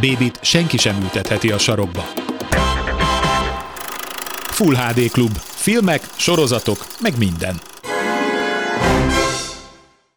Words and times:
Bébit 0.00 0.38
senki 0.42 0.76
sem 0.76 1.00
ültetheti 1.02 1.50
a 1.50 1.58
sarokba. 1.58 2.04
Full 4.50 4.74
HD 4.74 5.10
Klub. 5.10 5.36
Filmek, 5.36 6.02
sorozatok, 6.16 6.86
meg 7.00 7.18
minden. 7.18 7.60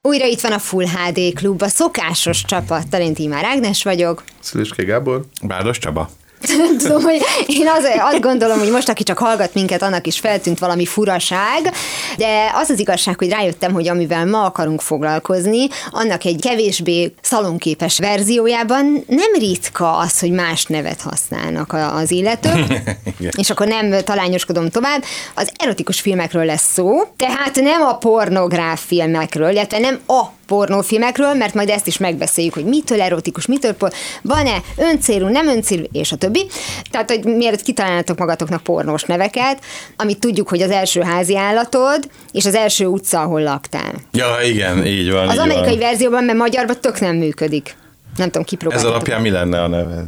Újra 0.02 0.26
itt 0.26 0.42
van 0.42 0.52
a 0.52 0.60
Full 0.60 0.86
HD 0.86 1.34
Klub, 1.34 1.62
a 1.62 1.68
szokásos 1.68 2.46
csapattal, 2.46 3.02
én 3.02 3.14
Tímár 3.14 3.44
Ágnes 3.44 3.84
vagyok. 3.84 4.24
Szülőské 4.40 4.84
Gábor. 4.84 5.26
Bárdos 5.44 5.78
Csaba. 5.78 6.10
Nem 6.58 6.78
tudom, 6.78 7.02
hogy 7.02 7.22
én 7.46 7.68
az, 7.68 7.84
azt 8.12 8.22
gondolom, 8.22 8.60
hogy 8.60 8.72
most, 8.72 8.90
aki 8.90 9.04
csak 9.04 9.18
hallgat 9.18 9.54
minket, 9.54 9.82
annak 9.82 10.08
is 10.08 10.20
feltűnt 10.20 10.60
valami 10.60 10.86
furaság, 10.86 11.74
de 12.18 12.52
az 12.54 12.70
az 12.70 12.80
igazság, 12.80 13.18
hogy 13.18 13.30
rájöttem, 13.30 13.74
hogy 13.74 13.88
amivel 13.88 14.26
ma 14.26 14.44
akarunk 14.44 14.82
foglalkozni, 14.82 15.68
annak 15.90 16.26
egy 16.26 16.40
kevésbé 16.42 17.14
szalonképes 17.22 18.00
verziójában 18.00 19.04
nem 19.08 19.34
ritka 19.40 19.98
az, 19.98 20.20
hogy 20.20 20.32
más 20.32 20.66
nevet 20.66 21.02
használnak 21.02 21.74
az 21.74 22.12
illetők, 22.12 22.82
és 23.42 23.50
akkor 23.50 23.68
nem 23.68 24.04
talányoskodom 24.04 24.70
tovább, 24.70 25.04
az 25.36 25.52
erotikus 25.58 26.02
filmekről 26.02 26.46
lesz 26.46 26.72
szó, 26.74 27.02
tehát 27.18 27.56
nem 27.56 27.82
a 27.82 27.98
pornográf 27.98 28.82
filmekről, 28.86 29.50
illetve 29.50 29.80
nem 29.80 30.00
a 30.08 30.40
pornófilmekről, 30.52 31.34
mert 31.34 31.54
majd 31.54 31.70
ezt 31.70 31.88
is 31.88 31.98
megbeszéljük, 31.98 32.54
hogy 32.54 32.66
mitől 32.66 33.02
erotikus, 33.02 33.46
mitől 33.46 33.74
por, 33.74 33.92
van-e 34.22 34.62
öncélú, 34.78 35.28
nem 35.28 35.48
öncélú, 35.48 35.84
és 35.92 36.12
a 36.12 36.16
többi. 36.16 36.46
Tehát, 36.90 37.10
hogy 37.10 37.24
miért 37.24 37.62
kitalálnátok 37.62 38.18
magatoknak 38.18 38.64
pornós 38.64 39.04
neveket, 39.04 39.60
amit 39.98 40.20
tudjuk, 40.20 40.50
hogy 40.50 40.62
az 40.62 40.70
első 40.70 41.02
házi 41.02 41.38
állatod, 41.38 42.10
és 42.32 42.46
az 42.46 42.56
első 42.56 42.86
utca, 42.86 43.22
ahol 43.22 43.42
laktál. 43.42 43.94
Ja, 44.12 44.36
igen, 44.44 44.86
így 44.86 45.12
van. 45.12 45.28
Az 45.28 45.34
így 45.34 45.40
amerikai 45.40 45.78
van. 45.78 45.80
verzióban, 45.80 46.24
mert 46.24 46.38
magyarban 46.38 46.76
tök 46.82 47.00
nem 47.00 47.16
működik. 47.16 47.76
Nem 48.16 48.26
tudom, 48.26 48.42
Ez 48.42 48.48
kipróbáltatok. 48.50 48.94
alapján 48.94 49.22
mi 49.22 49.30
lenne 49.30 49.62
a 49.64 49.68
neved? 49.68 50.06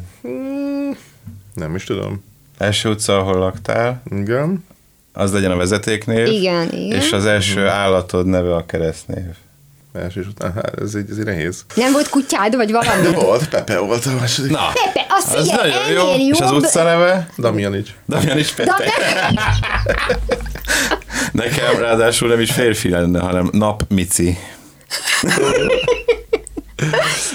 Nem 1.53 1.75
is 1.75 1.83
tudom. 1.83 2.23
Első 2.57 2.89
utca, 2.89 3.17
ahol 3.17 3.37
laktál, 3.39 4.01
Igen. 4.11 4.65
az 5.13 5.33
legyen 5.33 5.51
a 5.51 5.55
vezetéknév. 5.55 6.27
Igen, 6.27 6.71
igen. 6.71 6.99
És 6.99 7.11
az 7.11 7.25
első 7.25 7.67
állatod 7.67 8.25
neve 8.25 8.55
a 8.55 8.65
keresztnév. 8.65 9.25
Első 9.93 10.19
és 10.21 10.27
után, 10.27 10.53
hát 10.53 10.79
ez 10.81 10.95
egy, 10.95 11.09
ez 11.09 11.17
egy 11.17 11.25
nehéz. 11.25 11.65
Nem 11.75 11.91
volt 11.91 12.09
kutyád, 12.09 12.55
vagy 12.55 12.71
valami? 12.71 13.07
Volt, 13.13 13.49
Pepe 13.49 13.77
volt 13.79 14.05
a 14.05 14.11
második. 14.19 14.51
Na, 14.51 14.71
Pepe, 14.73 15.05
azt 15.09 15.35
az 15.35 15.49
figyelj, 15.49 15.71
nagyon 15.71 15.91
jó. 15.91 16.11
ennél 16.11 16.33
És 16.33 16.39
az 16.39 16.49
jobb- 16.51 16.63
utca 16.63 16.83
neve? 16.83 17.27
Damjanics. 17.37 17.89
De, 18.05 18.19
Pepe. 18.55 18.91
Nekem 21.31 21.77
ráadásul 21.79 22.27
nem 22.29 22.39
is 22.39 22.51
férfi 22.51 22.89
lenne, 22.89 23.19
hanem 23.19 23.49
Nap 23.51 23.83
Mici. 23.89 24.37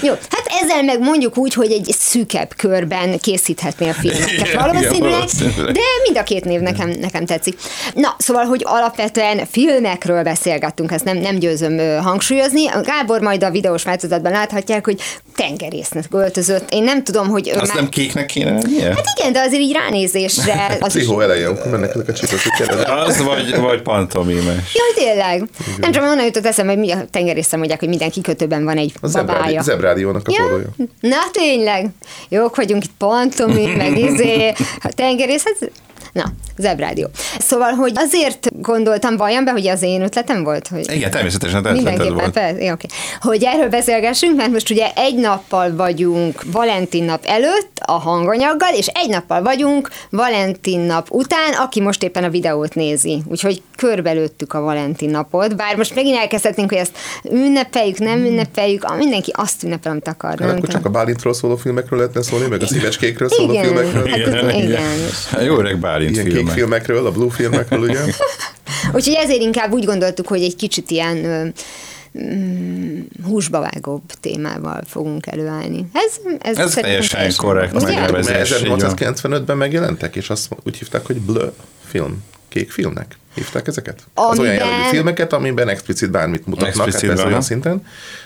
Jó, 0.01 0.13
hát 0.29 0.47
ezzel 0.69 0.83
meg 0.83 0.99
mondjuk 0.99 1.37
úgy, 1.37 1.53
hogy 1.53 1.71
egy 1.71 1.95
szűkebb 1.99 2.53
körben 2.55 3.19
készíthetnél 3.19 3.93
filmeket 3.93 4.31
Igen, 4.31 4.55
valószínűleg, 4.55 4.95
igen, 4.95 5.09
valószínűleg. 5.09 5.73
de 5.73 5.81
mind 6.03 6.17
a 6.17 6.23
két 6.23 6.45
név 6.45 6.59
nekem, 6.59 6.89
nekem 6.89 7.25
tetszik. 7.25 7.59
Na, 7.93 8.15
szóval, 8.17 8.43
hogy 8.43 8.61
alapvetően 8.65 9.45
filmekről 9.51 10.23
beszélgettünk, 10.23 10.91
ezt 10.91 11.03
nem, 11.03 11.17
nem 11.17 11.35
győzöm 11.35 12.01
hangsúlyozni. 12.01 12.65
Gábor 12.83 13.21
majd 13.21 13.43
a 13.43 13.49
videós 13.49 13.83
változatban 13.83 14.31
láthatják, 14.31 14.85
hogy 14.85 15.01
tengerésznek 15.35 16.05
öltözött. 16.11 16.71
Én 16.71 16.83
nem 16.83 17.03
tudom, 17.03 17.27
hogy... 17.27 17.51
ő 17.55 17.59
Azt 17.59 17.73
nem 17.73 17.89
kéknek 17.89 18.25
kéne 18.25 18.51
lennie? 18.51 18.85
Hát 18.85 19.05
igen, 19.17 19.33
de 19.33 19.39
azért 19.39 19.61
így 19.61 19.73
ránézésre... 19.73 20.67
Az 20.79 20.95
is... 20.95 21.01
Pszichó 21.01 21.19
eleje, 21.19 21.47
amikor 21.47 21.71
mennek 21.71 21.95
ezek 22.07 22.39
a 22.45 22.57
kérdezik. 22.57 22.87
Az 22.87 23.23
vagy, 23.23 23.55
vagy 23.55 23.81
pantomimes. 23.81 24.75
Jaj, 24.75 25.05
tényleg. 25.05 25.49
Nem 25.77 25.91
csak 25.91 26.03
onnan 26.03 26.25
jutott 26.25 26.45
eszembe, 26.45 26.71
hogy 26.71 26.81
mi 26.81 26.91
a 26.91 27.05
tengerészre 27.11 27.57
mondják, 27.57 27.79
hogy 27.79 27.89
minden 27.89 28.09
kikötőben 28.09 28.63
van 28.63 28.77
egy 28.77 28.93
A 29.01 29.09
babája. 29.11 29.61
Zebrádiónak 29.61 30.27
a 30.27 30.31
Ja? 30.31 30.58
Forrója. 30.59 30.91
Na 30.99 31.29
tényleg, 31.31 31.89
jók 32.29 32.55
vagyunk 32.55 32.83
itt 32.83 32.91
pantomi, 32.97 33.65
meg 33.65 33.97
izé, 33.97 34.53
a 34.81 34.87
tengerész, 34.95 35.43
hát, 35.43 35.71
na, 36.13 36.23
zebrádió. 36.57 37.07
Szóval, 37.39 37.71
hogy 37.71 37.91
azért 37.95 38.49
gondoltam 38.61 39.17
vajon 39.17 39.43
be, 39.43 39.51
hogy 39.51 39.67
az 39.67 39.81
én 39.81 40.01
ötletem 40.01 40.43
volt, 40.43 40.67
hogy 40.67 40.91
Igen, 40.91 41.11
természetesen 41.11 41.63
te 41.63 41.69
ötleted 41.69 42.13
volt. 42.13 42.29
persze, 42.31 42.71
oké. 42.71 42.87
Hogy 43.19 43.43
erről 43.43 43.69
beszélgessünk, 43.69 44.35
mert 44.35 44.51
most 44.51 44.69
ugye 44.69 44.87
egy 44.95 45.15
nappal 45.15 45.75
vagyunk 45.75 46.43
Valentin 46.51 47.03
nap 47.03 47.23
előtt 47.25 47.71
a 47.85 47.91
hanganyaggal, 47.91 48.73
és 48.73 48.87
egy 48.87 49.09
nappal 49.09 49.41
vagyunk 49.41 49.89
Valentin 50.09 50.79
nap 50.79 51.07
után, 51.11 51.53
aki 51.53 51.81
most 51.81 52.03
éppen 52.03 52.23
a 52.23 52.29
videót 52.29 52.75
nézi. 52.75 53.21
Úgyhogy 53.25 53.61
körbelőttük 53.75 54.53
a 54.53 54.61
Valentin 54.61 55.09
napot, 55.09 55.55
bár 55.55 55.75
most 55.75 55.95
megint 55.95 56.17
elkezdhetnénk, 56.17 56.69
hogy 56.69 56.77
ezt 56.79 56.97
ünnepeljük, 57.31 57.97
nem 57.99 58.19
ünnepeljük, 58.19 58.83
ah, 58.83 58.97
mindenki 58.97 59.31
azt 59.35 59.63
ünnepel, 59.63 59.91
amit 59.91 60.07
akar. 60.07 60.39
Hát 60.39 60.49
akkor 60.57 60.69
csak 60.69 60.85
a 60.85 60.89
Bálintról 60.89 61.33
szóló 61.33 61.55
filmekről 61.55 61.99
lehetne 61.99 62.21
szólni, 62.21 62.47
meg 62.47 62.61
a 62.61 62.67
szívecskékről 62.67 63.29
szóló 63.29 63.51
Igen, 63.51 63.63
filmekről. 63.63 64.07
hát 64.07 64.17
igen, 64.17 64.49
igen. 64.49 64.81
Hát 65.31 65.43
Jó 65.45 65.57
öreg 65.57 65.77
Bálint 65.77 65.97
Ilyen 66.01 66.23
kék 66.23 66.33
filmek. 66.33 66.53
filmekről, 66.53 67.05
a 67.05 67.11
blue 67.11 67.31
filmekről, 67.31 67.79
ugye? 67.79 67.99
Úgyhogy 68.95 69.13
ezért 69.13 69.41
inkább 69.41 69.71
úgy 69.71 69.85
gondoltuk, 69.85 70.27
hogy 70.27 70.41
egy 70.41 70.55
kicsit 70.55 70.91
ilyen 70.91 71.25
ö, 71.25 71.45
mm, 72.23 72.99
húsba 73.25 73.59
vágóbb 73.59 74.01
témával 74.19 74.81
fogunk 74.85 75.27
előállni. 75.27 75.89
Ez, 75.93 76.35
ez, 76.41 76.57
Ez 76.57 76.73
teljesen 76.73 77.31
korrekt 77.37 77.75
Ugye? 77.75 77.85
megnevezés. 77.85 78.49
Mert 78.49 78.61
így 78.61 78.67
van. 78.67 78.79
1895-ben 78.79 79.57
megjelentek, 79.57 80.15
és 80.15 80.29
azt 80.29 80.49
úgy 80.63 80.77
hívták, 80.77 81.05
hogy 81.05 81.21
bleu 81.21 81.49
film, 81.85 82.23
kék 82.49 82.71
filmnek. 82.71 83.17
Hívták 83.33 83.67
ezeket? 83.67 84.03
Az 84.13 84.39
olyan 84.39 84.51
Amiben- 84.51 84.69
jellegű 84.69 84.89
filmeket, 84.89 85.33
amiben 85.33 85.67
explicit 85.69 86.11
bármit 86.11 86.45
mutatnak, 86.45 86.87
Explicit 86.87 87.09
hát 87.09 87.17
van, 87.17 87.27
olyan 87.27 87.41
szinten. 87.41 87.85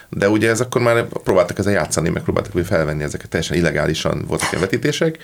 De 0.10 0.30
ugye 0.30 0.50
ez 0.50 0.62
akkor 0.62 0.82
már 0.82 1.06
próbáltak 1.24 1.58
ezzel 1.60 1.74
játszani, 1.74 2.10
meg 2.10 2.24
próbáltak 2.24 2.66
felvenni 2.66 3.04
ezeket, 3.04 3.30
teljesen 3.30 3.58
illegálisan 3.58 4.24
voltak 4.28 4.48
ilyen 4.52 4.64
vetítések, 4.64 5.18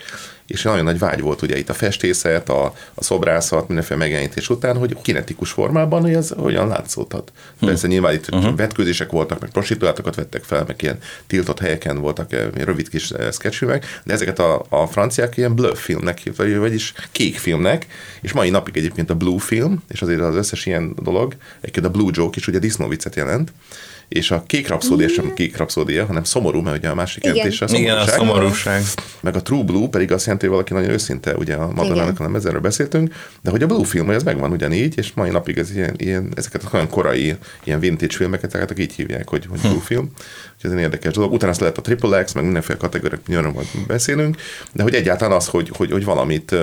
és 0.47 0.62
nagyon 0.62 0.84
nagy 0.84 1.00
vágy 1.00 1.22
volt 1.22 1.41
ugye 1.41 1.57
itt 1.57 1.69
a 1.69 1.73
festészet, 1.73 2.50
a, 2.50 2.73
a 2.94 3.03
szobrászat, 3.03 3.68
mindenféle 3.68 4.00
megjelenítés 4.00 4.50
után, 4.50 4.78
hogy 4.78 4.97
kinetikus 5.01 5.51
formában, 5.51 6.01
hogy 6.01 6.13
ez 6.13 6.29
hogyan 6.38 6.68
látszódhat. 6.68 7.31
Persze 7.59 7.88
nyilván 7.88 8.13
itt 8.13 8.31
uh-huh. 8.31 8.56
vetkőzések 8.56 9.12
voltak, 9.12 9.39
meg 9.39 9.50
prostituáltokat 9.50 10.16
vettek 10.16 10.44
fel, 10.44 10.63
meg 10.68 10.75
ilyen 10.81 10.97
tiltott 11.28 11.59
helyeken 11.59 11.97
voltak 12.00 12.31
rövid 12.56 12.89
kis 12.89 13.12
eh, 13.12 13.31
sketchfilmek, 13.31 14.01
de 14.03 14.13
ezeket 14.13 14.39
a, 14.39 14.66
a 14.69 14.85
franciák 14.88 15.38
ilyen 15.38 15.56
bleu 15.56 15.75
filmnek, 15.75 16.22
vagy- 16.35 16.57
vagyis 16.57 16.94
kék 17.12 17.38
filmnek, 17.38 17.88
és 18.22 18.31
mai 18.31 18.50
napig 18.50 18.78
egyébként 18.78 19.09
a 19.09 19.16
blue 19.16 19.39
film, 19.39 19.69
és 19.88 20.02
azért 20.02 20.22
az 20.22 20.35
összes 20.35 20.66
ilyen 20.66 20.96
dolog, 21.02 21.35
egyébként 21.62 21.85
a 21.85 21.90
blue 21.90 22.12
joke 22.13 22.38
is 22.38 22.47
ugye 22.47 22.59
disznóviccet 22.59 23.16
jelent, 23.16 23.52
és 24.09 24.31
a 24.31 24.44
kék 24.47 24.68
rapszódia 24.68 25.07
sem 25.07 25.34
kék 25.34 25.57
rapszódia, 25.57 26.06
hanem 26.06 26.24
szomorú, 26.24 26.62
mert 26.62 26.78
ugye 26.78 26.90
a 26.90 26.96
másik 26.96 27.24
Igen. 27.24 27.35
jelentése 27.35 27.66
a 27.66 27.78
Igen, 27.78 27.97
a 27.97 28.06
szomorúság. 28.06 28.81
szomorúság. 28.81 28.84
Meg 29.19 29.35
a 29.35 29.41
True 29.41 29.63
Blue 29.63 29.88
pedig 29.88 30.12
azt 30.12 30.24
jelenti, 30.24 30.46
hogy 30.46 30.56
valaki 30.56 30.74
nagyon 30.74 30.90
őszinte, 30.90 31.35
ugye 31.35 31.56
a 31.56 31.68
Madonnának, 31.68 32.13
Igen. 32.13 32.25
nem 32.25 32.35
ezerről 32.35 32.62
beszéltünk, 32.62 33.13
de 33.41 33.50
hogy 33.50 33.63
a 33.63 33.68
Blue 33.68 33.85
film, 33.85 34.06
hogy 34.06 34.16
ez 34.16 34.24
megvan 34.24 34.52
ugyanígy, 34.52 34.97
és 34.97 35.12
mai 35.13 35.30
napig 35.30 35.57
ez 35.57 35.75
ilyen, 35.75 35.94
ilyen 35.97 36.31
ezeket 36.36 36.63
olyan 36.72 36.90
korai, 36.90 37.36
ilyen 37.63 37.80
vintage 37.80 38.16
filmeket, 38.16 38.51
tehát 38.51 38.80
így 38.80 38.94
hívják, 38.94 39.30
hogy, 39.30 39.46
hogy 39.50 39.59
Blue 39.59 39.81
film. 39.81 40.12
Úgyhogy 40.59 40.71
ez 40.71 40.77
egy 40.77 40.83
érdekes 40.83 41.13
dolog. 41.13 41.33
Utána 41.33 41.51
azt 41.51 41.59
lehet 41.59 41.77
a 41.77 41.81
Triple 41.81 42.23
X, 42.23 42.33
meg 42.33 42.44
mindenféle 42.44 42.77
kategóriák, 42.77 43.27
nyilván 43.27 43.51
majd 43.51 43.67
beszélünk, 43.88 44.35
de 44.73 44.83
hogy 44.83 44.94
egyáltalán 44.94 45.38
az, 45.38 45.47
hogy, 45.47 45.71
hogy, 45.77 45.91
hogy 45.91 46.03
valamit 46.03 46.56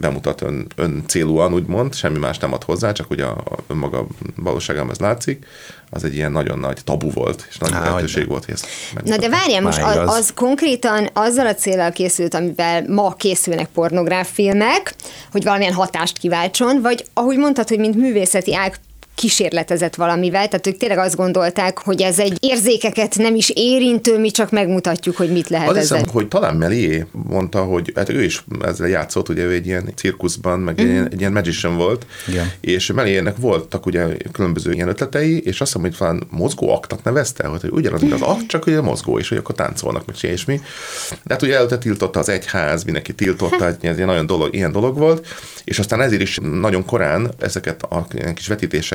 bemutat 0.00 0.40
ön, 0.40 0.66
ön 0.76 1.04
célúan, 1.06 1.52
úgymond, 1.52 1.94
semmi 1.94 2.18
más 2.18 2.38
nem 2.38 2.52
ad 2.52 2.64
hozzá, 2.64 2.92
csak 2.92 3.08
hogy 3.08 3.20
a, 3.20 3.30
a 3.30 3.56
önmaga 3.66 4.06
valóságában 4.36 4.90
ez 4.90 4.98
látszik, 4.98 5.46
az 5.90 6.04
egy 6.04 6.14
ilyen 6.14 6.32
nagyon 6.32 6.58
nagy 6.58 6.78
tabu 6.84 7.10
volt, 7.10 7.46
és 7.48 7.58
nagy 7.58 7.72
Há, 7.72 7.80
lehetőség 7.80 8.28
volt, 8.28 8.44
hogy 8.44 8.54
ezt 8.54 8.66
Na 9.04 9.16
de 9.16 9.28
várjál, 9.28 9.60
most 9.60 9.82
az, 9.82 9.94
igaz. 9.94 10.16
az 10.16 10.32
konkrétan 10.34 11.10
azzal 11.12 11.46
a 11.46 11.54
célral 11.54 11.90
készült, 11.90 12.34
amivel 12.34 12.84
ma 12.88 13.14
készülnek 13.14 13.68
pornográf 13.68 14.32
filmek, 14.32 14.94
hogy 15.32 15.44
valamilyen 15.44 15.72
hatást 15.72 16.18
kiváltson, 16.18 16.80
vagy 16.82 17.04
ahogy 17.12 17.36
mondtad, 17.36 17.68
hogy 17.68 17.78
mint 17.78 17.96
művészeti 17.96 18.54
ág 18.54 18.74
kísérletezett 19.14 19.94
valamivel, 19.94 20.46
tehát 20.48 20.66
ők 20.66 20.76
tényleg 20.76 20.98
azt 20.98 21.16
gondolták, 21.16 21.78
hogy 21.78 22.02
ez 22.02 22.18
egy 22.18 22.36
érzékeket 22.40 23.16
nem 23.16 23.34
is 23.34 23.50
érintő, 23.54 24.18
mi 24.18 24.30
csak 24.30 24.50
megmutatjuk, 24.50 25.16
hogy 25.16 25.32
mit 25.32 25.48
lehet 25.48 25.68
Az 25.68 25.76
ezzel. 25.76 25.98
hiszem, 25.98 26.12
hogy 26.12 26.28
talán 26.28 26.56
Melié 26.56 27.06
mondta, 27.12 27.62
hogy 27.64 27.92
hát 27.94 28.08
ő 28.08 28.22
is 28.22 28.44
ezzel 28.62 28.88
játszott, 28.88 29.28
ugye 29.28 29.42
ő 29.42 29.52
egy 29.52 29.66
ilyen 29.66 29.92
cirkuszban, 29.96 30.60
meg 30.60 30.74
Mhm. 30.74 30.84
egy, 30.84 30.90
ilyen, 30.92 31.08
egy 31.12 31.18
ilyen 31.20 31.32
magician 31.32 31.76
volt, 31.76 32.06
Igen. 32.28 32.50
és 32.60 32.92
Meliének 32.92 33.36
voltak 33.36 33.86
ugye 33.86 34.06
különböző 34.32 34.72
ilyen 34.72 34.88
ötletei, 34.88 35.38
és 35.38 35.60
azt 35.60 35.72
hiszem, 35.72 35.80
hogy 35.88 35.96
talán 35.98 36.22
mozgó 36.30 36.74
aktat 36.74 37.04
nevezte, 37.04 37.46
hogy 37.46 37.60
ugyanaz, 37.70 38.00
mint 38.00 38.12
az 38.12 38.22
akt, 38.22 38.46
csak 38.46 38.66
ugye 38.66 38.80
mozgó, 38.80 39.18
és 39.18 39.28
hogy 39.28 39.38
akkor 39.38 39.54
táncolnak, 39.54 40.06
meg 40.06 40.16
és 40.32 40.44
mi. 40.44 40.60
De 41.10 41.32
hát 41.34 41.42
ugye 41.42 41.56
előtte 41.56 41.78
tiltotta 41.78 42.18
az 42.20 42.28
egyház, 42.28 42.84
mindenki 42.84 43.12
tiltotta, 43.14 43.66
ez 43.66 43.76
egy 43.98 44.04
nagyon 44.06 44.26
dolog, 44.26 44.54
ilyen 44.54 44.72
dolog 44.72 44.98
volt, 44.98 45.26
és 45.64 45.78
aztán 45.78 46.00
ezért 46.00 46.22
is 46.22 46.38
nagyon 46.42 46.84
korán 46.84 47.30
ezeket 47.38 47.82
a 47.82 48.06
kis 48.34 48.48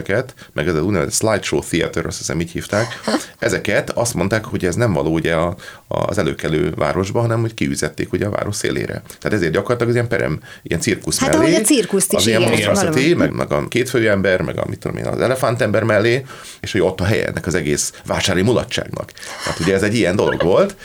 vetítéseket, 0.09 0.49
meg 0.53 0.67
ez 0.67 0.75
az 0.75 0.81
úgynevezett 0.81 1.13
slideshow 1.13 1.59
theater, 1.59 2.05
azt 2.05 2.17
hiszem 2.17 2.39
így 2.39 2.51
hívták, 2.51 2.99
ezeket 3.39 3.89
azt 3.89 4.13
mondták, 4.13 4.45
hogy 4.45 4.65
ez 4.65 4.75
nem 4.75 4.93
való 4.93 5.13
ugye 5.13 5.35
a, 5.35 5.55
az 5.91 6.17
előkelő 6.17 6.73
városba, 6.75 7.19
hanem 7.19 7.39
hogy 7.41 7.53
kiüzették 7.53 8.13
ugye 8.13 8.25
a 8.25 8.29
város 8.29 8.55
szélére. 8.55 9.01
Tehát 9.19 9.37
ezért 9.37 9.51
gyakorlatilag 9.51 9.89
az 9.89 9.95
ilyen 9.95 10.07
perem, 10.07 10.39
ilyen 10.63 10.79
cirkusz 10.79 11.19
Hát 11.19 11.29
mellé. 11.29 11.43
ahogy 11.43 11.61
a 11.61 11.65
cirkuszt 11.65 12.11
is, 12.13 12.17
az 12.19 12.27
ilyen 12.27 12.41
valami. 12.73 13.13
meg, 13.13 13.31
meg 13.31 13.51
a 13.51 13.67
kétfőjű 13.67 14.07
ember, 14.07 14.41
meg 14.41 14.57
a, 14.57 14.65
mit 14.69 14.79
tudom 14.79 14.97
én, 14.97 15.05
az 15.05 15.19
elefántember 15.19 15.83
mellé, 15.83 16.25
és 16.59 16.71
hogy 16.71 16.81
ott 16.81 17.01
a 17.01 17.03
helye 17.03 17.27
ennek 17.27 17.45
az 17.47 17.55
egész 17.55 17.93
vásári 18.05 18.41
mulatságnak. 18.41 19.11
Tehát 19.43 19.59
ugye 19.59 19.73
ez 19.73 19.83
egy 19.83 19.95
ilyen 19.95 20.15
dolog 20.15 20.43
volt, 20.43 20.75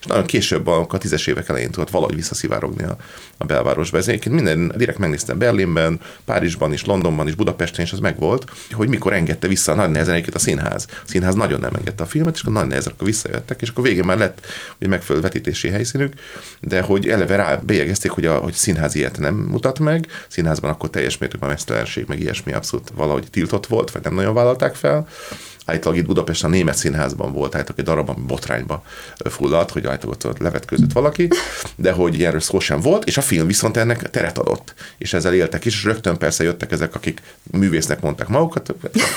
és 0.00 0.06
nagyon 0.06 0.24
később, 0.26 0.66
a 0.66 0.86
tízes 0.98 1.26
évek 1.26 1.48
elején 1.48 1.70
tudott 1.70 1.90
valahogy 1.90 2.14
visszaszivárogni 2.14 2.84
a, 2.84 2.96
a 3.36 3.44
belvárosba. 3.44 3.98
Ez 3.98 4.08
egyébként 4.08 4.34
minden, 4.34 4.72
direkt 4.76 4.98
megnéztem 4.98 5.38
Berlinben, 5.38 6.00
Párizsban 6.24 6.72
is, 6.72 6.84
Londonban 6.84 7.28
is, 7.28 7.34
Budapesten 7.34 7.84
is 7.84 7.92
az 7.92 7.98
megvolt, 7.98 8.44
hogy 8.72 8.88
mikor 8.88 9.12
engedte 9.12 9.48
vissza 9.48 9.72
a 9.72 9.74
nagy 9.74 9.90
nehezen 9.90 10.24
a 10.32 10.38
színház. 10.38 10.86
A 10.90 10.94
színház 11.04 11.34
nagyon 11.34 11.60
nem 11.60 11.74
engedte 11.74 12.02
a 12.02 12.06
filmet, 12.06 12.34
és 12.34 12.40
akkor 12.40 12.52
nagy 12.52 12.66
nehezen 12.66 12.92
akkor 12.92 13.06
visszajöttek, 13.06 13.62
és 13.62 13.68
akkor 13.68 13.84
végén 13.84 14.04
már 14.04 14.18
lett 14.18 14.46
hogy 14.78 14.88
megfelelő 14.88 15.24
vetítési 15.24 15.68
helyszínük, 15.68 16.12
de 16.60 16.80
hogy 16.80 17.08
eleve 17.08 17.36
rá 17.36 17.56
bélyegezték, 17.56 18.10
hogy 18.10 18.26
a 18.26 18.36
hogy 18.36 18.52
színház 18.52 18.94
ilyet 18.94 19.18
nem 19.18 19.34
mutat 19.34 19.78
meg, 19.78 20.06
színházban 20.28 20.70
akkor 20.70 20.90
teljes 20.90 21.18
mértékben 21.18 21.48
a 21.48 21.52
mesztelenség, 21.52 22.04
meg 22.08 22.20
ilyesmi 22.20 22.52
abszolút 22.52 22.90
valahogy 22.94 23.26
tiltott 23.30 23.66
volt, 23.66 23.90
vagy 23.90 24.02
nem 24.02 24.14
nagyon 24.14 24.34
vállalták 24.34 24.74
fel. 24.74 25.08
Állítólag 25.64 25.98
itt 25.98 26.06
Budapesten 26.06 26.50
a 26.50 26.52
német 26.52 26.76
színházban 26.76 27.32
volt, 27.32 27.54
állítólag 27.54 27.78
egy 27.78 27.84
darab, 27.84 28.08
ami 28.08 28.24
botrányba 28.26 28.82
fulladt, 29.24 29.70
hogy 29.70 29.86
állítólag 29.86 30.16
ott 30.24 30.38
levetkőzött 30.38 30.92
valaki, 30.92 31.28
de 31.76 31.92
hogy 31.92 32.18
ilyenről 32.18 32.40
szó 32.40 32.58
sem 32.60 32.80
volt, 32.80 33.04
és 33.04 33.16
a 33.16 33.22
film 33.22 33.46
viszont 33.46 33.76
ennek 33.76 34.10
teret 34.10 34.38
adott, 34.38 34.74
és 34.98 35.12
ezzel 35.12 35.34
éltek 35.34 35.64
is, 35.64 35.74
és 35.74 35.84
rögtön 35.84 36.18
persze 36.18 36.44
jöttek 36.44 36.72
ezek, 36.72 36.94
akik 36.94 37.22
művésznek 37.50 38.00
mondták 38.00 38.28
magukat, 38.28 38.74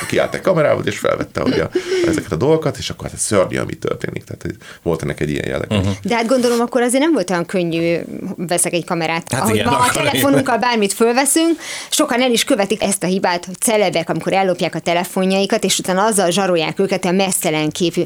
kiálltak 0.07 0.41
kamerával, 0.41 0.85
és 0.85 0.97
felvette 0.97 1.41
hogy 1.41 1.59
a, 1.59 1.69
ezeket 2.07 2.31
a 2.31 2.35
dolgokat, 2.35 2.77
és 2.77 2.89
akkor 2.89 3.05
hát 3.05 3.13
ez 3.13 3.21
szörnyű, 3.21 3.57
ami 3.57 3.73
történik. 3.73 4.23
Tehát 4.23 4.55
volt 4.81 5.01
ennek 5.01 5.19
egy 5.19 5.29
ilyen 5.29 5.47
jelleg. 5.47 5.71
Uh-huh. 5.71 5.94
De 6.01 6.15
hát 6.15 6.27
gondolom, 6.27 6.59
akkor 6.59 6.81
azért 6.81 7.03
nem 7.03 7.13
volt 7.13 7.29
olyan 7.29 7.45
könnyű, 7.45 7.97
veszek 8.35 8.73
egy 8.73 8.85
kamerát. 8.85 9.31
Hát 9.31 9.41
Ahogy 9.41 9.55
igen, 9.55 9.67
ma 9.67 9.77
a 9.77 9.91
telefonunkkal 9.91 10.57
bármit 10.57 10.94
fölveszünk, 10.94 11.59
sokan 11.89 12.21
el 12.21 12.31
is 12.31 12.44
követik 12.44 12.83
ezt 12.83 13.03
a 13.03 13.07
hibát, 13.07 13.45
hogy 13.45 13.57
celebek, 13.57 14.09
amikor 14.09 14.33
ellopják 14.33 14.75
a 14.75 14.79
telefonjaikat, 14.79 15.63
és 15.63 15.79
utána 15.79 16.05
azzal 16.05 16.29
zsarolják 16.37 16.79
őket 16.79 17.05
a 17.05 17.11
mesztelen 17.11 17.69
képű. 17.69 18.03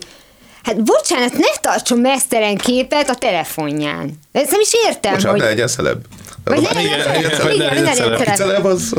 Hát 0.64 0.84
bocsánat, 0.84 1.34
ne 1.34 1.56
tartson 1.62 2.00
mesztelen 2.00 2.58
képet 2.58 3.10
a 3.10 3.16
telefonján. 3.16 4.20
Ezt 4.32 4.52
nem 4.52 4.60
is 4.60 4.72
értem, 4.88 5.14
Bocsánat, 5.14 5.32
hogy... 5.32 5.40
ne 5.40 5.46
legyen 5.46 5.68
szelebb. 5.68 6.06
Vagy 6.44 6.68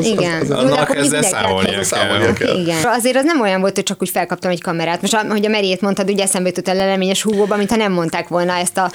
igen, 0.03 0.51
Annak 0.51 0.97
ezzel 0.97 1.23
számolnia 1.23 2.33
kell. 2.33 2.59
Igen. 2.61 2.77
Azért 2.85 3.17
az 3.17 3.25
nem 3.25 3.41
olyan 3.41 3.61
volt, 3.61 3.75
hogy 3.75 3.85
csak 3.85 4.03
úgy 4.03 4.11
felkaptam 4.11 4.51
egy 4.51 4.63
kamerát. 4.63 5.01
Most, 5.01 5.15
ahogy 5.15 5.47
a 5.47 5.49
Meriét 5.49 5.81
mondtad, 5.81 6.11
ugye 6.11 6.23
eszembe 6.23 6.49
jutott 6.49 6.67
a 6.67 6.75
leleményes 6.75 7.23
húgóba, 7.23 7.57
mintha 7.57 7.77
nem 7.77 7.93
mondták 7.93 8.29
volna 8.29 8.53
ezt 8.53 8.79
a 8.79 8.91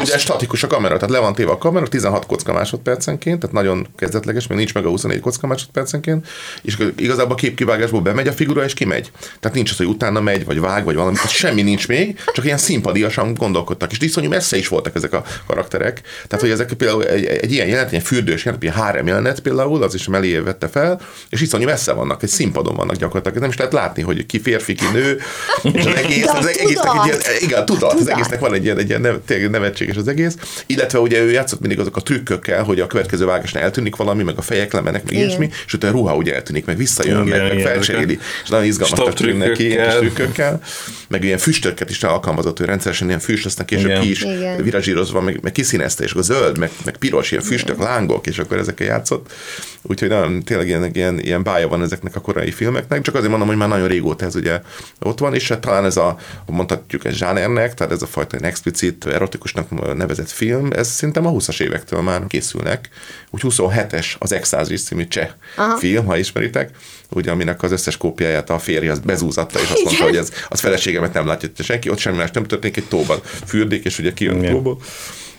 ugye 0.00 0.18
statikus 0.18 0.62
a 0.62 0.66
kamera, 0.66 0.94
tehát 0.94 1.10
le 1.10 1.18
van 1.18 1.34
téve 1.34 1.50
a 1.50 1.58
kamera 1.58 1.88
16 1.88 2.26
kocka 2.26 2.52
másodpercenként, 2.52 3.40
tehát 3.40 3.54
nagyon 3.54 3.86
kezdetleges, 3.96 4.46
még 4.46 4.58
nincs 4.58 4.74
meg 4.74 4.84
a 4.84 4.88
24 4.88 5.20
kocka 5.20 5.46
másodpercenként, 5.46 6.26
és 6.62 6.76
igazából 6.96 7.32
a 7.32 7.36
képkivágásból 7.36 8.00
bemegy 8.00 8.28
a 8.28 8.32
figura 8.32 8.64
és 8.64 8.74
kimegy. 8.74 9.10
Tehát 9.40 9.56
nincs 9.56 9.70
az, 9.70 9.76
hogy 9.76 9.86
utána 9.86 10.20
megy, 10.20 10.44
vagy 10.44 10.60
vág, 10.60 10.84
vagy 10.84 10.94
valami, 10.94 11.14
tehát 11.14 11.30
semmi 11.30 11.62
nincs 11.62 11.88
még, 11.88 12.18
csak 12.32 12.44
ilyen 12.44 12.58
szimpadiasan 12.58 13.34
gondolkodtak, 13.34 13.90
és 13.92 13.98
iszonyú 14.00 14.28
messze 14.28 14.56
is 14.56 14.68
voltak 14.68 14.94
ezek 14.94 15.12
a 15.12 15.22
karakterek. 15.46 16.00
Tehát, 16.26 16.40
hogy 16.40 16.50
ezek 16.50 16.72
például 16.72 17.04
egy, 17.04 17.41
egy 17.42 17.52
ilyen 17.52 17.66
jelenet, 17.66 17.92
egy 17.92 18.02
fürdős 18.02 18.44
jelenet, 18.44 18.66
egy 18.66 18.74
hárem 18.74 19.06
jelenet 19.06 19.40
például, 19.40 19.82
az 19.82 19.94
is 19.94 20.06
Melié 20.06 20.38
vette 20.38 20.68
fel, 20.68 21.00
és 21.28 21.40
iszonyú 21.40 21.64
messze 21.64 21.92
vannak, 21.92 22.22
egy 22.22 22.28
színpadon 22.28 22.74
vannak 22.74 22.96
gyakorlatilag. 22.96 23.38
Nem 23.40 23.48
is 23.48 23.56
lehet 23.56 23.72
látni, 23.72 24.02
hogy 24.02 24.26
ki 24.26 24.40
férfi, 24.40 24.74
ki 24.74 24.84
nő, 24.92 25.20
és 25.62 25.84
az 25.86 25.94
egész, 25.94 26.26
az 26.26 26.46
egésznek 26.46 26.92
egy 26.94 27.06
ilyen, 27.06 27.18
tudat! 27.18 27.40
igen, 27.40 27.64
tudat, 27.64 27.92
az 27.92 27.98
Tudat. 27.98 28.12
egésznek 28.14 28.40
van 28.40 28.54
egy 28.54 28.64
ilyen, 28.64 28.78
egy 28.78 28.88
ilyen 28.88 29.50
nevetséges 29.50 29.96
az 29.96 30.08
egész. 30.08 30.36
Illetve 30.66 30.98
ugye 30.98 31.20
ő 31.20 31.30
játszott 31.30 31.60
mindig 31.60 31.80
azok 31.80 31.96
a 31.96 32.00
trükkökkel, 32.00 32.62
hogy 32.62 32.80
a 32.80 32.86
következő 32.86 33.24
vágásnál 33.24 33.62
eltűnik 33.62 33.96
valami, 33.96 34.22
meg 34.22 34.38
a 34.38 34.42
fejek 34.42 34.72
lemennek, 34.72 35.04
meg 35.04 35.14
ilyesmi, 35.14 35.50
és 35.66 35.72
utána 35.72 35.92
a 35.92 35.96
ruha 35.96 36.16
ugye 36.16 36.34
eltűnik, 36.34 36.64
meg 36.64 36.76
visszajön, 36.76 37.26
Igen, 37.26 37.40
meg, 37.40 37.54
meg 37.54 37.64
felcseréli, 37.64 38.18
és 38.42 38.48
nagyon 38.48 38.66
izgalmas 38.66 39.14
neki, 39.38 39.66
ilyen 39.66 39.98
trükkökkel. 39.98 40.60
Meg 41.12 41.24
ilyen 41.24 41.38
füstöket 41.38 41.90
is 41.90 42.02
alkalmazott, 42.02 42.60
ő 42.60 42.64
rendszeresen 42.64 43.06
ilyen 43.06 43.18
füst, 43.18 43.46
aztán 43.46 43.66
később 43.66 43.84
Igen. 43.84 44.00
ki 44.00 44.10
is 44.10 44.22
Igen. 44.22 44.62
virazsírozva, 44.62 45.20
meg, 45.20 45.38
meg 45.42 45.52
kiszínezte, 45.52 46.04
és 46.04 46.10
akkor 46.10 46.22
zöld, 46.22 46.58
meg, 46.58 46.70
meg 46.84 46.96
piros, 46.96 47.30
ilyen 47.30 47.42
füstök, 47.42 47.78
lángok, 47.78 48.26
és 48.26 48.38
akkor 48.38 48.56
ezekkel 48.56 48.86
játszott. 48.86 49.32
Úgyhogy 49.82 50.08
nagyon, 50.08 50.42
tényleg 50.42 50.66
ilyen, 50.66 50.90
ilyen, 50.92 51.18
ilyen 51.18 51.42
bája 51.42 51.68
van 51.68 51.82
ezeknek 51.82 52.16
a 52.16 52.20
korai 52.20 52.50
filmeknek, 52.50 53.00
csak 53.02 53.14
azért 53.14 53.30
mondom, 53.30 53.48
hogy 53.48 53.56
már 53.56 53.68
nagyon 53.68 53.88
régóta 53.88 54.24
ez 54.24 54.34
ugye 54.34 54.60
ott 54.98 55.18
van, 55.18 55.34
és 55.34 55.48
hát 55.48 55.60
talán 55.60 55.84
ez 55.84 55.96
a, 55.96 56.16
mondhatjuk 56.46 57.04
egy 57.04 57.14
zsánernek, 57.14 57.74
tehát 57.74 57.92
ez 57.92 58.02
a 58.02 58.06
fajta 58.06 58.36
explicit, 58.36 59.06
erotikusnak 59.06 59.96
nevezett 59.96 60.30
film, 60.30 60.68
ez 60.72 60.88
szerintem 60.88 61.26
a 61.26 61.30
20-as 61.30 61.60
évektől 61.60 62.00
már 62.00 62.26
készülnek. 62.26 62.88
Úgy 63.30 63.40
27-es 63.44 64.18
az 64.18 64.32
Exázis 64.32 64.82
című 64.82 65.06
cseh 65.06 65.28
Aha. 65.56 65.76
film, 65.76 66.06
ha 66.06 66.16
ismeritek, 66.16 66.70
ugye 67.14 67.30
aminek 67.30 67.62
az 67.62 67.72
összes 67.72 67.96
kópiáját 67.96 68.50
a 68.50 68.58
férje 68.58 68.90
az 68.90 68.98
bezúzatta, 68.98 69.60
és 69.60 69.70
azt 69.70 69.84
mondta, 69.84 70.04
hogy 70.04 70.16
ez, 70.16 70.32
az 70.48 70.60
feleségemet 70.60 71.12
nem 71.12 71.26
látja 71.26 71.48
senki, 71.58 71.90
ott 71.90 71.98
semmi 71.98 72.16
más 72.16 72.30
nem 72.30 72.44
történik, 72.44 72.76
egy 72.76 72.88
tóban 72.88 73.20
fürdik, 73.46 73.84
és 73.84 73.98
ugye 73.98 74.12
kijön 74.12 74.34
a 74.34 74.38
Igen. 74.38 74.52
tóból. 74.52 74.78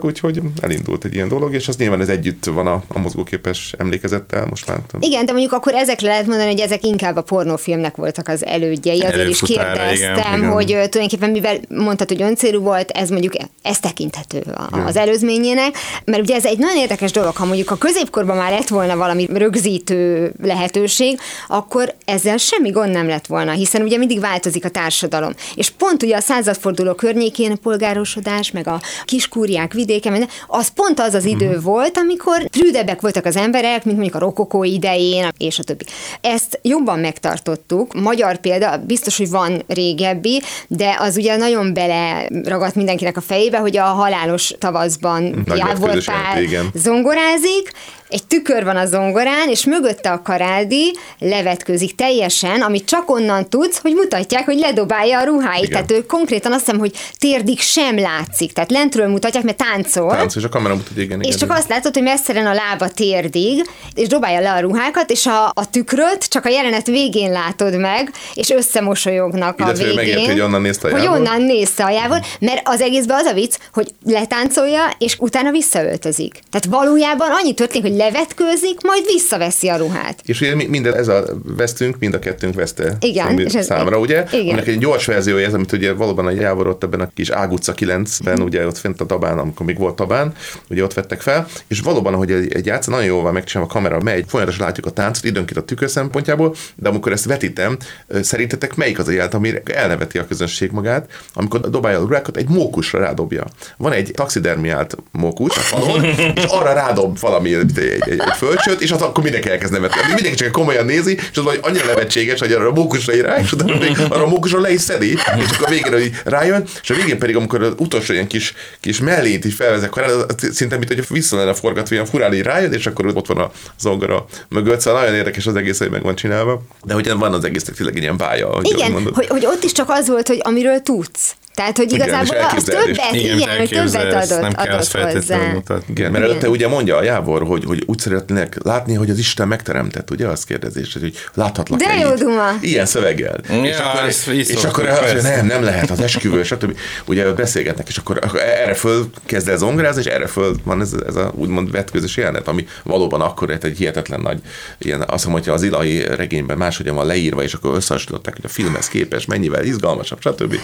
Úgyhogy 0.04 0.42
elindult 0.62 1.06
egy 1.06 1.14
ilyen 1.14 1.28
dolog, 1.28 1.54
és 1.54 1.68
az 1.68 1.76
nyilván 1.76 2.02
ez 2.02 2.10
együtt 2.10 2.46
van 2.46 2.68
a, 2.68 2.84
a 2.88 3.00
mozgóképes 3.00 3.74
emlékezettel 3.78 4.46
most 4.50 4.68
már. 4.68 4.80
Igen, 5.00 5.26
de 5.26 5.32
mondjuk 5.32 5.54
akkor 5.54 5.74
ezekre 5.74 6.08
lehet 6.08 6.26
mondani, 6.26 6.50
hogy 6.50 6.60
ezek 6.60 6.86
inkább 6.86 7.16
a 7.16 7.22
pornófilmnek 7.22 7.96
voltak 7.96 8.28
az 8.28 8.46
elődjei. 8.46 9.02
Azért 9.02 9.30
is 9.30 9.40
kérdeztem, 9.40 9.94
igen, 9.94 10.38
igen. 10.38 10.52
hogy 10.52 10.66
tulajdonképpen 10.66 11.30
mivel 11.30 11.60
mondtad, 11.70 12.08
hogy 12.08 12.22
öncélú 12.22 12.62
volt, 12.62 12.92
ez 12.92 13.10
mondjuk 13.10 13.34
ez 13.62 13.80
tekinthető 13.80 14.40
a- 14.40 14.78
az 14.86 14.96
előzményének, 14.96 15.78
mert 16.06 16.22
ugye 16.22 16.36
ez 16.36 16.46
egy 16.46 16.58
nagyon 16.58 16.78
érdekes 16.78 17.12
dolog, 17.12 17.36
ha 17.36 17.46
mondjuk 17.46 17.72
a 17.72 17.78
középkorban 17.78 18.38
már 18.38 18.52
lett 18.52 18.68
volna 18.68 18.96
valami 18.96 19.28
rögzítő 19.34 20.34
lehetőség, 20.42 21.20
akkor 21.48 21.94
ezzel 22.06 22.38
semmi 22.38 22.70
gond 22.70 22.92
nem 22.92 23.08
lett 23.08 23.28
volna, 23.28 23.52
hiszen 23.52 23.82
ugye 23.82 23.98
mindig 23.98 24.20
változik 24.20 24.66
a 24.66 24.70
társadalom. 24.70 25.34
És 25.56 25.70
pont 25.70 26.04
ugye 26.04 26.16
a 26.16 26.20
századforduló 26.20 26.94
környékén 26.94 27.52
a 27.52 27.56
polgárosodás, 27.62 28.52
meg 28.52 28.68
a 28.68 28.82
kiskúriák 29.06 29.74
vidéken, 29.94 30.30
az 30.48 30.68
pont 30.68 31.00
az 31.00 31.14
az 31.14 31.26
idő 31.26 31.60
volt, 31.60 31.98
amikor 31.98 32.50
prűdebbek 32.50 33.02
voltak 33.02 33.26
az 33.26 33.36
emberek, 33.36 33.86
mint 33.86 33.98
mondjuk 33.98 34.16
a 34.16 34.26
rokokó 34.26 34.64
idején, 34.64 35.28
és 35.38 35.60
a 35.60 35.64
többi. 35.64 35.86
Ezt 36.22 36.60
jobban 36.62 37.00
megtartottuk. 37.00 37.94
Magyar 37.94 38.38
példa, 38.38 38.78
biztos, 38.78 39.18
hogy 39.18 39.30
van 39.30 39.64
régebbi, 39.68 40.42
de 40.68 40.96
az 41.00 41.18
ugye 41.18 41.36
nagyon 41.38 41.74
beleragadt 41.74 42.76
mindenkinek 42.76 43.18
a 43.18 43.22
fejébe, 43.22 43.58
hogy 43.58 43.78
a 43.78 43.84
halálos 43.84 44.54
tavaszban 44.60 45.46
Jávor 45.56 46.04
Pál 46.04 46.44
zongorázik, 46.74 47.72
egy 48.14 48.26
tükör 48.28 48.64
van 48.64 48.76
a 48.76 48.86
zongorán, 48.86 49.50
és 49.50 49.66
mögötte 49.66 50.10
a 50.10 50.22
karádi 50.22 50.96
levetkőzik 51.20 51.96
teljesen, 51.96 52.62
amit 52.62 52.86
csak 52.86 53.10
onnan 53.10 53.50
tudsz, 53.50 53.82
hogy 53.82 53.94
mutatják, 53.94 54.46
hogy 54.46 54.58
ledobálja 54.58 55.20
a 55.20 55.24
ruháit. 55.24 55.64
Igen. 55.64 55.72
Tehát 55.72 55.92
ő 55.92 56.06
konkrétan 56.06 56.52
azt 56.52 56.66
hiszem, 56.66 56.80
hogy 56.80 56.92
térdig 57.18 57.60
sem 57.60 58.00
látszik. 58.00 58.54
Tehát 58.54 58.72
lentről 58.72 59.08
mutatják, 59.08 59.44
mert 59.44 59.58
táncol. 59.58 60.16
Tánc, 60.16 60.36
és 60.36 60.44
a 60.44 60.50
kamera 60.50 60.76
mutatja, 60.76 61.02
igen, 61.04 61.20
És 61.20 61.26
igen, 61.26 61.38
csak 61.40 61.48
igen. 61.48 61.60
azt 61.62 61.70
látod, 61.70 61.94
hogy 61.94 62.04
messzeren 62.04 62.46
a 62.46 62.54
lába 62.54 62.88
térdig, 62.88 63.70
és 63.94 64.08
dobálja 64.08 64.40
le 64.40 64.52
a 64.52 64.60
ruhákat, 64.60 65.12
és 65.12 65.26
a, 65.26 65.46
a 65.46 65.70
tükröt 65.70 66.30
csak 66.30 66.46
a 66.46 66.50
jelenet 66.50 66.88
végén 66.88 67.32
látod 67.32 67.78
meg, 67.78 68.12
és 68.34 68.50
összemosolyognak 68.50 69.60
Illetve 69.60 69.84
a 69.84 69.88
végén. 69.88 69.96
megérti, 69.96 70.26
hogy 70.26 70.40
onnan 70.42 70.62
nézte 70.62 70.88
a 70.88 70.92
Hogy 70.92 71.08
onnan 71.08 71.42
nézte 71.42 71.84
a 71.84 71.90
Jávor, 71.90 72.20
mert 72.40 72.62
az 72.64 72.82
egészben 72.82 73.18
az 73.18 73.26
a 73.26 73.34
vicc, 73.34 73.56
hogy 73.74 73.88
letáncolja, 74.06 74.82
és 74.98 75.16
utána 75.20 75.52
visszaöltözik. 75.52 76.40
Tehát 76.52 76.66
valójában 76.66 77.32
annyi 77.32 77.54
történik, 77.54 77.88
hogy 77.88 77.98
levetkőzik, 78.04 78.82
majd 78.82 79.06
visszaveszi 79.06 79.68
a 79.70 79.78
ruhát. 79.78 80.20
És 80.26 80.42
ugye 80.42 80.56
mi- 80.56 80.66
minden, 80.66 80.96
ez 80.96 81.08
a 81.08 81.24
vesztünk, 81.58 81.96
mind 82.00 82.14
a 82.14 82.20
kettőnk 82.20 82.56
veszte 82.56 82.98
Igen, 83.00 83.40
és 83.40 83.54
ez- 83.54 83.66
számra, 83.66 83.98
ugye? 83.98 84.24
igen. 84.32 84.46
Aminek 84.48 84.68
egy 84.68 84.78
gyors 84.78 85.06
verziója 85.06 85.48
ez, 85.48 85.54
amit 85.54 85.72
ugye 85.72 85.94
valóban 85.94 86.26
a 86.26 86.30
Jávor 86.32 86.68
ott 86.68 86.84
ebben 86.84 87.00
a 87.00 87.10
kis 87.16 87.30
Ág 87.30 87.52
utca 87.52 87.74
9-ben, 87.74 88.42
ugye 88.42 88.68
ott 88.68 88.78
fent 88.78 89.02
a 89.02 89.04
Dabán, 89.04 89.38
amikor 89.40 89.66
még 89.66 89.78
volt 89.78 89.96
Tabán, 89.96 90.34
ugye 90.70 90.84
ott 90.84 90.94
vettek 90.94 91.22
fel, 91.22 91.48
és 91.68 91.80
valóban, 91.80 92.14
hogy 92.16 92.32
egy, 92.32 92.54
egy 92.54 92.72
nagyon 92.86 93.06
jól 93.06 93.22
van 93.22 93.34
megcsinálva 93.34 93.72
a 93.72 93.74
kamera, 93.74 94.00
megy, 94.02 94.26
folyamatosan 94.28 94.66
látjuk 94.66 94.86
a 94.86 94.90
táncot, 94.90 95.24
időnként 95.24 95.58
a 95.60 95.64
tükör 95.64 95.90
szempontjából, 95.90 96.56
de 96.76 96.90
amikor 96.90 97.12
ezt 97.12 97.26
vetítem, 97.26 97.78
szerintetek 98.22 98.76
melyik 98.76 99.00
az 99.00 99.08
a 99.08 99.12
jelenet, 99.12 99.34
ami 99.34 99.54
elneveti 99.74 100.18
a 100.18 100.26
közönség 100.28 100.72
magát, 100.72 101.10
amikor 101.34 101.60
dobálja 101.70 102.00
a 102.00 102.02
urákat, 102.02 102.38
egy 102.38 102.50
mókusra 102.50 103.00
rádobja. 103.00 103.46
Van 103.78 103.92
egy 103.92 104.12
taxidermiált 104.16 104.98
mókus 105.12 105.58
a 105.58 105.60
falon, 105.60 106.04
és 106.36 106.44
arra 106.48 106.74
rádob 106.74 107.20
valami 107.20 107.54
egy, 107.92 108.02
egy, 108.10 108.20
egy, 108.20 108.36
fölcsöt, 108.38 108.82
és 108.82 108.92
az 108.92 109.02
akkor 109.02 109.24
mindenki 109.24 109.50
elkezd 109.50 109.72
nevetni. 109.72 110.02
Mindenki 110.14 110.38
csak 110.38 110.52
komolyan 110.52 110.86
nézi, 110.86 111.14
és 111.32 111.38
az 111.38 111.44
vagy 111.44 111.60
annyira 111.62 111.86
nevetséges, 111.86 112.40
hogy 112.40 112.52
arra 112.52 112.68
a 112.68 112.74
mókusra 112.74 113.22
rá, 113.22 113.40
és 113.40 113.52
utána 113.52 113.78
még 113.78 113.98
arra 114.10 114.24
a 114.24 114.28
mókusra 114.28 114.60
le 114.60 114.72
is 114.72 114.82
szedi, 114.82 115.12
és 115.12 115.20
akkor 115.54 115.68
a 115.68 115.70
végén 115.70 115.92
hogy 115.92 116.12
rájön, 116.24 116.64
és 116.82 116.90
a 116.90 116.94
végén 116.94 117.20
pedig, 117.20 117.36
amikor 117.36 117.64
az 117.64 117.74
utolsó 117.78 118.14
ilyen 118.14 118.28
kis, 118.28 118.54
kis 118.80 119.00
mellényt 119.00 119.46
is 119.46 119.56
felvezek, 119.56 119.90
akkor 119.90 120.04
az 120.04 120.26
szinte, 120.52 120.78
mint 120.78 120.88
hogy 120.88 121.08
vissza 121.10 121.38
lenne 121.38 121.54
forgatva, 121.54 121.96
ilyen 121.96 122.08
furán 122.08 122.34
így 122.34 122.42
rájön, 122.42 122.74
és 122.74 122.88
akkor 122.88 123.06
ott 123.14 123.28
van 123.28 123.38
a 123.38 123.52
zongora 123.80 124.26
mögött, 124.50 124.80
szóval 124.80 125.00
nagyon 125.00 125.16
érdekes 125.16 125.48
az 125.48 125.56
egész, 125.56 125.78
hogy 125.78 125.90
meg 125.90 126.02
van 126.02 126.16
csinálva. 126.16 126.62
De 126.84 126.94
hogy 126.94 127.12
van 127.12 127.34
az 127.34 127.44
egésznek 127.44 127.76
tényleg 127.76 127.98
ilyen 127.98 128.18
vája, 128.18 128.60
Igen, 128.62 128.92
hogy, 129.14 129.28
hogy 129.28 129.46
ott 129.46 129.64
is 129.64 129.72
csak 129.72 129.90
az 129.90 130.08
volt, 130.08 130.28
hogy 130.28 130.40
amiről 130.44 130.82
tudsz. 130.82 131.36
Tehát, 131.54 131.78
hogy 131.78 131.92
Igen, 131.94 132.08
igazából 132.08 132.36
és 132.36 132.42
az 132.42 132.46
elképzeled 132.46 132.90
is. 132.90 132.96
többet, 132.98 133.14
Igen, 133.14 133.38
igen, 133.38 133.58
hogy 133.58 133.70
többet 133.70 134.14
adott, 134.14 134.42
nem 134.42 134.54
kell 134.54 134.74
adott 134.74 135.12
hozzá. 135.14 135.52
mutatni. 135.54 135.94
Igen, 135.94 136.12
mert 136.12 136.24
előtte 136.24 136.50
ugye 136.50 136.68
mondja 136.68 136.98
a 136.98 137.04
Jávor, 137.04 137.44
hogy, 137.48 137.64
hogy 137.66 137.84
úgy 137.86 138.00
szeretnék 138.00 138.56
látni, 138.64 138.94
hogy 138.94 139.10
az 139.10 139.18
Isten 139.18 139.48
megteremtett, 139.48 140.12
ugye 140.12 140.28
azt 140.28 140.46
kérdezés, 140.46 140.94
hogy 140.94 141.18
láthatlak 141.34 141.80
De 141.80 141.94
jó 141.94 142.14
duma. 142.16 142.50
Ilyen 142.62 142.86
szöveggel. 142.86 143.40
Ja, 143.50 143.64
és 143.64 143.78
akkor, 143.78 144.08
ezt 144.08 144.28
és 144.28 144.48
szoktuk, 144.48 144.70
akkor 144.70 145.00
persze. 145.00 145.36
nem, 145.36 145.46
nem 145.46 145.64
lehet, 145.64 145.90
az 145.90 146.00
esküvő, 146.00 146.44
stb. 146.44 146.78
Ugye 147.06 147.32
beszélgetnek, 147.32 147.88
és 147.88 147.98
akkor, 147.98 148.20
akkor 148.22 148.40
erre 148.40 148.74
föl 148.74 149.10
kezd 149.26 149.48
el 149.48 149.58
zongorázni, 149.58 150.02
és 150.02 150.08
erre 150.08 150.28
föl 150.28 150.56
van 150.64 150.82
ez, 150.82 150.92
ez 151.08 151.16
a 151.16 151.34
úgymond 151.36 151.72
vetközös 151.72 152.18
jelenet, 152.18 152.48
ami 152.48 152.68
valóban 152.84 153.22
akkor 153.22 153.50
egy, 153.50 153.78
hihetetlen 153.78 154.20
nagy, 154.20 154.40
ilyen, 154.78 155.02
azt 155.02 155.12
hiszem, 155.12 155.32
hogyha 155.32 155.54
az 155.54 155.64
ilai 155.64 156.06
regényben 156.16 156.58
máshogyan 156.58 156.96
van 156.96 157.06
leírva, 157.06 157.44
és 157.44 157.54
akkor 157.54 157.76
összehasonlították, 157.76 158.36
hogy 158.36 158.46
a 158.46 158.54
filmhez 158.54 158.88
képest 158.88 159.28
mennyivel 159.28 159.64
izgalmasabb, 159.64 160.22
stb. 160.22 160.54
És 160.54 160.60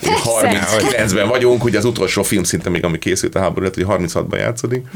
persze. 0.00 0.23
39-ben 0.24 1.28
vagyunk, 1.28 1.64
ugye 1.64 1.78
az 1.78 1.84
utolsó 1.84 2.22
film 2.22 2.42
szinte 2.42 2.70
még, 2.70 2.84
ami 2.84 2.98
készült 2.98 3.34
a 3.34 3.40
háború, 3.40 3.66
hogy 3.74 3.86
36-ban 3.88 4.38
játszódik. 4.38 4.86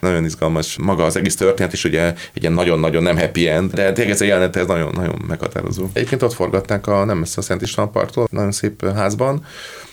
Nagyon 0.00 0.24
izgalmas 0.24 0.76
maga 0.78 1.04
az 1.04 1.16
egész 1.16 1.36
történet, 1.36 1.72
is 1.72 1.84
ugye 1.84 2.04
egy 2.06 2.42
ilyen 2.42 2.52
nagyon-nagyon 2.52 3.02
nem 3.02 3.18
happy 3.18 3.48
end, 3.48 3.72
de 3.72 3.92
tényleg 3.92 4.14
ez 4.14 4.20
a 4.20 4.24
jelenet, 4.24 4.56
ez 4.56 4.66
nagyon-nagyon 4.66 5.24
meghatározó. 5.28 5.86
Egyébként 5.92 6.22
ott 6.22 6.34
forgatták 6.34 6.86
a 6.86 7.04
nem 7.04 7.18
messze 7.18 7.40
a 7.40 7.42
Szent 7.42 7.62
István 7.62 7.90
parttól, 7.90 8.28
nagyon 8.30 8.52
szép 8.52 8.92
házban, 8.94 9.44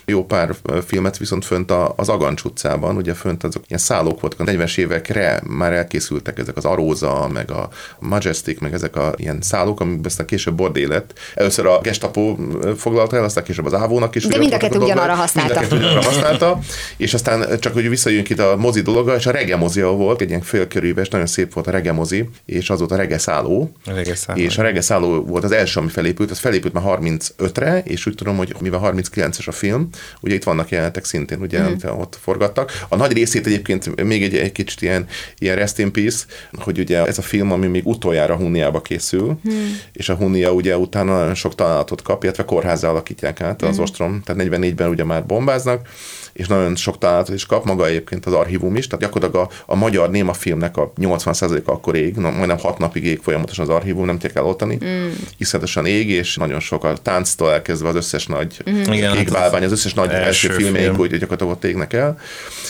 jó 0.06 0.26
pár 0.26 0.56
filmet 0.86 1.18
viszont 1.18 1.46
fönt 1.46 1.72
a- 1.72 1.94
az 1.96 2.10
Agancs 2.10 2.44
utcában, 2.44 2.96
ugye 2.96 3.14
fönt 3.14 3.44
azok 3.44 3.64
ilyen 3.68 3.82
szállók 3.82 4.22
voltak, 4.22 4.40
a 4.40 4.44
40-es 4.44 4.78
évekre 4.78 5.42
már 5.48 5.74
elkészültek 5.74 6.40
ezek 6.40 6.58
az 6.58 6.66
Aróza, 6.66 7.30
meg 7.34 7.52
a 7.52 7.70
Majestic, 8.00 8.60
meg 8.60 8.74
ezek 8.74 8.96
a 8.96 9.14
ilyen 9.16 9.42
szállók, 9.42 9.80
amik 9.80 10.06
aztán 10.06 10.26
később 10.26 10.56
bordé 10.56 10.84
lett. 10.84 11.20
Először 11.36 11.66
a 11.66 11.80
Gestapo 11.82 12.36
foglalta 12.78 13.16
el, 13.16 13.24
aztán 13.24 13.44
később 13.44 13.66
az 13.66 13.74
Ávónak 13.74 14.16
is. 14.16 14.26
De 14.26 14.38
mind 14.38 14.54
a 14.54 14.58
kettő 14.58 14.78
ugyanarra 14.80 15.16
dolgok. 15.16 15.34
Mind 15.34 15.46
a 15.46 15.50
használta. 15.54 15.60
kettő 15.60 15.76
ugyanarra 15.76 16.02
használta, 16.04 16.60
és 16.98 17.14
aztán 17.14 17.60
csak, 17.60 17.74
hogy 17.74 17.90
visszajöjjünk 17.90 18.30
itt 18.30 18.40
a 18.40 18.56
mozi 18.58 18.82
dologa, 18.82 19.16
és 19.16 19.26
a 19.26 19.32
Rege 19.32 19.56
mozi 19.56 19.82
volt, 19.82 20.22
egy 20.22 20.30
ilyen 20.30 20.42
félkörűves, 20.42 21.08
nagyon 21.10 21.28
szép 21.28 21.54
volt 21.54 21.68
a 21.68 21.72
Rege 21.72 21.92
mozi, 21.92 22.30
és 22.46 22.70
az 22.70 22.80
volt 22.80 22.92
a 22.92 22.96
Rege 22.96 23.18
szálló. 23.18 23.72
A 23.86 23.92
Rege 23.94 24.16
szálló. 24.16 24.40
És 24.40 24.58
a 24.58 24.62
Rege 24.62 24.82
szálló 24.82 25.22
volt 25.24 25.44
az 25.44 25.52
első, 25.52 25.80
ami 25.80 25.90
felépült, 25.90 26.32
az 26.32 26.40
felépült 26.40 26.74
már 26.74 26.84
35-re, 26.84 27.82
és 27.86 28.06
úgy 28.06 28.16
tudom, 28.16 28.38
hogy 28.38 28.56
mivel 28.60 28.80
39-es 28.84 29.48
a 29.48 29.52
film, 29.52 29.90
ugye 30.22 30.36
itt 30.36 30.44
vannak 30.44 30.70
jelenetek 30.70 31.06
szintén, 31.06 31.42
ugye, 31.42 31.70
mm. 31.70 31.74
ott 32.00 32.18
forgattak. 32.22 32.72
A 32.90 32.96
nagy 32.96 33.12
részét 33.12 33.46
egyébként 33.46 34.04
még 34.04 34.24
egy, 34.24 34.36
egy 34.36 34.52
kicsit 34.52 34.82
ilyen, 34.82 35.08
ilyen 35.38 35.56
rest 35.56 35.80
in 35.80 35.92
peace, 35.92 36.26
hogy 36.54 36.80
ugye 36.80 37.06
ez 37.06 37.18
a 37.18 37.22
film, 37.22 37.52
ami 37.52 37.68
még 37.68 37.86
utoljára 37.86 38.36
Hunniába 38.36 38.82
készül, 38.82 39.40
mm. 39.50 39.72
és 39.94 40.10
a 40.10 40.16
Hunnia 40.16 40.52
ugye 40.52 40.78
utána 40.78 41.18
nagyon 41.18 41.36
sok 41.36 41.56
találatot 41.56 42.02
kap, 42.02 42.24
illetve 42.24 42.46
kórházzá 42.46 42.90
alakítják 42.90 43.42
át 43.42 43.62
az 43.62 43.80
ostrom, 43.80 44.22
tehát 44.22 44.44
44-ben 44.48 44.90
ugye 44.90 45.04
már 45.04 45.26
bombáznak, 45.26 45.88
és 46.34 46.48
nagyon 46.48 46.76
sok 46.76 46.98
találatot 46.98 47.36
is 47.36 47.46
kap, 47.46 47.66
maga 47.66 47.86
egyébként 47.86 48.26
az 48.26 48.34
archívum 48.34 48.76
is, 48.76 48.88
tehát 48.88 49.06
gyakorlatilag 49.06 49.50
a, 49.50 49.72
a 49.74 49.76
magyar 49.76 50.10
néma 50.10 50.34
filmnek 50.34 50.78
a 50.78 50.94
80%-a 51.02 51.72
akkor 51.72 51.96
ég, 51.96 52.16
na, 52.16 52.30
majdnem 52.30 52.58
6 52.58 52.78
napig 52.78 53.06
ég 53.06 53.20
folyamatosan 53.24 53.66
az 53.66 53.76
archívum, 53.76 54.06
nem 54.06 54.18
tudják 54.18 54.36
elottani, 54.36 54.78
mm. 54.86 55.10
iszonyatosan 55.38 55.86
ég, 55.86 56.10
és 56.10 56.36
nagyon 56.36 56.60
sok 56.60 56.84
a 56.84 56.94
tánctól 57.02 57.52
elkezdve 57.52 57.88
az 57.88 57.96
összes 57.96 58.26
nagy 58.26 58.58
Igen, 58.66 59.10
hát 59.10 59.18
kékválvány, 59.18 59.64
az 59.64 59.72
összes 59.72 59.94
nagy 59.94 60.10
első, 60.10 60.26
első 60.26 60.50
filmjeik, 60.50 60.88
film. 60.88 61.00
úgy 61.00 61.10
gyakorlatilag 61.10 61.54
ott 61.54 61.64
égnek 61.64 61.94
el. 61.94 62.20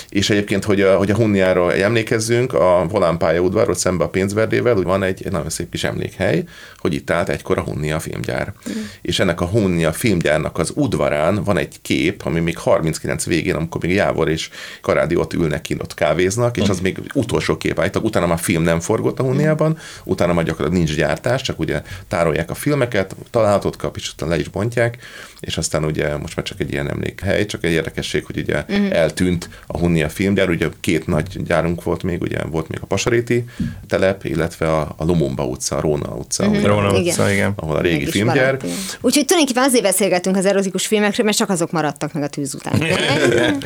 És 0.10 0.30
egyébként, 0.30 0.64
hogy 0.64 0.82
a, 0.82 0.98
hogy 0.98 1.12
a 1.12 1.16
Hunniára 1.16 1.74
emlékezzünk, 1.74 2.54
a 2.54 2.86
Volán 2.90 3.18
pályaudvar, 3.18 3.70
ott 3.70 3.78
szembe 3.78 4.04
a 4.04 4.10
pénzverdével, 4.10 4.78
úgy 4.78 4.84
van 4.84 5.04
egy, 5.04 5.22
egy 5.26 5.32
nagyon 5.32 5.50
szép 5.50 5.70
kis 5.70 5.84
emlékhely, 5.84 6.44
hogy 6.78 6.94
itt 6.94 7.10
állt 7.10 7.30
egykor 7.30 7.58
a 7.58 7.62
Hunnia 7.62 8.00
filmgyár. 8.00 8.54
Mm. 8.70 8.82
És 9.02 9.20
ennek 9.20 9.42
a 9.42 9.46
Hunnia 9.46 9.92
filmgyárnak 9.92 10.58
az 10.58 10.72
udvarán 10.76 11.44
van 11.44 11.58
egy 11.58 11.82
kép, 11.82 12.22
ami 12.26 12.40
még 12.40 12.58
39 12.58 13.26
végén, 13.26 13.53
amikor 13.56 13.82
még 13.82 13.92
Jávor 13.96 14.30
és 14.30 14.50
Karádi 14.82 15.16
ott 15.16 15.34
ülnek 15.34 15.62
kint, 15.62 15.82
ott 15.82 15.94
kávéznak, 15.94 16.58
és 16.58 16.70
az 16.70 16.80
még 16.80 17.00
utolsó 17.14 17.58
kép 17.58 17.80
állítólag. 17.80 18.08
Utána 18.08 18.28
már 18.28 18.40
film 18.40 18.64
nem 18.64 18.80
forgott 18.80 19.20
a 19.20 19.24
Hunniában, 19.24 19.78
utána 20.04 20.34
már 20.34 20.46
gyakorlatilag 20.46 20.86
nincs 20.86 20.98
gyártás, 20.98 21.42
csak 21.42 21.60
ugye 21.60 21.82
tárolják 22.08 22.50
a 22.50 22.54
filmeket, 22.54 23.16
találatot 23.30 23.76
kap, 23.76 23.98
és 23.98 24.12
utána 24.12 24.32
le 24.32 24.40
is 24.40 24.48
bontják, 24.48 24.98
és 25.40 25.58
aztán 25.58 25.86
ugye 25.86 26.18
most 26.18 26.36
már 26.36 26.46
csak 26.46 26.60
egy 26.60 26.72
ilyen 26.72 26.90
emlékhely, 26.90 27.46
csak 27.46 27.64
egy 27.64 27.72
érdekesség, 27.72 28.26
hogy 28.26 28.38
ugye 28.38 28.64
uh-huh. 28.70 28.98
eltűnt 28.98 29.50
a 29.68 29.78
Hunnia 29.78 30.10
filmgyár, 30.10 30.50
ugye 30.50 30.68
két 30.80 31.08
nagy 31.08 31.44
gyárunk 31.44 31.84
volt 31.84 32.04
még, 32.04 32.22
ugye 32.22 32.44
volt 32.44 32.68
még 32.68 32.80
a 32.82 32.86
Pasaréti 32.86 33.44
telep, 33.88 34.26
illetve 34.26 34.72
a, 34.72 34.94
a 34.98 35.06
Lumumba 35.06 35.46
utca, 35.46 35.76
a 35.76 35.82
Róna 35.82 36.16
utca, 36.16 36.48
uh-huh. 36.48 36.66
Róna 36.66 36.90
Igen. 36.90 37.02
utca, 37.02 37.32
igen. 37.32 37.54
ahol 37.56 37.76
a 37.76 37.82
régi 37.82 38.06
filmgyár. 38.06 38.58
Úgyhogy 39.02 39.26
tulajdonképpen 39.26 39.64
azért 39.64 39.84
beszélgetünk 39.84 40.38
az 40.38 40.46
erotikus 40.46 40.88
filmekről, 40.88 41.26
mert 41.26 41.38
csak 41.38 41.50
azok 41.50 41.72
maradtak 41.72 42.14
meg 42.14 42.24
a 42.24 42.28
tűz 42.28 42.54
után. 42.56 42.82
Igen, 43.48 43.62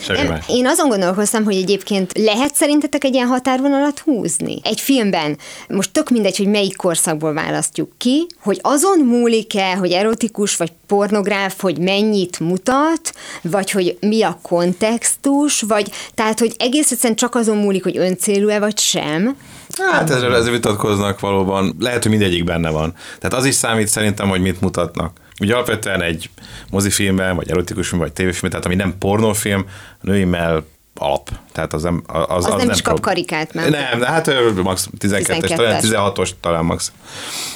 semmi 0.00 0.18
Én, 0.20 0.40
én 0.46 0.66
azon 0.66 0.88
gondolkoztam, 0.88 1.44
hogy 1.44 1.56
egyébként 1.56 2.18
lehet 2.18 2.54
szerintetek 2.54 3.04
egy 3.04 3.14
ilyen 3.14 3.26
határvonalat 3.26 3.98
húzni? 3.98 4.60
Egy 4.62 4.80
filmben, 4.80 5.38
most 5.68 5.92
tök 5.92 6.10
mindegy, 6.10 6.36
hogy 6.36 6.46
melyik 6.46 6.76
korszakból 6.76 7.32
választjuk 7.32 7.90
ki, 7.98 8.26
hogy 8.40 8.58
azon 8.62 8.98
múlik-e, 8.98 9.74
hogy 9.74 9.90
erotikus 9.90 10.56
vagy 10.56 10.72
pornográf, 10.86 11.60
hogy 11.60 11.78
mennyit 11.78 12.40
mutat, 12.40 13.14
vagy 13.42 13.70
hogy 13.70 13.96
mi 14.00 14.22
a 14.22 14.38
kontextus, 14.42 15.60
vagy 15.60 15.90
tehát, 16.14 16.38
hogy 16.38 16.54
egész 16.58 16.90
egyszerűen 16.90 17.16
csak 17.16 17.34
azon 17.34 17.56
múlik, 17.56 17.82
hogy 17.82 17.96
öncélú-e 17.96 18.58
vagy 18.58 18.78
sem. 18.78 19.36
Hát 19.78 20.10
ezzel, 20.10 20.36
ezzel 20.36 20.52
vitatkoznak 20.52 21.20
valóban. 21.20 21.76
Lehet, 21.78 22.02
hogy 22.02 22.10
mindegyik 22.10 22.44
benne 22.44 22.70
van. 22.70 22.94
Tehát 23.18 23.38
az 23.38 23.44
is 23.44 23.54
számít 23.54 23.88
szerintem, 23.88 24.28
hogy 24.28 24.40
mit 24.40 24.60
mutatnak. 24.60 25.12
Ugye 25.40 25.54
alapvetően 25.54 26.02
egy 26.02 26.30
mozifilmben, 26.70 27.36
vagy 27.36 27.50
erotikus 27.50 27.88
film, 27.88 28.00
vagy 28.00 28.12
tévéfilm, 28.12 28.50
tehát 28.50 28.66
ami 28.66 28.74
nem 28.74 28.98
pornófilm, 28.98 29.66
női 30.00 30.24
mell 30.24 30.64
alap. 30.94 31.30
Tehát 31.52 31.72
az 31.72 31.82
nem, 31.82 32.02
az, 32.06 32.24
az, 32.28 32.44
Az 32.44 32.44
nem 32.44 32.56
nem 32.56 32.70
is 32.70 32.82
kap 32.82 33.00
karikát, 33.00 33.52
nem? 33.52 33.70
Nem, 33.70 33.98
de 33.98 34.06
hát 34.06 34.30
max 34.62 34.88
12-es, 34.98 35.54
talán 35.56 35.80
12-es. 35.80 36.12
16-os 36.16 36.30
talán 36.40 36.64
max. 36.64 36.92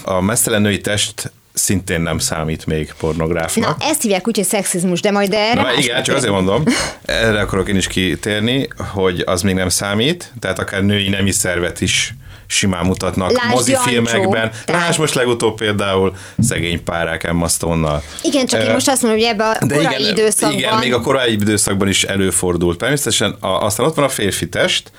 A 0.05 0.21
mesztelen 0.21 0.63
női 0.63 0.81
test 0.81 1.33
szintén 1.53 2.01
nem 2.01 2.19
számít 2.19 2.67
még 2.67 2.95
pornográfnak. 2.99 3.79
Na, 3.79 3.87
ezt 3.87 4.03
hívják 4.03 4.29
úgy, 4.29 4.37
hogy 4.37 4.47
szexizmus, 4.47 5.01
de 5.01 5.11
majd 5.11 5.33
erre 5.33 5.63
Na, 5.63 5.73
igen, 5.73 6.03
csak 6.03 6.17
azért 6.17 6.33
mondom, 6.33 6.65
erre 7.05 7.41
akarok 7.41 7.69
én 7.69 7.77
is 7.77 7.87
kitérni, 7.87 8.69
hogy 8.77 9.23
az 9.27 9.43
még 9.43 9.55
nem 9.55 9.69
számít, 9.69 10.33
tehát 10.41 10.59
akár 10.59 10.83
női 10.83 11.09
nemi 11.09 11.31
szervet 11.31 11.81
is 11.81 12.15
simán 12.53 12.87
mutatnak 12.87 13.33
Lásd 13.33 13.51
mozifilmekben. 13.51 14.51
Lásd 14.67 14.99
most 14.99 15.15
legutóbb 15.15 15.57
például 15.57 16.17
szegény 16.39 16.85
párák 16.85 17.25
Emma 17.25 17.49
Stone-nal. 17.49 18.03
Igen, 18.23 18.47
csak 18.47 18.63
én 18.63 18.69
Ö, 18.69 18.73
most 18.73 18.89
azt 18.89 19.03
mondom, 19.03 19.21
hogy 19.21 19.29
ebben 19.29 19.57
a 19.61 19.67
de 19.67 19.75
korai 19.75 20.01
igen, 20.01 20.13
időszakban... 20.13 20.59
igen, 20.59 20.79
még 20.79 20.95
a 20.95 21.01
korai 21.01 21.33
időszakban 21.33 21.89
is 21.89 22.05
előfordult. 22.05 22.79
Természetesen 22.79 23.37
a, 23.41 23.65
aztán 23.65 23.87
ott 23.87 23.95
van 23.95 24.05
a 24.05 24.09
férfi 24.09 24.49
test, 24.49 24.93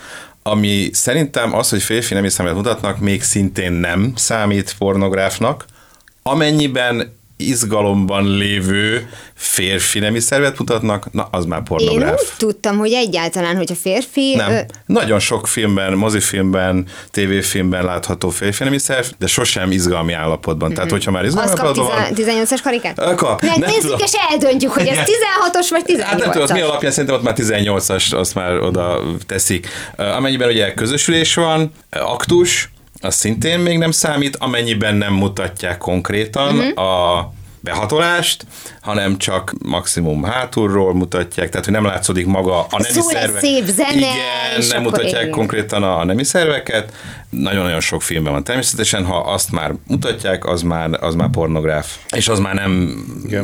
ami 0.44 0.90
szerintem 0.94 1.56
az, 1.56 1.70
hogy 1.70 1.82
férfi 1.82 2.14
nemi 2.14 2.30
szemet 2.30 2.54
mutatnak, 2.54 3.00
még 3.00 3.24
szintén 3.24 3.72
nem 3.72 4.14
számít 4.16 4.76
pornográfnak, 4.78 5.66
amennyiben 6.24 7.16
izgalomban 7.48 8.38
lévő 8.38 9.10
férfi 9.36 10.00
nemi 10.00 10.20
szervet 10.20 10.58
mutatnak, 10.60 11.12
na 11.12 11.28
az 11.32 11.46
már 11.46 11.58
Én 11.60 11.64
pornográf. 11.66 12.22
úgy 12.22 12.28
tudtam, 12.38 12.78
hogy 12.78 12.94
egyáltalán, 12.94 13.56
hogy 13.56 13.72
a 13.72 13.76
férfi... 13.76 14.36
Nem. 14.36 14.52
ö, 14.52 14.60
Nagyon 14.86 15.20
sok 15.20 15.48
filmben, 15.48 15.94
mozifilmben, 15.94 16.86
tévéfilmben 17.12 17.86
látható 17.86 18.30
férfi 18.30 18.64
nemi 18.64 18.78
szerv, 18.78 19.06
de 19.20 19.28
sosem 19.28 19.72
izgalmi 19.72 20.14
állapotban. 20.14 20.74
Tehát, 20.74 20.90
hogyha 20.92 21.12
már 21.12 21.26
izgalmi 21.26 21.50
Az 21.50 21.56
kap 21.56 21.66
állapotban 21.66 21.96
van, 21.96 22.14
18-as 22.16 22.60
karikát? 22.64 23.16
Kap. 23.16 23.42
Mert 23.42 23.58
Nem 23.58 23.70
nézzük, 23.70 23.82
tudom. 23.82 24.00
és 24.04 24.12
eldöntjük, 24.30 24.72
hogy 24.72 24.88
ez 24.88 24.98
16-os 24.98 25.68
vagy 25.70 25.84
18-as. 25.88 26.02
Hát 26.04 26.20
nem 26.20 26.32
tudod, 26.32 26.52
mi 26.52 26.62
alapján 26.62 26.92
szerintem 26.92 27.16
ott 27.16 27.24
már 27.24 27.36
18-as, 27.38 28.16
azt 28.16 28.36
már 28.36 28.60
oda 28.62 29.02
teszik. 29.26 29.68
Amennyiben 29.96 30.50
ugye 30.50 30.74
közösülés 30.74 31.34
van, 31.36 31.72
aktus, 31.90 32.72
az 33.04 33.16
szintén 33.16 33.60
még 33.60 33.78
nem 33.78 33.92
számít, 33.92 34.36
amennyiben 34.36 34.96
nem 34.96 35.14
mutatják 35.14 35.78
konkrétan 35.78 36.58
uh-huh. 36.58 36.84
a 36.84 37.34
behatolást, 37.64 38.46
hanem 38.82 39.18
csak 39.18 39.54
maximum 39.66 40.24
hátulról 40.24 40.94
mutatják, 40.94 41.50
tehát 41.50 41.66
hogy 41.66 41.74
nem 41.74 41.86
látszódik 41.86 42.26
maga 42.26 42.60
a 42.60 42.68
nemi 42.78 42.94
Szól 42.94 43.12
szervek. 43.12 43.42
szép 43.42 43.66
zene, 43.66 43.92
Igen, 43.92 44.68
nem 44.70 44.82
mutatják 44.82 45.22
igen. 45.22 45.32
konkrétan 45.32 45.84
a, 45.84 46.04
nemi 46.04 46.24
szerveket. 46.24 46.94
Nagyon-nagyon 47.30 47.80
sok 47.80 48.02
filmben 48.02 48.34
van. 48.34 48.44
Természetesen, 48.44 49.06
ha 49.06 49.18
azt 49.18 49.52
már 49.52 49.74
mutatják, 49.88 50.46
az 50.46 50.62
már, 50.62 50.90
az 51.04 51.16
már 51.16 51.30
pornográf. 51.30 51.98
És 52.16 52.28
az 52.28 52.40
már 52.40 52.54
nem, 52.54 52.72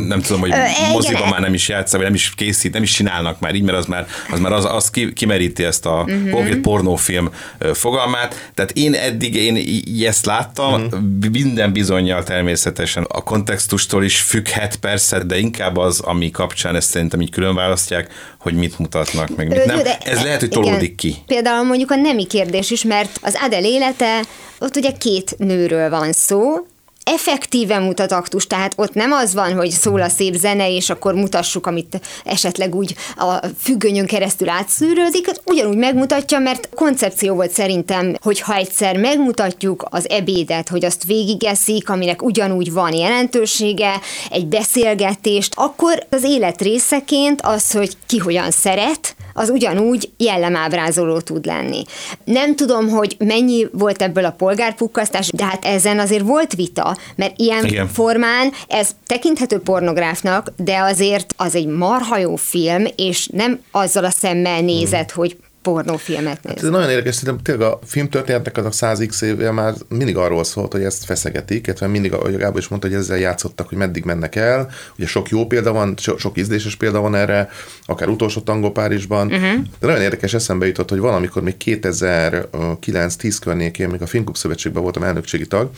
nem 0.08 0.22
tudom, 0.22 0.42
hogy 0.42 0.52
Ö, 0.52 0.54
igen. 0.54 0.92
moziban 0.92 1.30
már 1.30 1.40
nem 1.40 1.54
is 1.54 1.68
játszik, 1.68 1.96
vagy 1.96 2.06
nem 2.06 2.14
is 2.14 2.34
készít, 2.36 2.74
nem 2.74 2.84
is 2.84 2.92
csinálnak 2.92 3.40
már 3.40 3.56
így, 3.56 3.64
mert 3.64 3.78
az 3.78 3.86
már 3.86 4.08
az, 4.32 4.40
már 4.40 4.52
az, 4.52 4.66
az 4.66 4.90
ki, 4.90 5.14
kimeríti 5.14 5.64
ezt 5.64 5.86
a 5.86 6.06
uh-huh. 6.08 6.56
pornófilm 6.56 7.30
fogalmát. 7.74 8.52
Tehát 8.54 8.72
én 8.72 8.94
eddig 8.94 9.36
én 9.36 9.84
ezt 10.06 10.26
láttam, 10.26 10.74
uh-huh. 10.74 11.30
minden 11.32 11.74
bizonyal 11.74 12.24
természetesen 12.24 13.04
a 13.04 13.24
kontextustól 13.24 14.04
is 14.10 14.22
függhet 14.22 14.76
persze, 14.76 15.24
de 15.24 15.38
inkább 15.38 15.78
az, 15.78 16.00
ami 16.00 16.32
kapcsán 16.32 16.76
ezt 16.76 16.90
szerintem 16.90 17.22
így 17.22 17.32
külön 17.32 17.56
választják, 17.56 18.14
hogy 18.40 18.54
mit 18.54 18.80
mutatnak, 18.80 19.36
meg 19.36 19.48
mit 19.48 19.66
nem. 19.66 19.80
Ez 20.00 20.24
lehet, 20.24 20.40
hogy 20.40 20.50
tolódik 20.50 20.96
ki. 20.96 21.16
Például 21.26 21.64
mondjuk 21.64 21.92
a 21.92 21.96
nemi 21.96 22.26
kérdés 22.28 22.72
is, 22.72 22.84
mert 22.84 23.20
az 23.22 23.38
Adele 23.42 23.68
élete, 23.68 24.22
ott 24.60 24.76
ugye 24.76 24.92
két 24.92 25.36
nőről 25.38 25.90
van 25.90 26.12
szó, 26.12 26.68
effektíven 27.14 27.82
mutat 27.82 28.12
aktus, 28.12 28.48
tehát 28.48 28.74
ott 28.76 28.94
nem 28.94 29.12
az 29.12 29.34
van, 29.34 29.54
hogy 29.54 29.70
szól 29.70 30.02
a 30.02 30.10
szép 30.10 30.36
zene, 30.36 30.70
és 30.70 30.90
akkor 30.90 31.14
mutassuk, 31.14 31.68
amit 31.68 32.00
esetleg 32.26 32.76
úgy 32.76 32.96
a 33.16 33.46
függönyön 33.62 34.06
keresztül 34.06 34.50
átszűrődik, 34.50 35.30
ugyanúgy 35.46 35.78
megmutatja, 35.78 36.40
mert 36.40 36.70
koncepció 36.76 37.36
volt 37.36 37.52
szerintem, 37.52 38.16
hogy 38.22 38.40
ha 38.40 38.56
egyszer 38.56 38.98
megmutatjuk 38.98 39.86
az 39.90 40.10
ebédet, 40.10 40.70
hogy 40.70 40.86
azt 40.86 41.04
végigeszik, 41.04 41.90
aminek 41.90 42.22
ugyanúgy 42.22 42.74
van 42.74 42.94
jelentősége, 42.94 44.00
egy 44.30 44.46
beszélgetést, 44.46 45.54
akkor 45.56 46.06
az 46.10 46.24
élet 46.24 46.62
részeként 46.62 47.42
az, 47.42 47.72
hogy 47.72 47.98
ki 48.06 48.18
hogyan 48.18 48.52
szeret, 48.52 49.16
az 49.40 49.50
ugyanúgy 49.50 50.10
jellemábrázoló 50.18 51.20
tud 51.20 51.46
lenni. 51.46 51.84
Nem 52.24 52.56
tudom, 52.56 52.90
hogy 52.90 53.16
mennyi 53.20 53.68
volt 53.72 54.02
ebből 54.02 54.26
a 54.26 54.32
polgárpukkasztás, 54.32 55.30
de 55.32 55.46
hát 55.46 55.66
ezen 55.66 56.00
azért 56.00 56.24
volt 56.24 56.54
vita, 56.54 56.98
mert 57.16 57.40
ilyen 57.40 57.66
Igen. 57.66 57.88
Formán 57.88 58.52
ez 58.68 58.96
tekinthető 59.06 59.60
pornográfnak, 59.60 60.54
de 60.58 60.78
azért 60.78 61.34
az 61.38 61.56
egy 61.56 61.68
marha 61.68 62.18
jó 62.18 62.36
film, 62.36 62.86
és 62.96 63.28
nem 63.28 63.60
azzal 63.72 64.06
a 64.06 64.10
szemmel 64.10 64.62
nézett, 64.62 65.12
hogy 65.12 65.38
pornófilmet 65.62 66.44
néz. 66.44 66.64
Ez 66.64 66.70
nagyon 66.70 66.90
érdekes, 66.90 67.16
szerintem 67.16 67.44
tényleg 67.44 67.68
a 67.68 67.80
filmtörténetnek 67.86 68.58
az 68.58 68.66
a 68.66 68.88
100x 68.88 69.24
éve 69.24 69.52
már 69.52 69.74
mindig 69.90 70.18
arról 70.18 70.44
szólt, 70.44 70.72
hogy 70.72 70.84
ezt 70.84 71.06
feszegetik, 71.06 71.68
illetve 71.68 71.88
mindig, 71.88 72.14
ahogy 72.14 72.38
Gábor 72.38 72.60
is 72.60 72.68
mondta, 72.68 72.88
hogy 72.88 72.98
ezzel 72.98 73.18
játszottak, 73.18 73.70
hogy 73.70 73.78
meddig 73.78 74.04
mennek 74.04 74.36
el. 74.36 74.70
Ugye 74.98 75.08
sok 75.08 75.30
jó 75.30 75.46
példa 75.46 75.72
van, 75.72 75.94
so- 75.98 76.20
sok 76.20 76.38
ízléses 76.38 76.76
példa 76.76 77.02
van 77.02 77.16
erre, 77.16 77.50
akár 77.86 78.10
utolsó 78.10 78.42
tangó 78.42 78.72
Párizsban. 78.72 79.28
Uh-huh. 79.28 79.62
De 79.80 79.88
nagyon 79.88 80.02
érdekes 80.02 80.34
eszembe 80.34 80.66
jutott, 80.66 80.90
hogy 80.90 81.00
valamikor 81.00 81.44
még 81.44 81.56
2009-10 81.66 83.38
környékén, 83.42 83.90
még 83.90 84.02
a 84.02 84.08
Filmklub 84.08 84.38
Szövetségben 84.38 84.84
voltam 84.84 85.04
elnökségi 85.04 85.48
tag, 85.48 85.70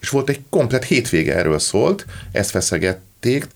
és 0.00 0.08
volt 0.08 0.28
egy 0.28 0.40
komplet 0.50 0.84
hétvége 0.84 1.36
erről 1.36 1.58
szólt, 1.58 2.06
ezt 2.32 2.50
feszeget 2.50 2.98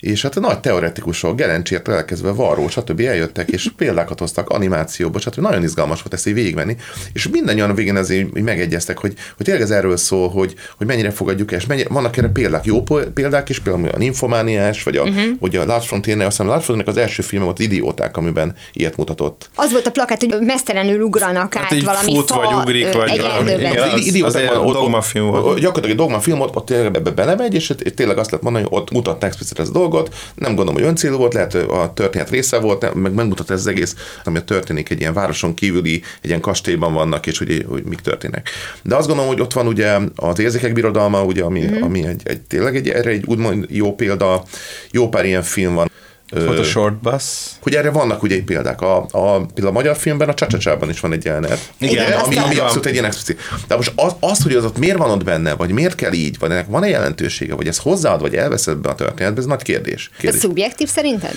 és 0.00 0.22
hát 0.22 0.36
a 0.36 0.40
nagy 0.40 0.60
teoretikusok, 0.60 1.36
Gerencsért 1.36 1.88
elkezdve 1.88 2.30
Varró, 2.30 2.68
stb. 2.68 3.00
eljöttek, 3.00 3.50
és 3.50 3.70
példákat 3.76 4.18
hoztak 4.18 4.48
animációba, 4.48 5.18
stb. 5.18 5.40
Nagyon 5.40 5.62
izgalmas 5.62 5.98
volt 5.98 6.14
ezt 6.14 6.26
így 6.26 6.34
végigvenni, 6.34 6.76
és 7.12 7.28
mindannyian 7.28 7.70
a 7.70 7.74
végén 7.74 7.96
azért 7.96 8.36
így 8.36 8.42
megegyeztek, 8.42 8.98
hogy, 8.98 9.14
hogy 9.36 9.46
tényleg 9.46 9.62
ez 9.62 9.70
erről 9.70 9.96
szól, 9.96 10.28
hogy, 10.28 10.54
hogy 10.76 10.86
mennyire 10.86 11.10
fogadjuk 11.10 11.52
el, 11.52 11.58
és 11.58 11.66
mennyire, 11.66 11.88
vannak 11.88 12.16
erre 12.16 12.28
példák, 12.28 12.64
jó 12.64 12.82
példák 13.14 13.48
is, 13.48 13.58
például 13.58 13.88
a 13.88 13.98
Nymphomaniás, 13.98 14.82
vagy 14.82 14.96
a, 14.96 15.02
uh-huh. 15.02 15.24
vagy 15.40 15.56
a 15.56 15.64
Lars 15.64 15.88
von 15.88 16.02
Trier, 16.02 16.20
azt 16.20 16.36
hiszem 16.36 16.46
von 16.46 16.60
Triernek 16.60 16.86
az 16.86 16.96
első 16.96 17.22
filme 17.22 17.44
volt 17.44 17.58
Idióták, 17.58 18.16
amiben 18.16 18.54
ilyet 18.72 18.96
mutatott. 18.96 19.50
Az 19.54 19.72
volt 19.72 19.86
a 19.86 19.90
plakát, 19.90 20.20
hogy 20.20 20.40
mesztelenül 20.40 21.00
ugranak 21.00 21.54
Hát 21.54 21.64
át 21.64 21.72
így 21.72 21.84
valami 21.84 22.14
fut, 22.14 22.30
fa, 22.30 22.36
vagy 22.36 22.54
ugrik, 22.54 22.92
vagy 22.92 23.10
egy 23.10 23.20
valami. 23.20 23.50
Igen, 23.50 23.90
az- 23.90 24.06
Idióták 24.06 24.50
az 24.50 24.72
dogmafilm 24.72 25.26
volt. 25.26 25.42
Gyakorlatilag 25.44 25.90
egy 25.90 25.96
dogmafilm 25.96 26.38
volt, 26.38 26.56
ott 26.56 26.66
tényleg 26.66 26.96
ebbe 26.96 27.10
belemegy, 27.10 27.54
és 27.54 27.72
tényleg 27.94 28.18
azt 28.18 28.30
lehet 28.30 28.44
mondani, 28.44 28.66
hogy 28.68 28.78
ott 28.78 28.90
mutatták 28.90 29.34
explicit 29.56 29.58
ezt 29.58 29.72
dolgot. 29.72 30.14
Nem 30.34 30.54
gondolom, 30.54 30.74
hogy 30.74 30.88
öncélú 30.88 31.16
volt, 31.16 31.34
lehet 31.34 31.52
hogy 31.52 31.66
a 31.68 31.92
történet 31.94 32.30
része 32.30 32.58
volt, 32.58 32.94
meg 32.94 33.12
megmutatta 33.14 33.52
ez 33.52 33.60
az 33.60 33.66
egész, 33.66 33.94
ami 34.24 34.44
történik 34.44 34.90
egy 34.90 35.00
ilyen 35.00 35.12
városon 35.12 35.54
kívüli, 35.54 36.02
egy 36.22 36.28
ilyen 36.28 36.40
kastélyban 36.40 36.92
vannak, 36.92 37.26
és 37.26 37.38
hogy, 37.38 37.64
hogy 37.68 37.84
mik 37.84 38.00
történnek. 38.00 38.50
De 38.82 38.96
azt 38.96 39.06
gondolom, 39.06 39.30
hogy 39.30 39.40
ott 39.40 39.52
van 39.52 39.66
ugye 39.66 39.98
az 40.16 40.38
érzékek 40.38 40.72
birodalma, 40.72 41.24
ugye, 41.24 41.42
ami, 41.42 41.60
mm. 41.60 41.82
ami 41.82 42.06
egy, 42.06 42.20
egy, 42.24 42.40
tényleg 42.40 42.76
egy, 42.76 42.88
erre 42.88 43.10
egy 43.10 43.24
úgymond 43.26 43.66
jó 43.68 43.94
példa, 43.94 44.42
jó 44.90 45.08
pár 45.08 45.24
ilyen 45.24 45.42
film 45.42 45.74
van. 45.74 45.90
Volt 46.30 46.58
a 46.58 46.64
Short 46.64 46.94
Bus. 46.94 47.22
hogy 47.60 47.74
erre 47.74 47.90
vannak 47.90 48.22
ugye 48.22 48.42
példák. 48.44 48.80
A, 48.80 48.96
a, 48.96 49.36
például 49.36 49.66
a 49.66 49.70
magyar 49.70 49.96
filmben 49.96 50.28
a 50.28 50.34
Csacsacsában 50.34 50.90
is 50.90 51.00
van 51.00 51.12
egy 51.12 51.24
jelenet. 51.24 51.72
Igen, 51.78 52.04
ugye, 52.04 52.14
ami, 52.14 52.36
ami 52.36 52.58
abszolút 52.58 52.86
egy 52.86 52.92
ilyen 52.92 53.04
explicit. 53.04 53.40
De 53.66 53.76
most 53.76 53.92
az, 53.96 54.14
az, 54.20 54.42
hogy 54.42 54.54
az 54.54 54.64
ott 54.64 54.78
miért 54.78 54.96
van 54.96 55.10
ott 55.10 55.24
benne, 55.24 55.54
vagy 55.54 55.70
miért 55.70 55.94
kell 55.94 56.12
így, 56.12 56.38
vagy 56.38 56.50
ennek 56.50 56.66
van-e 56.66 56.88
jelentősége, 56.88 57.54
vagy 57.54 57.66
ez 57.66 57.78
hozzáad, 57.78 58.20
vagy 58.20 58.34
elveszed 58.34 58.76
be 58.76 58.88
a 58.88 58.94
történetbe, 58.94 59.40
ez 59.40 59.46
nagy 59.46 59.62
kérdés. 59.62 60.10
Ez 60.12 60.20
kérdés. 60.20 60.40
szubjektív 60.40 60.88
szerinted? 60.88 61.34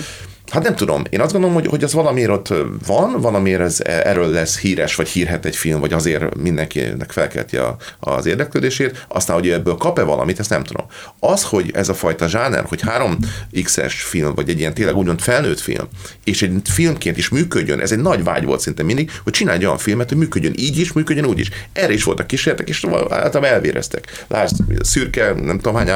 Hát 0.50 0.64
nem 0.64 0.76
tudom. 0.76 1.04
Én 1.10 1.22
azt 1.22 1.32
gondolom, 1.32 1.56
hogy, 1.56 1.68
hogy 1.68 1.84
az 1.84 1.94
valamiért 1.94 2.30
ott 2.30 2.54
van, 2.86 3.22
valamiért 3.22 3.62
ez, 3.62 3.78
erről 3.84 4.30
lesz 4.30 4.60
híres, 4.60 4.96
vagy 4.96 5.08
hírhet 5.08 5.46
egy 5.46 5.56
film, 5.56 5.80
vagy 5.80 5.94
azért 5.94 6.36
mindenkinek 6.36 7.12
felkelti 7.12 7.58
a, 7.58 7.76
az 8.00 8.26
érdeklődését. 8.26 9.06
Aztán, 9.08 9.36
hogy 9.36 9.50
ebből 9.50 9.76
kap-e 9.76 10.04
valamit, 10.04 10.40
ezt 10.40 10.50
nem 10.50 10.64
tudom. 10.64 10.86
Az, 11.20 11.44
hogy 11.44 11.72
ez 11.74 11.90
a 11.90 11.94
fajta 11.94 12.28
zsáner, 12.28 12.64
hogy 12.68 12.82
3x-es 12.86 13.94
film, 13.96 14.34
vagy 14.36 14.50
egy 14.50 14.60
ilyen 14.60 14.74
tényleg 14.74 14.96
úgymond 14.96 15.22
felnőtt 15.22 15.60
film, 15.60 15.88
és 16.24 16.42
egy 16.42 16.62
filmként 16.70 17.18
is 17.18 17.30
működjön, 17.30 17.80
ez 17.80 17.92
egy 17.92 18.00
nagy 18.00 18.24
vágy 18.24 18.46
volt 18.46 18.60
szinte 18.60 18.84
mindig, 18.84 19.12
hogy 19.24 19.34
csinálj 19.34 19.58
egy 19.58 19.66
olyan 19.66 19.78
filmet, 19.78 20.10
hogy 20.10 20.18
működjön 20.18 20.54
így 20.58 20.80
is, 20.80 20.94
működjön 20.94 21.26
úgy 21.26 21.40
is. 21.40 21.50
Erre 21.74 21.94
is 21.94 22.04
voltak 22.04 22.28
kísérletek, 22.28 22.70
és 22.70 22.86
általában 23.10 23.44
elvéreztek. 23.50 24.26
Lásd, 24.28 24.56
szürke, 24.82 25.34
nem 25.34 25.58
tudom 25.58 25.76
hány 25.76 25.90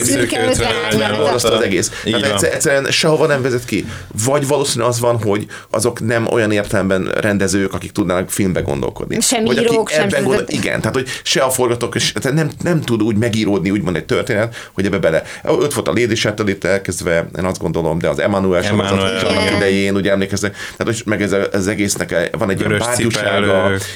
az- 0.00 0.06
Szürke 0.06 0.20
szürke 0.20 0.40
ötven 0.50 0.50
ötven 0.50 0.84
árnyalat. 0.84 1.08
volt 1.16 1.30
Borzasztó 1.30 1.56
az 1.56 1.62
egész. 1.62 1.90
Tehát 2.04 2.42
egyszerűen 2.42 2.84
sehova 2.90 3.26
nem 3.26 3.42
vezet 3.42 3.64
ki. 3.64 3.75
Vagy 4.24 4.46
valószínű 4.46 4.84
az 4.84 5.00
van, 5.00 5.22
hogy 5.22 5.46
azok 5.70 6.00
nem 6.06 6.26
olyan 6.26 6.52
értelemben 6.52 7.04
rendezők, 7.04 7.74
akik 7.74 7.92
tudnának 7.92 8.30
filmbe 8.30 8.60
gondolkodni. 8.60 9.20
Sem 9.20 9.44
Vagy 9.44 9.60
írók, 9.60 9.78
akik 9.78 9.96
sem 9.96 10.24
gondol, 10.24 10.44
Igen, 10.46 10.80
tehát 10.80 10.94
hogy 10.96 11.08
se 11.22 11.40
a 11.42 11.50
forgatók, 11.50 11.96
tehát 11.96 12.38
nem, 12.38 12.50
nem 12.62 12.80
tud 12.80 13.02
úgy 13.02 13.16
megíródni, 13.16 13.70
úgymond 13.70 13.96
egy 13.96 14.04
történet, 14.04 14.70
hogy 14.72 14.86
ebbe 14.86 14.98
bele. 14.98 15.22
Öt 15.44 15.74
volt 15.74 15.88
a 15.88 15.92
Lady 15.92 16.14
Shattered 16.14 16.64
elkezdve, 16.64 17.28
én 17.38 17.44
azt 17.44 17.60
gondolom, 17.60 17.98
de 17.98 18.08
az 18.08 18.18
Emmanuel 18.18 18.62
sorozat 18.62 18.90
Emmanuel, 18.90 19.16
is 19.16 19.22
annak 19.22 19.42
igen. 19.42 19.56
idején, 19.56 19.94
ugye 19.94 20.10
emlékeznek, 20.10 20.52
tehát 20.76 20.94
hogy 20.94 21.02
meg 21.04 21.22
ez, 21.22 21.32
ez 21.32 21.66
egésznek 21.66 22.28
van 22.38 22.50
egy 22.50 22.58
ilyen 22.58 22.70
Vörös 22.70 22.86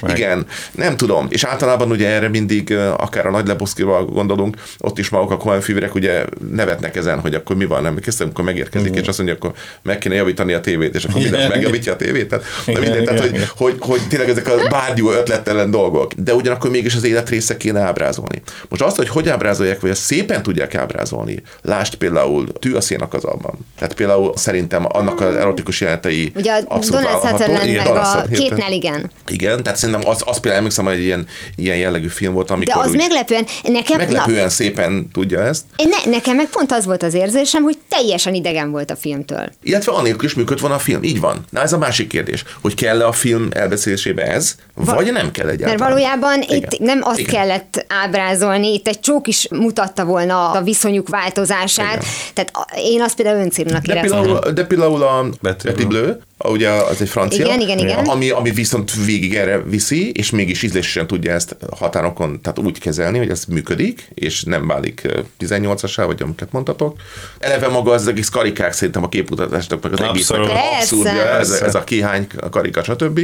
meg- 0.00 0.16
Igen, 0.16 0.46
nem 0.72 0.96
tudom. 0.96 1.26
És 1.30 1.44
általában 1.44 1.90
ugye 1.90 2.08
erre 2.08 2.28
mindig, 2.28 2.72
akár 2.96 3.26
a 3.26 3.30
Nagy 3.30 3.46
Lebowskival 3.46 4.04
gondolunk, 4.04 4.56
ott 4.78 4.98
is 4.98 5.08
maguk 5.08 5.44
a 5.44 5.60
fűverek 5.60 5.94
ugye 5.94 6.24
nevetnek 6.50 6.96
ezen, 6.96 7.20
hogy 7.20 7.34
akkor 7.34 7.56
mi 7.56 7.64
van, 7.64 7.82
nem 7.82 7.96
kezdtem, 7.96 8.26
amikor 8.26 8.44
megérkezik, 8.44 8.94
és 8.94 9.06
azt 9.08 9.18
mondja, 9.18 9.36
akkor 9.36 9.52
meg 9.82 9.98
kéne 9.98 10.14
javítani 10.14 10.52
a 10.52 10.60
tévét, 10.60 10.94
és 10.94 11.04
akkor 11.04 11.20
minden 11.20 11.40
Igen. 11.40 11.50
megjavítja 11.50 11.92
a 11.92 11.96
tévét. 11.96 12.28
Tehát, 12.28 12.44
de 12.66 12.70
Igen, 12.72 12.82
minden, 12.82 13.04
tehát 13.04 13.18
igen, 13.18 13.30
hogy, 13.30 13.34
igen. 13.34 13.48
hogy, 13.56 13.76
hogy, 13.80 14.08
tényleg 14.08 14.28
ezek 14.28 14.48
a 14.48 14.68
bárgyú 14.68 15.10
ötlettelen 15.10 15.70
dolgok. 15.70 16.12
De 16.12 16.34
ugyanakkor 16.34 16.70
mégis 16.70 16.94
az 16.94 17.04
élet 17.04 17.28
része 17.28 17.56
kéne 17.56 17.80
ábrázolni. 17.80 18.42
Most 18.68 18.82
azt, 18.82 18.96
hogy 18.96 19.08
hogy 19.08 19.28
ábrázolják, 19.28 19.80
vagy 19.80 19.90
azt 19.90 20.02
szépen 20.02 20.42
tudják 20.42 20.74
ábrázolni, 20.74 21.42
lásd 21.62 21.94
például 21.94 22.52
tű 22.52 22.74
a 22.74 22.80
szénakazalban. 22.80 23.58
Tehát 23.78 23.94
például 23.94 24.36
szerintem 24.36 24.86
annak 24.88 25.20
az 25.20 25.34
erotikus 25.34 25.80
jelenetei 25.80 26.32
Ugye 26.36 26.52
a 26.52 26.60
abszolút 26.68 27.02
Donald. 27.02 27.26
Sutherland 27.26 27.68
Igen, 27.68 27.84
meg 27.84 27.96
a 27.96 28.04
Sutherland. 28.04 28.36
két 28.36 28.56
Nelligen. 28.56 29.10
Igen, 29.28 29.62
tehát 29.62 29.78
szerintem 29.78 30.08
az, 30.08 30.22
az 30.26 30.34
például 30.34 30.56
emlékszem, 30.56 30.84
hogy 30.84 30.94
egy 30.94 31.04
ilyen, 31.04 31.26
ilyen 31.56 31.76
jellegű 31.76 32.08
film 32.08 32.32
volt, 32.32 32.46
De 32.46 32.52
amikor 32.52 32.82
az 32.82 32.90
úgy 32.90 32.96
meglepően, 32.96 33.46
nekem, 33.62 33.96
meglepően 33.96 34.48
szépen 34.48 35.08
tudja 35.12 35.42
ezt. 35.42 35.64
na, 35.76 35.84
ne, 36.04 36.10
nekem 36.10 36.36
meg 36.36 36.46
pont 36.46 36.72
az 36.72 36.84
volt 36.84 37.02
az 37.02 37.14
érzésem, 37.14 37.62
hogy 37.62 37.78
teljesen 37.88 38.34
idegen 38.34 38.70
volt 38.70 38.90
a 38.90 38.96
filmtől. 38.96 39.50
Illetve 39.62 39.92
anélkül 39.92 40.24
is 40.24 40.34
működött 40.34 40.60
volna 40.60 40.74
a 40.76 40.78
film. 40.78 41.02
Így 41.02 41.20
van. 41.20 41.44
Na 41.50 41.60
ez 41.60 41.72
a 41.72 41.78
másik 41.78 42.08
kérdés, 42.08 42.44
hogy 42.60 42.74
kell-e 42.74 43.06
a 43.06 43.12
film 43.12 43.48
elbeszélésébe 43.52 44.22
ez, 44.22 44.54
vagy 44.74 45.12
nem 45.12 45.30
kell 45.30 45.48
egyáltalán. 45.48 45.78
Mert 45.78 45.90
valójában 45.90 46.42
Igen. 46.42 46.56
itt 46.56 46.78
nem 46.78 47.00
azt 47.02 47.18
Igen. 47.18 47.34
kellett 47.34 47.84
ábrázolni, 47.88 48.72
itt 48.72 48.88
egy 48.88 49.00
csók 49.00 49.26
is 49.26 49.48
mutatta 49.50 50.04
volna 50.04 50.50
a 50.50 50.62
viszonyuk 50.62 51.08
változását. 51.08 51.94
Igen. 51.94 52.08
Tehát 52.34 52.52
én 52.76 53.02
azt 53.02 53.14
például 53.16 53.38
öncélúnak 53.40 53.82
De 53.82 53.94
éreztem. 53.94 54.54
de 54.54 54.64
például 54.64 55.02
a 55.02 55.28
Betty. 55.40 55.86
Blue, 55.86 56.18
ugye 56.48 56.68
az 56.68 57.00
egy 57.00 57.08
francia, 57.08 57.44
Igen, 57.44 57.60
igen, 57.60 57.78
igen. 57.78 58.04
Ami, 58.04 58.30
ami 58.30 58.50
viszont 58.50 59.04
végig 59.04 59.34
erre 59.34 59.62
viszi, 59.62 60.10
és 60.10 60.30
mégis 60.30 60.62
ízlésen 60.62 61.06
tudja 61.06 61.32
ezt 61.32 61.56
határokon 61.76 62.40
tehát 62.40 62.58
úgy 62.58 62.78
kezelni, 62.78 63.18
hogy 63.18 63.30
ez 63.30 63.44
működik, 63.44 64.08
és 64.14 64.42
nem 64.42 64.66
válik 64.66 65.08
18-asá, 65.40 66.02
vagy 66.06 66.22
amiket 66.22 66.52
mondtatok. 66.52 66.96
Eleve 67.38 67.68
maga 67.68 67.92
az 67.92 68.06
egész 68.06 68.28
karikák 68.28 68.72
szerintem 68.72 69.02
a 69.02 69.08
képmutatásnak, 69.08 69.82
meg 69.82 69.92
az 69.92 70.00
egésznek 70.00 70.40
abszurdja, 70.40 71.28
ez, 71.28 71.50
ez 71.50 71.74
a 71.74 71.84
kihány 71.84 72.26
karika, 72.50 72.82
stb. 72.82 73.20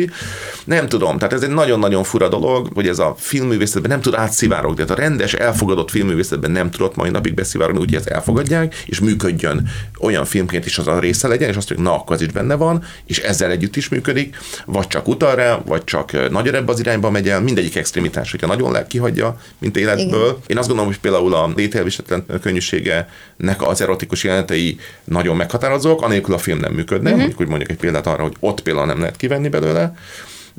Nem 0.65 0.89
tudom, 0.89 1.19
tehát 1.19 1.33
ez 1.35 1.43
egy 1.43 1.51
nagyon-nagyon 1.51 2.05
fura 2.05 2.29
dolog, 2.29 2.69
hogy 2.75 2.89
ez 2.89 2.99
a 2.99 3.15
filmművészetben 3.19 3.91
nem 3.91 4.01
tud 4.01 4.15
átszivárogni, 4.15 4.85
tehát 4.85 4.91
a 4.91 5.03
rendes, 5.03 5.33
elfogadott 5.33 5.91
filmművészetben 5.91 6.51
nem 6.51 6.71
tudott 6.71 6.97
mai 6.97 7.11
napig 7.11 7.35
beszivárogni, 7.35 7.81
úgy, 7.81 7.89
hogy 7.89 7.99
ezt 7.99 8.09
elfogadják, 8.09 8.75
és 8.87 9.01
működjön 9.01 9.69
olyan 10.01 10.25
filmként 10.25 10.67
is 10.67 10.79
az 10.79 10.87
a 10.87 10.99
része 10.99 11.29
legyen, 11.29 11.49
és 11.49 11.57
azt 11.57 11.69
mondjuk, 11.69 11.89
na, 11.89 11.95
akkor 12.01 12.17
az 12.17 12.23
is 12.23 12.29
benne 12.29 12.55
van, 12.55 12.85
és 13.07 13.19
ezzel 13.19 13.51
együtt 13.51 13.77
is 13.77 13.88
működik, 13.88 14.37
vagy 14.66 14.87
csak 14.87 15.09
utal 15.09 15.35
rá, 15.35 15.61
vagy 15.64 15.85
csak 15.85 16.12
ö, 16.12 16.29
nagyon 16.29 16.55
ebbe 16.55 16.73
az 16.73 16.81
irányba 16.81 17.11
megy 17.11 17.29
el, 17.29 17.40
mindegyik 17.40 17.77
extremitás, 17.77 18.31
hogyha 18.31 18.47
nagyon 18.47 18.73
le 18.73 18.87
kihagyja, 18.87 19.40
mint 19.59 19.77
életből. 19.77 20.27
Igen. 20.27 20.37
Én 20.47 20.59
azt 20.59 20.66
gondolom, 20.66 20.90
hogy 20.90 21.01
például 21.01 21.35
a 21.35 21.53
lételvisetlen 21.57 22.27
könnyűségenek 22.42 23.59
az 23.59 23.81
erotikus 23.81 24.25
jelenetei 24.25 24.79
nagyon 25.05 25.37
meghatározók, 25.37 26.03
anélkül 26.03 26.35
a 26.35 26.38
film 26.38 26.59
nem 26.59 26.73
működne, 26.73 27.05
uh-huh. 27.05 27.19
mondjuk 27.19 27.40
úgy 27.40 27.49
mondjuk 27.49 27.71
egy 27.71 27.77
példát 27.77 28.07
arra, 28.07 28.23
hogy 28.23 28.37
ott 28.40 28.62
például 28.62 28.87
nem 28.87 28.99
lehet 29.01 29.16
kivenni 29.16 29.49
belőle, 29.49 29.95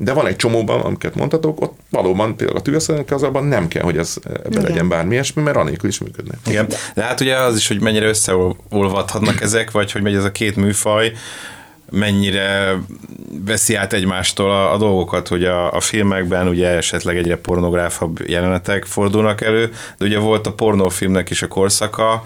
de 0.00 0.12
van 0.12 0.26
egy 0.26 0.36
csomóban, 0.36 0.80
amiket 0.80 1.14
mondtatok, 1.14 1.60
ott 1.60 1.78
valóban 1.90 2.36
például 2.36 2.58
a 2.58 2.62
tűzszenek 2.62 3.10
azonban 3.10 3.44
nem 3.44 3.68
kell, 3.68 3.82
hogy 3.82 3.96
ez 3.96 4.16
Igen. 4.48 4.62
legyen 4.62 4.88
bármi 4.88 5.12
ilyesmi, 5.12 5.42
mert 5.42 5.56
anélkül 5.56 5.88
is 5.88 5.98
működne. 5.98 6.34
Igen, 6.46 6.66
de 6.94 7.02
hát 7.02 7.20
ugye 7.20 7.36
az 7.36 7.56
is, 7.56 7.68
hogy 7.68 7.80
mennyire 7.80 8.06
összeolvadhatnak 8.06 9.40
ezek, 9.46 9.70
vagy 9.70 9.92
hogy 9.92 10.02
megy 10.02 10.14
ez 10.14 10.24
a 10.24 10.32
két 10.32 10.56
műfaj, 10.56 11.12
mennyire 11.90 12.76
veszi 13.44 13.74
át 13.74 13.92
egymástól 13.92 14.50
a, 14.50 14.72
a 14.72 14.76
dolgokat, 14.76 15.28
hogy 15.28 15.44
a, 15.44 15.72
a 15.72 15.80
filmekben 15.80 16.48
ugye 16.48 16.68
esetleg 16.68 17.16
egyre 17.16 17.36
pornográfabb 17.36 18.28
jelenetek 18.28 18.84
fordulnak 18.84 19.40
elő, 19.40 19.72
de 19.98 20.04
ugye 20.04 20.18
volt 20.18 20.46
a 20.46 20.52
pornófilmnek 20.52 21.30
is 21.30 21.42
a 21.42 21.48
korszaka, 21.48 22.24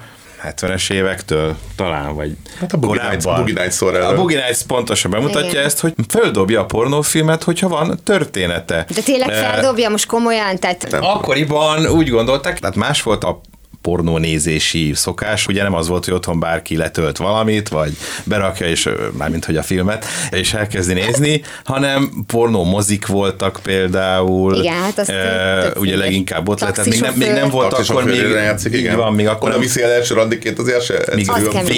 70-es 0.49 0.93
évektől 0.93 1.57
talán, 1.77 2.15
vagy 2.15 2.37
Hát 2.59 2.73
a 2.73 2.77
Boogie 2.77 3.09
Nights- 3.09 3.25
Boogie. 3.25 4.07
A 4.07 4.15
Boogie 4.15 4.45
Nights 4.45 4.63
pontosan 4.63 5.11
bemutatja 5.11 5.51
Igen. 5.51 5.65
ezt, 5.65 5.81
hogy 5.81 5.95
földobja 6.09 6.61
a 6.61 6.65
pornófilmet, 6.65 7.43
hogyha 7.43 7.69
van 7.69 8.01
története. 8.05 8.87
De 8.95 9.03
tényleg 9.03 9.29
Eh, 9.31 9.37
feldobja 9.37 9.89
most 9.89 10.07
komolyan, 10.07 10.59
tehát 10.59 10.91
Nem. 10.91 11.05
Akkoriban 11.05 11.87
úgy 11.87 12.09
gondolták, 12.09 12.59
tehát 12.59 12.77
más 12.77 13.03
volt 13.03 13.25
a 13.25 13.41
pornónézési 13.83 14.93
szokás, 14.95 15.47
ugye 15.47 15.63
nem 15.63 15.75
az 15.75 15.89
volt, 15.89 16.05
hogy 16.05 16.15
otthon 16.15 16.41
bárki 16.41 16.77
letölt 16.77 17.17
valamit, 17.17 17.69
vagy 17.69 17.97
berakja, 18.25 18.67
és 18.67 18.89
mármint 19.19 19.45
hogy 19.45 19.57
a 19.57 19.63
filmet, 19.63 20.05
és 20.31 20.55
elkezdi 20.55 20.93
nézni, 20.93 21.43
hanem 21.65 22.25
pornó 22.27 22.65
mozik 22.65 23.07
voltak 23.07 23.61
például. 23.63 24.57
Igen, 24.57 24.75
hát 24.75 24.99
azt 24.99 25.09
tök 25.09 25.81
ugye 25.81 25.97
leginkább 25.97 26.49
ott 26.49 26.59
tehát 26.59 26.85
még 26.87 27.01
nem, 27.01 27.15
még 27.15 27.29
nem 27.29 27.51
Taxisofőr. 27.51 27.63
volt 27.63 27.89
akkor 27.89 28.05
még, 28.05 28.31
játszik, 28.31 28.73
így 28.73 28.79
igen. 28.79 28.97
van, 28.97 29.15
még 29.15 29.27
akkor 29.29 29.51
nem- 29.51 29.61
viszi 29.61 29.83
el 29.83 29.91
első 29.91 30.15
randiként 30.15 30.59
azért 30.59 30.85
se 30.85 31.03
még. 31.15 31.29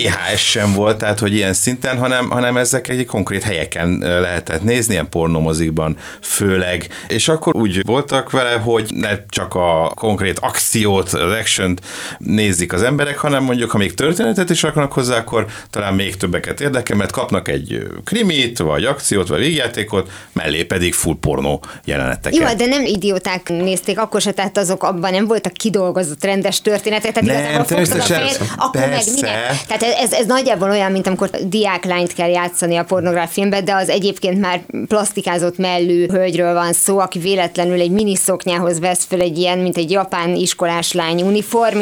VHS 0.08 0.50
sem 0.50 0.72
volt, 0.72 0.98
tehát 0.98 1.18
hogy 1.18 1.34
ilyen 1.34 1.52
szinten, 1.52 1.98
hanem, 1.98 2.30
hanem 2.30 2.56
ezek 2.56 2.88
egy 2.88 3.06
konkrét 3.06 3.42
helyeken 3.42 3.98
lehetett 3.98 4.62
nézni, 4.62 4.92
ilyen 4.92 5.08
pornomozikban 5.08 5.96
főleg. 6.20 6.88
És 7.08 7.28
akkor 7.28 7.56
úgy 7.56 7.82
voltak 7.86 8.30
vele, 8.30 8.52
hogy 8.52 8.90
ne 8.94 9.26
csak 9.28 9.54
a 9.54 9.92
konkrét 9.94 10.38
akciót, 10.38 11.08
az 11.08 11.32
action 11.32 11.78
nézik 12.18 12.72
az 12.72 12.82
emberek, 12.82 13.18
hanem 13.18 13.42
mondjuk, 13.42 13.70
ha 13.70 13.78
még 13.78 13.94
történetet 13.94 14.50
is 14.50 14.64
akarnak 14.64 14.92
hozzá, 14.92 15.16
akkor 15.16 15.46
talán 15.70 15.94
még 15.94 16.16
többeket 16.16 16.60
érdekel, 16.60 16.96
mert 16.96 17.12
kapnak 17.12 17.48
egy 17.48 17.86
krimit, 18.04 18.58
vagy 18.58 18.84
akciót, 18.84 19.28
vagy 19.28 19.38
végjátékot, 19.38 20.10
mellé 20.32 20.64
pedig 20.64 20.94
full 20.94 21.16
pornó 21.20 21.64
jeleneteket. 21.84 22.38
Jó, 22.38 22.56
de 22.56 22.66
nem 22.66 22.84
idióták 22.84 23.48
nézték, 23.48 23.98
akkor 23.98 24.20
se, 24.20 24.32
tehát 24.32 24.58
azok 24.58 24.82
abban 24.82 25.10
nem 25.10 25.26
voltak 25.26 25.52
kidolgozott 25.52 26.24
rendes 26.24 26.60
történetek, 26.60 27.12
tehát 27.12 27.28
Nem, 27.28 27.44
fogtad 27.44 27.60
a 27.60 27.64
természetesen. 27.64 28.16
fejed, 28.16 28.36
akkor 28.56 28.80
meg 28.80 28.90
Persze. 28.90 29.10
minek? 29.14 29.64
Tehát 29.66 29.82
ez, 29.82 30.12
ez 30.12 30.26
nagyjából 30.26 30.70
olyan, 30.70 30.92
mint 30.92 31.06
amikor 31.06 31.30
diáklányt 31.30 32.12
kell 32.12 32.28
játszani 32.28 32.76
a 32.76 32.84
pornográf 32.84 33.32
filmben, 33.32 33.64
de 33.64 33.74
az 33.74 33.88
egyébként 33.88 34.40
már 34.40 34.60
plastikázott 34.88 35.58
mellű 35.58 36.06
hölgyről 36.06 36.52
van 36.54 36.72
szó, 36.72 36.98
aki 36.98 37.18
véletlenül 37.18 37.80
egy 37.80 37.90
miniszoknyához 37.90 38.80
vesz 38.80 39.04
föl 39.08 39.20
egy 39.20 39.38
ilyen, 39.38 39.58
mint 39.58 39.76
egy 39.76 39.90
japán 39.90 40.34
iskolás 40.34 40.92
lány 40.92 41.24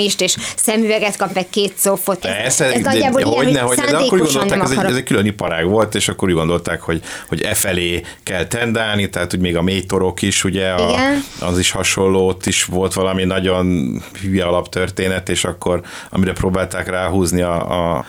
uniformist, 0.03 0.21
és 0.21 0.37
szemüveget 0.57 1.17
kap 1.17 1.35
meg 1.35 1.49
két 1.51 1.73
szofot. 1.77 2.25
Ez, 2.25 2.37
Persze, 2.37 2.65
ez 2.65 2.73
de- 2.73 2.81
nagyjából 2.81 3.21
de 3.21 3.51
ilyen, 3.51 3.65
hogy 3.65 3.77
hogyne, 3.77 3.91
de 3.91 3.97
akkor 3.97 4.19
gondolták, 4.19 4.63
ez 4.63 4.71
egy, 4.71 4.85
ez 4.85 4.97
egy 4.97 5.03
külön 5.03 5.27
iparág 5.27 5.67
volt, 5.67 5.95
és 5.95 6.09
akkor 6.09 6.29
úgy 6.29 6.35
gondolták, 6.35 6.81
hogy, 6.81 7.03
hogy 7.29 7.43
e 7.43 7.55
felé 7.55 8.03
kell 8.23 8.47
tendálni, 8.47 9.11
tehát 9.11 9.31
hogy 9.31 9.41
még 9.41 9.57
a 9.57 9.63
mélytorok 9.63 10.23
is, 10.23 10.45
ugye, 10.45 10.71
a, 10.71 10.91
Igen. 10.91 11.25
az 11.41 11.59
is 11.59 11.71
hasonló, 11.71 12.29
ott 12.29 12.47
is 12.47 12.65
volt 12.65 12.93
valami 12.93 13.25
nagyon 13.25 13.97
hülye 14.23 14.45
alaptörténet, 14.45 15.29
és 15.29 15.45
akkor 15.45 15.81
amire 16.11 16.33
próbálták 16.33 16.89
ráhúzni 16.89 17.41
a, 17.41 17.97
a 17.97 18.05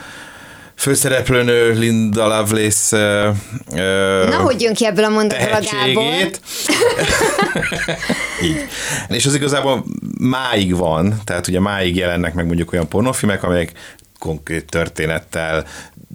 főszereplőnő 0.76 1.74
Linda 1.74 2.28
Lovelace 2.28 2.98
ö, 2.98 3.30
ö, 3.76 4.28
Na, 4.30 4.36
hogy 4.36 4.62
jön 4.62 4.74
ki 4.74 4.86
ebből 4.86 5.06
a 5.06 5.10
mondatból 5.10 5.60
Gábor? 5.72 6.04
Így. 8.44 8.68
És 9.08 9.26
az 9.26 9.36
igazából 9.36 9.86
máig 10.20 10.76
van, 10.76 11.22
tehát 11.24 11.48
ugye 11.48 11.60
máig 11.60 11.96
jelennek 11.96 12.34
meg 12.34 12.46
mondjuk 12.46 12.74
olyan 12.74 12.88
pornófilmek, 12.88 13.44
amelyek 13.44 13.72
konkrét 14.20 14.66
történettel, 14.66 15.66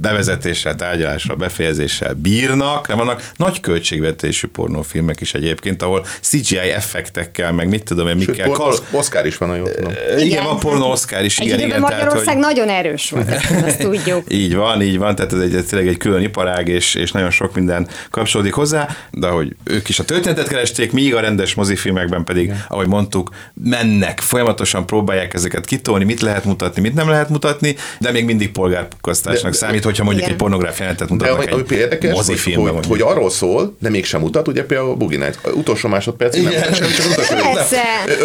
bevezetéssel, 0.01 0.75
tárgyalással, 0.75 1.37
befejezéssel 1.37 2.15
bírnak, 2.15 2.87
de 2.87 2.95
vannak 2.95 3.31
nagy 3.37 3.61
költségvetésű 3.61 4.47
pornófilmek 4.47 5.21
is 5.21 5.35
egyébként, 5.35 5.83
ahol 5.83 6.07
CGI 6.21 6.59
effektekkel, 6.59 7.53
meg 7.53 7.69
mit 7.69 7.85
tudom 7.85 8.09
én, 8.09 8.19
Sőt, 8.19 8.29
mikkel... 8.29 8.47
por- 8.47 8.67
Osz- 8.67 8.83
Oscar 8.91 9.27
is 9.27 9.37
van, 9.37 9.57
jól 9.57 9.71
tudom. 9.71 9.93
igen, 10.07 10.19
igen, 10.19 10.45
van 10.45 10.59
pornó 10.59 10.91
Oscar 10.91 11.25
is, 11.25 11.39
igen, 11.39 11.59
igen. 11.59 11.69
tehát, 11.69 11.83
Magyarország 11.83 12.35
hogy... 12.35 12.43
nagyon 12.43 12.69
erős 12.69 13.11
volt, 13.11 13.29
azt 13.67 13.79
tudjuk. 13.79 14.23
Így 14.29 14.55
van, 14.55 14.83
így 14.83 14.99
van, 14.99 15.15
tehát 15.15 15.33
ez 15.33 15.41
egy, 15.41 15.55
ez 15.55 15.65
tényleg 15.65 15.89
egy 15.89 15.97
külön 15.97 16.23
iparág, 16.23 16.69
és, 16.69 16.95
és 16.95 17.13
nagyon 17.13 17.31
sok 17.31 17.55
minden 17.55 17.89
kapcsolódik 18.11 18.53
hozzá, 18.53 18.89
de 19.11 19.29
hogy 19.29 19.57
ők 19.65 19.89
is 19.89 19.99
a 19.99 20.05
történetet 20.05 20.49
keresték, 20.49 20.93
míg 20.93 21.15
a 21.15 21.21
rendes 21.21 21.55
mozifilmekben 21.55 22.25
pedig, 22.25 22.45
Igen. 22.45 22.65
ahogy 22.69 22.87
mondtuk, 22.87 23.31
mennek, 23.65 24.21
folyamatosan 24.21 24.87
próbálják 24.87 25.35
ezeket 25.35 25.65
kitolni, 25.65 26.05
mit 26.05 26.21
lehet 26.21 26.45
mutatni, 26.45 26.81
mit 26.81 26.95
nem 26.95 27.09
lehet 27.09 27.29
mutatni, 27.29 27.77
de 27.99 28.11
még 28.11 28.25
mindig 28.25 28.51
polgárpukkasztásnak 28.51 29.55
számít, 29.55 29.85
hogyha 29.89 30.05
mondjuk 30.05 30.25
Igen. 30.25 30.35
egy 30.37 30.43
pornográf 30.43 30.79
jelenetet 30.79 31.09
De 31.09 31.15
mutatnak 31.15 31.39
ami, 31.39 31.47
ami 31.51 31.61
egy 31.61 31.67
például 31.67 31.91
érdekes, 31.91 32.11
hogy, 32.11 32.19
mozifilmben. 32.19 32.65
hogy, 32.65 32.73
mondjuk. 32.73 32.93
hogy, 32.93 33.17
arról 33.17 33.31
szól, 33.31 33.77
de 33.81 33.89
mégsem 33.91 34.21
mutat, 34.21 34.49
ugye 34.49 34.65
például 34.65 34.91
a 34.91 34.95
Boogie 34.95 35.19
Nights, 35.19 35.37
utolsó 35.55 35.89
másodperc, 35.89 36.35
nem 36.35 36.43
Igen. 36.47 36.59
mutat 36.59 36.75
semmit, 36.77 36.97
csak 36.97 37.11
utolsó 37.11 37.35
nem. 37.35 37.67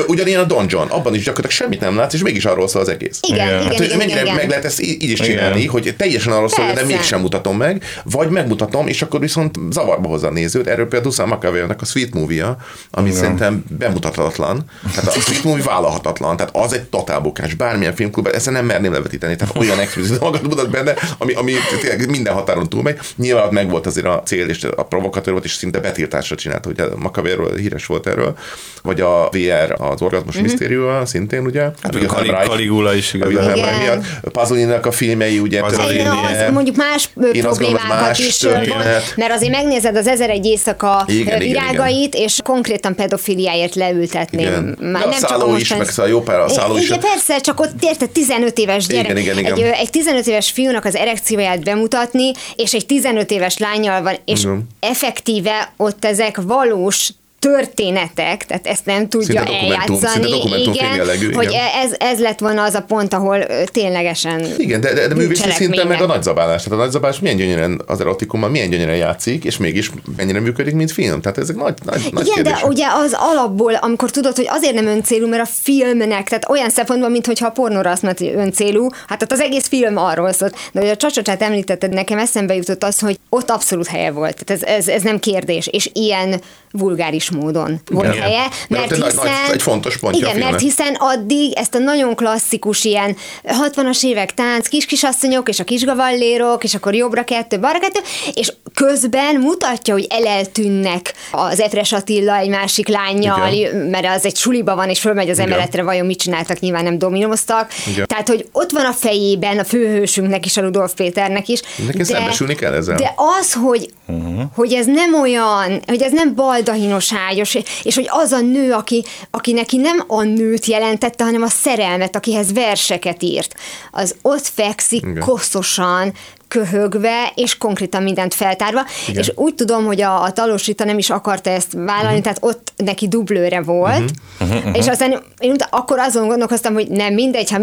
Ugyanilyen 0.07 0.39
a 0.39 0.43
Don 0.43 0.65
John, 0.69 0.89
abban 0.89 1.13
is 1.15 1.23
gyakorlatilag 1.23 1.51
semmit 1.51 1.79
nem 1.79 1.95
látsz, 1.95 2.13
és 2.13 2.21
mégis 2.23 2.45
arról 2.45 2.67
szól 2.67 2.81
az 2.81 2.89
egész. 2.89 3.19
Igen, 3.21 3.47
Igen. 3.47 3.59
igen, 3.59 3.71
Hát, 3.71 3.79
igen, 3.79 3.97
mennyire 3.97 4.21
igen, 4.21 4.35
meg 4.35 4.49
lehet 4.49 4.65
ezt 4.65 4.81
így 4.81 5.03
is 5.03 5.19
Igen. 5.19 5.25
csinálni, 5.25 5.65
hogy 5.65 5.93
teljesen 5.97 6.33
arról 6.33 6.49
szól, 6.49 6.71
de 6.73 6.83
mégsem 6.83 7.21
mutatom 7.21 7.57
meg, 7.57 7.83
vagy 8.03 8.29
megmutatom, 8.29 8.87
és 8.87 9.01
akkor 9.01 9.19
viszont 9.19 9.55
zavarba 9.69 10.07
hozza 10.07 10.27
a 10.27 10.31
nézőt. 10.31 10.67
Erről 10.67 10.87
például 10.87 11.11
Dusan 11.11 11.31
a 11.77 11.85
Sweet 11.85 12.13
Movie-a, 12.13 12.57
ami 12.91 13.07
Igen. 13.07 13.19
szerintem 13.21 13.63
bemutathatatlan. 13.77 14.65
Tehát 14.95 15.15
a 15.15 15.19
Sweet 15.25 15.43
Movie 15.43 15.63
vállalhatatlan. 15.63 16.37
Tehát 16.37 16.55
az 16.55 16.73
egy 16.73 16.83
totál 16.83 17.19
bukás. 17.19 17.53
Bármilyen 17.53 17.95
filmklubban, 17.95 18.33
ezt 18.33 18.51
nem 18.51 18.65
merném 18.65 18.91
levetíteni. 18.91 19.35
Tehát 19.35 19.55
olyan 19.55 19.79
exkluzív 19.79 20.17
dolgokat 20.17 20.47
mutat 20.47 20.69
benne, 20.69 20.93
ami, 21.17 21.33
ami 21.33 21.52
tényleg 21.81 22.09
minden 22.09 22.33
határon 22.33 22.69
túlmegy. 22.69 22.99
Nyilván 23.15 23.43
ott 23.45 23.51
megvolt 23.51 23.85
azért 23.85 24.05
a 24.05 24.21
cél, 24.25 24.47
és 24.47 24.63
a 24.75 24.83
provokatőr 24.83 25.33
volt, 25.33 25.45
és 25.45 25.51
szinte 25.53 25.79
betiltásra 25.79 26.35
csinált, 26.35 26.65
ugye 26.65 26.83
McAvoy-ról 26.95 27.55
híres 27.55 27.85
volt 27.85 28.07
erről. 28.07 28.37
Vagy 28.83 29.01
a 29.01 29.29
VR, 29.31 29.75
az 29.81 30.01
orgazmus 30.01 30.33
Mhm. 30.35 30.43
misztériuma, 30.43 31.05
szintén 31.05 31.45
ugye. 31.45 31.61
Hát 31.61 31.95
a 31.95 31.99
Cali- 32.05 32.29
Caligula 32.29 32.93
is 32.95 33.13
igaz. 33.13 33.27
Ugye, 33.29 33.55
Igen. 33.55 33.77
miatt 33.79 34.03
Pasolininak 34.31 34.85
a 34.85 34.91
filmei, 34.91 35.39
ugye 35.39 35.57
Én 35.57 35.63
az, 36.07 36.51
mondjuk 36.53 36.75
más 36.75 37.09
Én 37.33 37.41
problémákat 37.41 37.87
más 37.89 38.19
is, 38.19 38.37
történet. 38.37 39.13
mert 39.15 39.31
azért 39.33 39.51
megnézed 39.51 39.95
az 39.95 40.07
ezer 40.07 40.29
egy 40.29 40.45
éjszaka 40.45 41.03
Igen, 41.07 41.41
ö, 41.41 41.43
igen, 41.43 41.63
virágait, 41.67 42.15
és 42.15 42.39
konkrétan 42.43 42.95
pedofiliáért 42.95 43.75
leültetném. 43.75 44.45
Igen. 44.47 44.77
Már 44.91 45.01
De 45.01 45.07
a 45.07 45.09
nem 45.09 45.19
csak 45.19 45.29
szálló 45.29 45.55
is, 45.55 45.75
meg 45.75 45.89
szóval 45.89 46.11
jó 46.11 46.21
pár 46.21 46.39
a 46.39 46.49
szálló 46.49 46.77
is. 46.77 46.85
Igen, 46.85 46.99
persze, 46.99 47.39
csak 47.39 47.59
ott 47.59 47.71
érted 47.81 48.09
15 48.09 48.57
éves 48.57 48.85
gyerek. 48.87 49.03
Igen, 49.05 49.17
igen, 49.17 49.37
igen. 49.37 49.53
Egy, 49.53 49.61
egy 49.61 49.89
15 49.89 50.27
éves 50.27 50.51
fiúnak 50.51 50.85
az 50.85 50.95
erekcióját 51.33 51.63
bemutatni, 51.63 52.31
és 52.55 52.73
egy 52.73 52.85
15 52.85 53.31
éves 53.31 53.57
lányjal 53.57 54.01
van, 54.01 54.15
és 54.25 54.43
Igen. 54.43 54.67
effektíve 54.79 55.73
ott 55.77 56.05
ezek 56.05 56.41
valós 56.41 57.11
történetek, 57.43 58.45
tehát 58.45 58.67
ezt 58.67 58.85
nem 58.85 59.09
tudja 59.09 59.25
Szinte 59.27 59.43
dokumentum- 59.43 60.03
eljátszani. 60.03 60.23
szinte 60.23 60.37
dokumentumfilm 60.37 60.95
jellegű, 60.95 61.31
hogy 61.31 61.49
igen. 61.49 61.65
ez, 61.83 61.91
ez 61.97 62.19
lett 62.19 62.39
volna 62.39 62.63
az 62.63 62.73
a 62.73 62.81
pont, 62.81 63.13
ahol 63.13 63.45
ténylegesen 63.65 64.45
Igen, 64.57 64.81
de, 64.81 64.93
de, 64.93 65.07
de 65.07 65.15
művészi 65.15 65.49
szinten 65.49 65.87
meg 65.87 66.01
a 66.01 66.05
nagyzabálás. 66.05 66.63
Tehát 66.63 66.79
a 66.79 66.81
nagyzabálás 66.81 67.19
milyen 67.19 67.37
gyönyörűen 67.37 67.81
az 67.85 67.99
erotikummal 67.99 68.49
milyen 68.49 68.69
gyönyörűen 68.69 68.97
játszik, 68.97 69.43
és 69.43 69.57
mégis 69.57 69.91
mennyire 70.17 70.39
működik, 70.39 70.73
mint 70.73 70.91
film. 70.91 71.21
Tehát 71.21 71.37
ezek 71.37 71.55
nagy, 71.55 71.73
nagy, 71.85 72.07
nagy 72.11 72.27
Igen, 72.27 72.43
de 72.43 72.59
ugye 72.67 72.85
az 73.03 73.15
alapból, 73.17 73.73
amikor 73.73 74.11
tudod, 74.11 74.35
hogy 74.35 74.47
azért 74.49 74.73
nem 74.73 74.85
öncélú, 74.85 75.27
mert 75.27 75.41
a 75.43 75.49
filmnek, 75.61 76.27
tehát 76.27 76.49
olyan 76.49 76.69
szempontból, 76.69 77.09
mintha 77.09 77.45
a 77.45 77.49
pornóra 77.49 77.91
azt 77.91 78.01
mondta, 78.01 78.25
hogy 78.25 78.33
öncélú, 78.35 78.89
hát 79.07 79.21
ott 79.21 79.31
az 79.31 79.39
egész 79.39 79.67
film 79.67 79.97
arról 79.97 80.31
szólt. 80.31 80.55
De 80.71 80.79
hogy 80.79 80.89
a 80.89 80.95
csacsacsát 80.95 81.41
említetted, 81.41 81.93
nekem 81.93 82.17
eszembe 82.17 82.55
jutott 82.55 82.83
az, 82.83 82.99
hogy 82.99 83.19
ott 83.29 83.49
abszolút 83.49 83.87
helye 83.87 84.11
volt. 84.11 84.43
Tehát 84.43 84.63
ez, 84.63 84.69
ez, 84.77 84.87
ez 84.87 85.01
nem 85.01 85.19
kérdés, 85.19 85.67
és 85.67 85.89
ilyen 85.93 86.41
vulgáris 86.77 87.31
módon 87.31 87.81
volt 87.91 88.13
Igen. 88.13 88.21
helye, 88.21 88.47
Mert 88.69 88.89
mert 88.89 89.05
hiszen... 89.05 89.25
nagy- 89.25 89.53
egy 89.53 89.61
fontos 89.61 89.97
pontja 89.97 90.27
Igen, 90.27 90.39
mert 90.39 90.59
hiszen 90.59 90.95
addig 90.99 91.53
ezt 91.55 91.75
a 91.75 91.77
nagyon 91.77 92.15
klasszikus 92.15 92.83
ilyen 92.83 93.15
60-as 93.43 94.03
évek 94.03 94.33
tánc, 94.33 94.67
kis-kisasszonyok, 94.67 95.49
és 95.49 95.59
a 95.59 95.63
kisgavallérok, 95.63 96.63
és 96.63 96.75
akkor 96.75 96.95
jobbra 96.95 97.23
kettő, 97.23 97.59
balra 97.59 97.79
kettő, 97.79 97.99
és 98.33 98.53
közben 98.73 99.35
mutatja, 99.35 99.93
hogy 99.93 100.07
eleltűnnek 100.09 101.13
az 101.31 101.59
Efres 101.59 101.91
Attila 101.91 102.37
egy 102.37 102.49
másik 102.49 102.87
lányjal, 102.87 103.53
Igen. 103.53 103.75
mert 103.75 104.05
az 104.05 104.25
egy 104.25 104.35
suliba 104.35 104.75
van, 104.75 104.89
és 104.89 104.99
fölmegy 104.99 105.29
az 105.29 105.37
Igen. 105.37 105.51
emeletre, 105.51 105.83
vajon 105.83 106.05
mit 106.05 106.19
csináltak, 106.19 106.59
nyilván 106.59 106.83
nem 106.83 106.97
dominóztak. 106.97 107.71
Igen. 107.91 108.07
Tehát, 108.07 108.27
hogy 108.27 108.47
ott 108.51 108.71
van 108.71 108.85
a 108.85 108.91
fejében 108.91 109.59
a 109.59 109.63
főhősünknek 109.63 110.45
is, 110.45 110.57
a 110.57 110.61
Rudolf 110.61 110.93
Péternek 110.93 111.47
is. 111.47 111.61
Neki 111.87 112.03
szembesülni 112.03 112.55
kell 112.55 112.73
ezzel. 112.73 112.95
De 112.95 113.13
az, 113.39 113.53
hogy, 113.53 113.89
uh-huh. 114.07 114.41
hogy 114.55 114.73
ez 114.73 114.85
nem 114.85 115.21
olyan, 115.21 115.81
hogy 115.87 116.01
ez 116.01 116.11
nem 116.11 116.35
baldahinos 116.63 117.13
ágyos, 117.13 117.57
és 117.83 117.95
hogy 117.95 118.07
az 118.09 118.31
a 118.31 118.39
nő, 118.39 118.71
aki, 118.71 119.03
aki 119.31 119.53
neki 119.53 119.77
nem 119.77 120.03
a 120.07 120.23
nőt 120.23 120.65
jelentette, 120.65 121.23
hanem 121.23 121.41
a 121.41 121.47
szerelmet, 121.47 122.15
akihez 122.15 122.53
verseket 122.53 123.23
írt, 123.23 123.55
az 123.91 124.15
ott 124.21 124.47
fekszik 124.47 125.01
Igen. 125.01 125.19
koszosan, 125.19 126.13
köhögve, 126.53 127.31
és 127.35 127.57
konkrétan 127.57 128.03
mindent 128.03 128.33
feltárva, 128.33 128.85
Igen. 129.07 129.21
és 129.21 129.31
úgy 129.35 129.55
tudom, 129.55 129.85
hogy 129.85 130.01
a, 130.01 130.23
a 130.23 130.31
Talos 130.31 130.65
Rita 130.65 130.83
nem 130.83 130.97
is 130.97 131.09
akarta 131.09 131.49
ezt 131.49 131.73
vállalni, 131.73 132.07
uh-huh. 132.07 132.21
tehát 132.21 132.37
ott 132.41 132.73
neki 132.75 133.07
dublőre 133.07 133.61
volt, 133.61 134.11
uh-huh. 134.39 134.77
és 134.77 134.87
aztán 134.87 135.23
én 135.39 135.51
utána 135.51 135.77
akkor 135.77 135.99
azon 135.99 136.27
gondolkoztam, 136.27 136.73
hogy 136.73 136.87
nem 136.87 137.13
mindegy, 137.13 137.51
ha, 137.51 137.59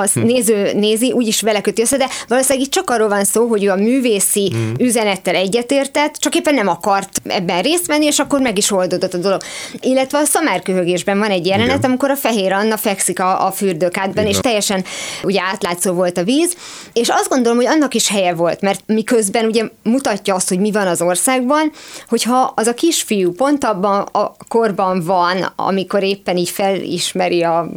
a 0.00 0.08
néző 0.14 0.72
nézi, 0.72 1.12
úgyis 1.12 1.40
vele 1.40 1.60
köti 1.60 1.82
össze, 1.82 1.96
de 1.96 2.08
valószínűleg 2.28 2.66
itt 2.66 2.72
csak 2.72 2.90
arról 2.90 3.08
van 3.08 3.24
szó, 3.24 3.46
hogy 3.46 3.64
ő 3.64 3.70
a 3.70 3.76
művészi 3.76 4.52
uh-huh. 4.52 4.86
üzenettel 4.86 5.34
egyetértett, 5.34 6.14
csak 6.14 6.34
éppen 6.34 6.54
nem 6.54 6.68
akart 6.68 7.20
ebben 7.24 7.62
részt 7.62 7.86
venni, 7.86 8.04
és 8.04 8.18
akkor 8.18 8.40
meg 8.40 8.58
is 8.58 8.70
oldódott 8.70 9.14
a 9.14 9.18
dolog. 9.18 9.42
Illetve 9.80 10.18
a 10.18 10.24
szamárköhögésben 10.24 11.18
van 11.18 11.30
egy 11.30 11.46
jelenet, 11.46 11.78
Igen. 11.78 11.90
amikor 11.90 12.10
a 12.10 12.16
fehér 12.16 12.52
Anna 12.52 12.76
fekszik 12.76 13.20
a, 13.20 13.46
a 13.46 13.50
fürdőkádban, 13.50 14.26
és 14.26 14.38
teljesen 14.38 14.84
ugye 15.22 15.40
átlátszó 15.40 15.92
volt 15.92 16.18
a 16.18 16.24
víz, 16.24 16.56
és 16.92 17.08
azt 17.08 17.28
gondolom, 17.28 17.56
hogy 17.56 17.66
annak 17.66 17.94
is 17.94 18.08
helye 18.08 18.33
volt, 18.34 18.60
mert 18.60 18.82
miközben 18.86 19.44
ugye 19.44 19.68
mutatja 19.82 20.34
azt, 20.34 20.48
hogy 20.48 20.58
mi 20.58 20.70
van 20.70 20.86
az 20.86 21.02
országban, 21.02 21.72
hogyha 22.08 22.52
az 22.56 22.66
a 22.66 22.74
kisfiú 22.74 23.32
pont 23.32 23.64
abban 23.64 24.00
a 24.00 24.36
korban 24.48 25.02
van, 25.04 25.52
amikor 25.56 26.02
éppen 26.02 26.36
így 26.36 26.50
felismeri 26.50 27.42
a 27.42 27.70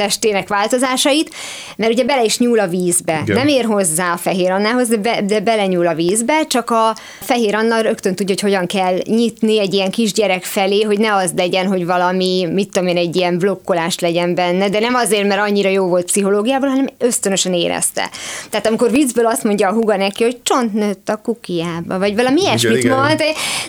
testének 0.00 0.48
változásait, 0.48 1.34
mert 1.76 1.92
ugye 1.92 2.04
bele 2.04 2.24
is 2.24 2.38
nyúl 2.38 2.58
a 2.58 2.66
vízbe. 2.66 3.20
Igen. 3.22 3.36
Nem 3.36 3.48
ér 3.48 3.64
hozzá 3.64 4.12
a 4.12 4.16
fehér 4.16 4.50
Annához, 4.50 4.88
de, 4.88 4.96
be, 4.96 5.22
de 5.22 5.40
belenyúl 5.40 5.86
a 5.86 5.94
vízbe, 5.94 6.46
csak 6.46 6.70
a 6.70 6.94
fehér 7.20 7.54
Anna 7.54 7.80
rögtön 7.80 8.14
tudja, 8.14 8.34
hogy 8.34 8.52
hogyan 8.52 8.66
kell 8.66 8.98
nyitni 9.04 9.60
egy 9.60 9.74
ilyen 9.74 9.90
kisgyerek 9.90 10.44
felé, 10.44 10.82
hogy 10.82 10.98
ne 10.98 11.14
az 11.14 11.32
legyen, 11.36 11.66
hogy 11.66 11.86
valami, 11.86 12.46
mit 12.52 12.70
tudom 12.70 12.88
én, 12.88 12.96
egy 12.96 13.16
ilyen 13.16 13.38
blokkolás 13.38 13.98
legyen 13.98 14.34
benne, 14.34 14.68
de 14.68 14.80
nem 14.80 14.94
azért, 14.94 15.26
mert 15.28 15.40
annyira 15.40 15.68
jó 15.68 15.86
volt 15.86 16.04
pszichológiából, 16.04 16.68
hanem 16.68 16.88
ösztönösen 16.98 17.54
érezte. 17.54 18.10
Tehát 18.50 18.66
amikor 18.66 18.90
viccből 18.90 19.26
azt 19.26 19.44
mondja 19.44 19.68
a 19.68 19.72
huga 19.72 19.96
neki, 19.96 20.22
hogy 20.22 20.42
csont 20.42 20.72
nőtt 20.72 21.08
a 21.08 21.16
kukiába, 21.16 21.98
vagy 21.98 22.14
valami 22.14 22.40
ilyesmit 22.40 22.88
mond, 22.88 23.22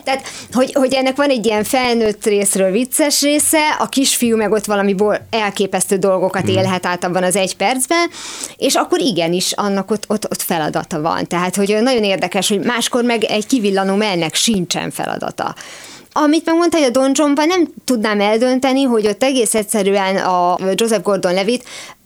tehát 0.03 0.27
hogy, 0.51 0.73
hogy 0.73 0.93
ennek 0.93 1.15
van 1.15 1.29
egy 1.29 1.45
ilyen 1.45 1.63
felnőtt 1.63 2.25
részről 2.25 2.71
vicces 2.71 3.21
része, 3.21 3.75
a 3.79 3.89
kisfiú 3.89 4.37
meg 4.37 4.51
ott 4.51 4.65
valami 4.65 4.95
elképesztő 5.29 5.97
dolgokat 6.21 6.49
élhet 6.49 6.85
át 6.85 7.03
abban 7.03 7.23
az 7.23 7.35
egy 7.35 7.55
percben, 7.55 8.09
és 8.57 8.75
akkor 8.75 8.99
igenis 8.99 9.51
annak 9.51 9.91
ott, 9.91 10.05
ott, 10.07 10.25
ott 10.31 10.41
feladata 10.41 11.01
van. 11.01 11.27
Tehát, 11.27 11.55
hogy 11.55 11.77
nagyon 11.81 12.03
érdekes, 12.03 12.47
hogy 12.49 12.59
máskor 12.59 13.03
meg 13.03 13.23
egy 13.23 13.45
kivillanó 13.45 13.95
mellnek 13.95 14.35
sincsen 14.35 14.91
feladata. 14.91 15.55
Amit 16.13 16.45
megmondta, 16.45 16.77
hogy 16.77 16.87
a 16.87 16.89
Don 16.89 17.11
Johnban 17.13 17.47
nem 17.47 17.67
tudnám 17.85 18.21
eldönteni, 18.21 18.83
hogy 18.83 19.07
ott 19.07 19.23
egész 19.23 19.53
egyszerűen 19.53 20.17
a 20.17 20.57
Joseph 20.75 21.03
Gordon-Levitt 21.03 21.63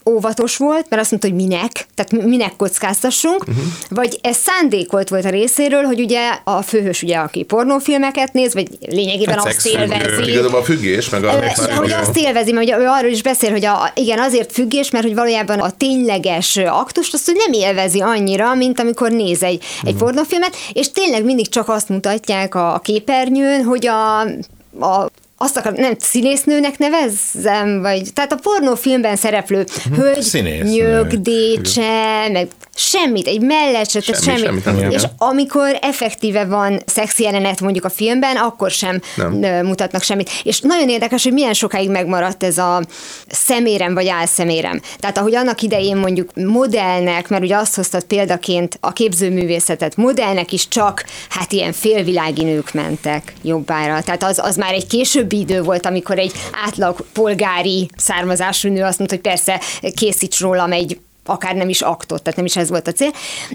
óvatos 0.10 0.58
volt, 0.58 0.86
mert 0.90 1.02
azt 1.02 1.12
mondta, 1.12 1.30
hogy 1.30 1.38
minek, 1.38 1.88
tehát 1.96 2.26
minek 2.26 2.56
kockáztassunk, 2.56 3.40
uh-huh. 3.48 3.64
vagy 3.90 4.20
ez 4.22 4.38
szándékolt 4.38 5.10
volt 5.10 5.26
a 5.26 5.30
részéről, 5.30 5.84
hogy 5.84 6.00
ugye 6.00 6.40
a 6.44 6.62
főhős, 6.62 7.02
ugye, 7.02 7.18
aki 7.18 7.44
pornófilmeket 7.44 8.34
néz, 8.34 8.54
vagy 8.54 8.68
lényegében 8.88 9.38
Hát 9.38 9.46
azt 9.46 9.68
élvezi. 9.68 10.32
Igazából 10.32 10.60
a 10.60 10.64
függés, 10.64 11.10
meg 11.10 11.24
a... 11.24 11.28
Már- 11.28 11.72
hogy 11.74 11.92
azt 11.92 12.18
élvezi, 12.18 12.52
mert 12.52 12.66
ugye 12.66 12.78
ő 12.78 12.86
arról 12.86 13.12
is 13.12 13.22
beszél, 13.24 13.52
hogy 13.52 13.66
a, 13.66 13.92
igen, 13.96 14.20
azért 14.20 14.52
függés, 14.52 14.92
mert 14.92 15.06
hogy 15.06 15.16
valójában 15.16 15.60
a 15.60 15.72
tényleges 15.72 16.58
aktust 16.58 17.14
azt 17.14 17.26
hogy 17.26 17.36
nem 17.48 17.62
élvezi 17.62 18.02
annyira, 18.02 18.56
mint 18.56 18.80
amikor 18.80 19.12
néz 19.12 19.44
egy, 19.44 19.64
egy 19.84 19.94
Mhm. 19.94 20.04
pornófilmet, 20.04 20.56
és 20.74 20.92
tényleg 20.92 21.24
mindig 21.24 21.50
csak 21.50 21.70
azt 21.70 21.90
mutatják 21.90 22.56
a 22.56 22.80
képernyőn, 22.84 23.64
hogy 23.64 23.88
a, 23.88 24.20
a 24.80 25.10
azt 25.38 25.58
akar, 25.58 25.74
nem 25.74 25.94
színésznőnek 26.00 26.78
nevezzem, 26.78 27.82
vagy, 27.82 28.14
tehát 28.14 28.32
a 28.34 28.36
pornófilmben 28.42 29.16
szereplő 29.16 29.66
hölgy, 29.96 30.22
Színésznő. 30.22 30.70
nyögdécse, 30.70 32.28
meg 32.32 32.48
semmit, 32.76 33.28
egy 33.28 33.42
mellett 33.42 33.90
se, 33.90 34.00
tehát 34.02 34.24
Semmi, 34.24 34.38
semmit. 34.38 34.64
semmit 34.64 34.82
nem 34.82 34.92
és 34.92 35.04
amikor 35.18 35.78
effektíve 35.82 36.46
van 36.46 36.82
szexi 36.86 37.24
jelenet 37.24 37.62
mondjuk 37.62 37.86
a 37.86 37.90
filmben, 37.90 38.36
akkor 38.36 38.72
sem 38.72 39.02
Nem. 39.16 39.66
mutatnak 39.66 40.04
semmit. 40.04 40.30
És 40.44 40.60
nagyon 40.60 40.90
érdekes, 40.90 41.24
hogy 41.24 41.34
milyen 41.34 41.54
sokáig 41.54 41.90
megmaradt 41.90 42.44
ez 42.44 42.58
a 42.58 42.82
szemérem 43.28 43.94
vagy 43.94 44.08
álszemérem. 44.08 44.82
Tehát 45.00 45.18
ahogy 45.18 45.36
annak 45.36 45.62
idején 45.62 45.98
mondjuk 45.98 46.30
modellnek, 46.36 47.30
mert 47.30 47.44
ugye 47.44 47.56
azt 47.56 47.76
hoztad 47.76 48.04
példaként 48.04 48.78
a 48.82 48.94
képzőművészetet, 48.94 49.96
modellnek 49.96 50.52
is 50.52 50.68
csak 50.68 51.06
hát 51.30 51.52
ilyen 51.52 51.74
félvilági 51.74 52.44
nők 52.44 52.74
mentek 52.74 53.34
jobbára. 53.42 54.02
Tehát 54.02 54.24
az, 54.24 54.40
az 54.44 54.56
már 54.56 54.74
egy 54.74 54.88
későbbi 55.28 55.54
idő 55.54 55.62
volt, 55.62 55.86
amikor 55.86 56.20
egy 56.20 56.32
átlag 56.66 57.06
polgári 57.14 57.90
származású 57.98 58.70
nő 58.70 58.84
azt 58.84 58.98
mondta, 58.98 59.16
hogy 59.16 59.24
persze 59.24 59.62
készíts 59.96 60.40
rólam 60.40 60.72
egy 60.72 61.00
akár 61.28 61.56
nem 61.56 61.70
is 61.70 61.82
aktot, 61.82 62.22
tehát 62.22 62.38
nem 62.38 62.46
is 62.46 62.56
ez 62.56 62.70
volt 62.70 62.88
a 62.88 62.92
cél, 62.92 63.12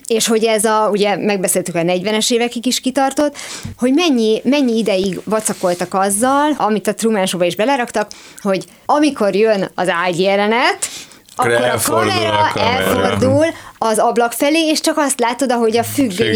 és 0.06 0.26
hogy 0.26 0.44
ez 0.44 0.64
a, 0.64 0.88
ugye 0.90 1.16
megbeszéltük 1.16 1.74
a 1.74 1.80
40-es 1.80 2.32
évekig 2.32 2.66
is 2.66 2.80
kitartott, 2.80 3.36
hogy 3.76 3.92
mennyi, 3.92 4.40
mennyi 4.44 4.78
ideig 4.78 5.20
vacakoltak 5.24 5.94
azzal, 5.94 6.52
amit 6.56 6.86
a 6.86 6.94
Truman 6.94 7.26
Show-ba 7.26 7.46
is 7.46 7.56
beleraktak, 7.56 8.10
hogy 8.40 8.64
amikor 8.86 9.34
jön 9.34 9.70
az 9.74 9.88
ágy 9.88 10.20
jelenet, 10.20 10.88
akkor 11.36 11.50
a 11.50 11.64
elfordul 11.64 12.10
a 12.10 12.12
kamera 12.14 12.50
kamera. 12.52 12.70
elfordul 12.70 13.46
az 13.82 13.98
ablak 13.98 14.32
felé, 14.32 14.68
és 14.68 14.80
csak 14.80 14.98
azt 14.98 15.20
látod, 15.20 15.52
ahogy 15.52 15.76
a 15.76 15.82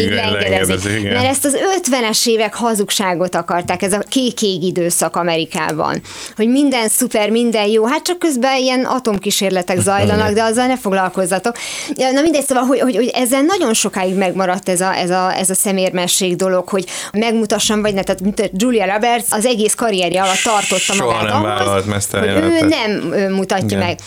lengedezik, 0.09 0.99
igen. 0.99 1.13
Mert 1.13 1.25
ezt 1.25 1.45
az 1.45 1.57
50-es 1.81 2.27
évek 2.27 2.53
hazugságot 2.53 3.35
akarták, 3.35 3.81
ez 3.81 3.93
a 3.93 3.99
kék-ég 4.09 4.63
időszak 4.63 5.15
Amerikában. 5.15 6.01
Hogy 6.35 6.47
minden 6.47 6.87
szuper, 6.87 7.29
minden 7.29 7.67
jó, 7.67 7.85
hát 7.85 8.01
csak 8.01 8.19
közben 8.19 8.57
ilyen 8.57 8.85
atomkísérletek 8.85 9.79
zajlanak, 9.79 10.31
de 10.31 10.43
azzal 10.43 10.67
ne 10.67 10.77
foglalkozzatok. 10.77 11.55
Na 11.95 12.21
mindegy, 12.21 12.45
szóval, 12.45 12.63
hogy, 12.63 12.79
hogy, 12.79 12.95
hogy 12.95 13.07
ezzel 13.07 13.41
nagyon 13.41 13.73
sokáig 13.73 14.15
megmaradt 14.15 14.69
ez 14.69 14.81
a, 14.81 14.95
ez 14.95 15.09
a, 15.09 15.37
ez 15.37 15.49
a 15.49 15.55
szemérmesség 15.55 16.35
dolog, 16.35 16.69
hogy 16.69 16.85
megmutassam, 17.11 17.81
vagy 17.81 17.93
ne, 17.93 18.03
tehát 18.03 18.21
mint 18.21 18.51
Julia 18.53 18.93
Roberts 18.93 19.25
az 19.29 19.45
egész 19.45 19.73
karrierje 19.73 20.21
alatt 20.21 20.41
tartotta 20.43 20.93
Soha 20.93 21.21
magát 21.21 21.33
nem 21.33 21.45
ahhoz, 21.45 22.09
hogy 22.11 22.27
ő 22.27 22.65
nem 22.67 22.91
mutatja 23.31 23.77
Igen. 23.77 23.79
meg. 23.79 23.97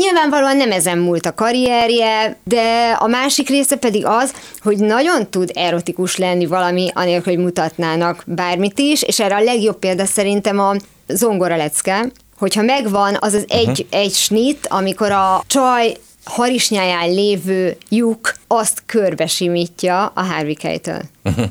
Nyilvánvalóan 0.00 0.56
nem 0.56 0.72
ezen 0.72 0.98
múlt 0.98 1.26
a 1.26 1.34
karrierje, 1.34 2.36
de 2.44 2.96
a 2.98 3.06
másik 3.06 3.48
része 3.48 3.76
pedig 3.76 4.06
az, 4.06 4.32
hogy 4.62 4.78
nagyon 4.78 5.30
tud 5.30 5.50
erotikus 5.54 6.16
lenni 6.16 6.46
valami, 6.46 6.90
anélkül, 6.94 7.34
hogy 7.34 7.44
mutatnának 7.44 8.22
bármit 8.26 8.78
is, 8.78 9.02
és 9.02 9.20
erre 9.20 9.36
a 9.36 9.42
legjobb 9.42 9.78
példa 9.78 10.04
szerintem 10.04 10.58
a 10.58 10.74
zongora 11.06 11.56
lecke, 11.56 12.10
hogyha 12.38 12.62
megvan 12.62 13.16
az 13.20 13.34
az 13.34 13.44
egy, 13.48 13.68
uh-huh. 13.68 13.86
egy 13.90 14.12
snit, 14.12 14.66
amikor 14.70 15.10
a 15.10 15.42
csaj 15.46 15.96
harisnyáján 16.24 17.10
lévő 17.10 17.76
lyuk 17.88 18.34
azt 18.46 18.82
körbesimítja 18.86 20.12
a 20.14 20.22
Harvey 20.22 20.54
Keitel. 20.54 21.02
Uh-huh. 21.24 21.46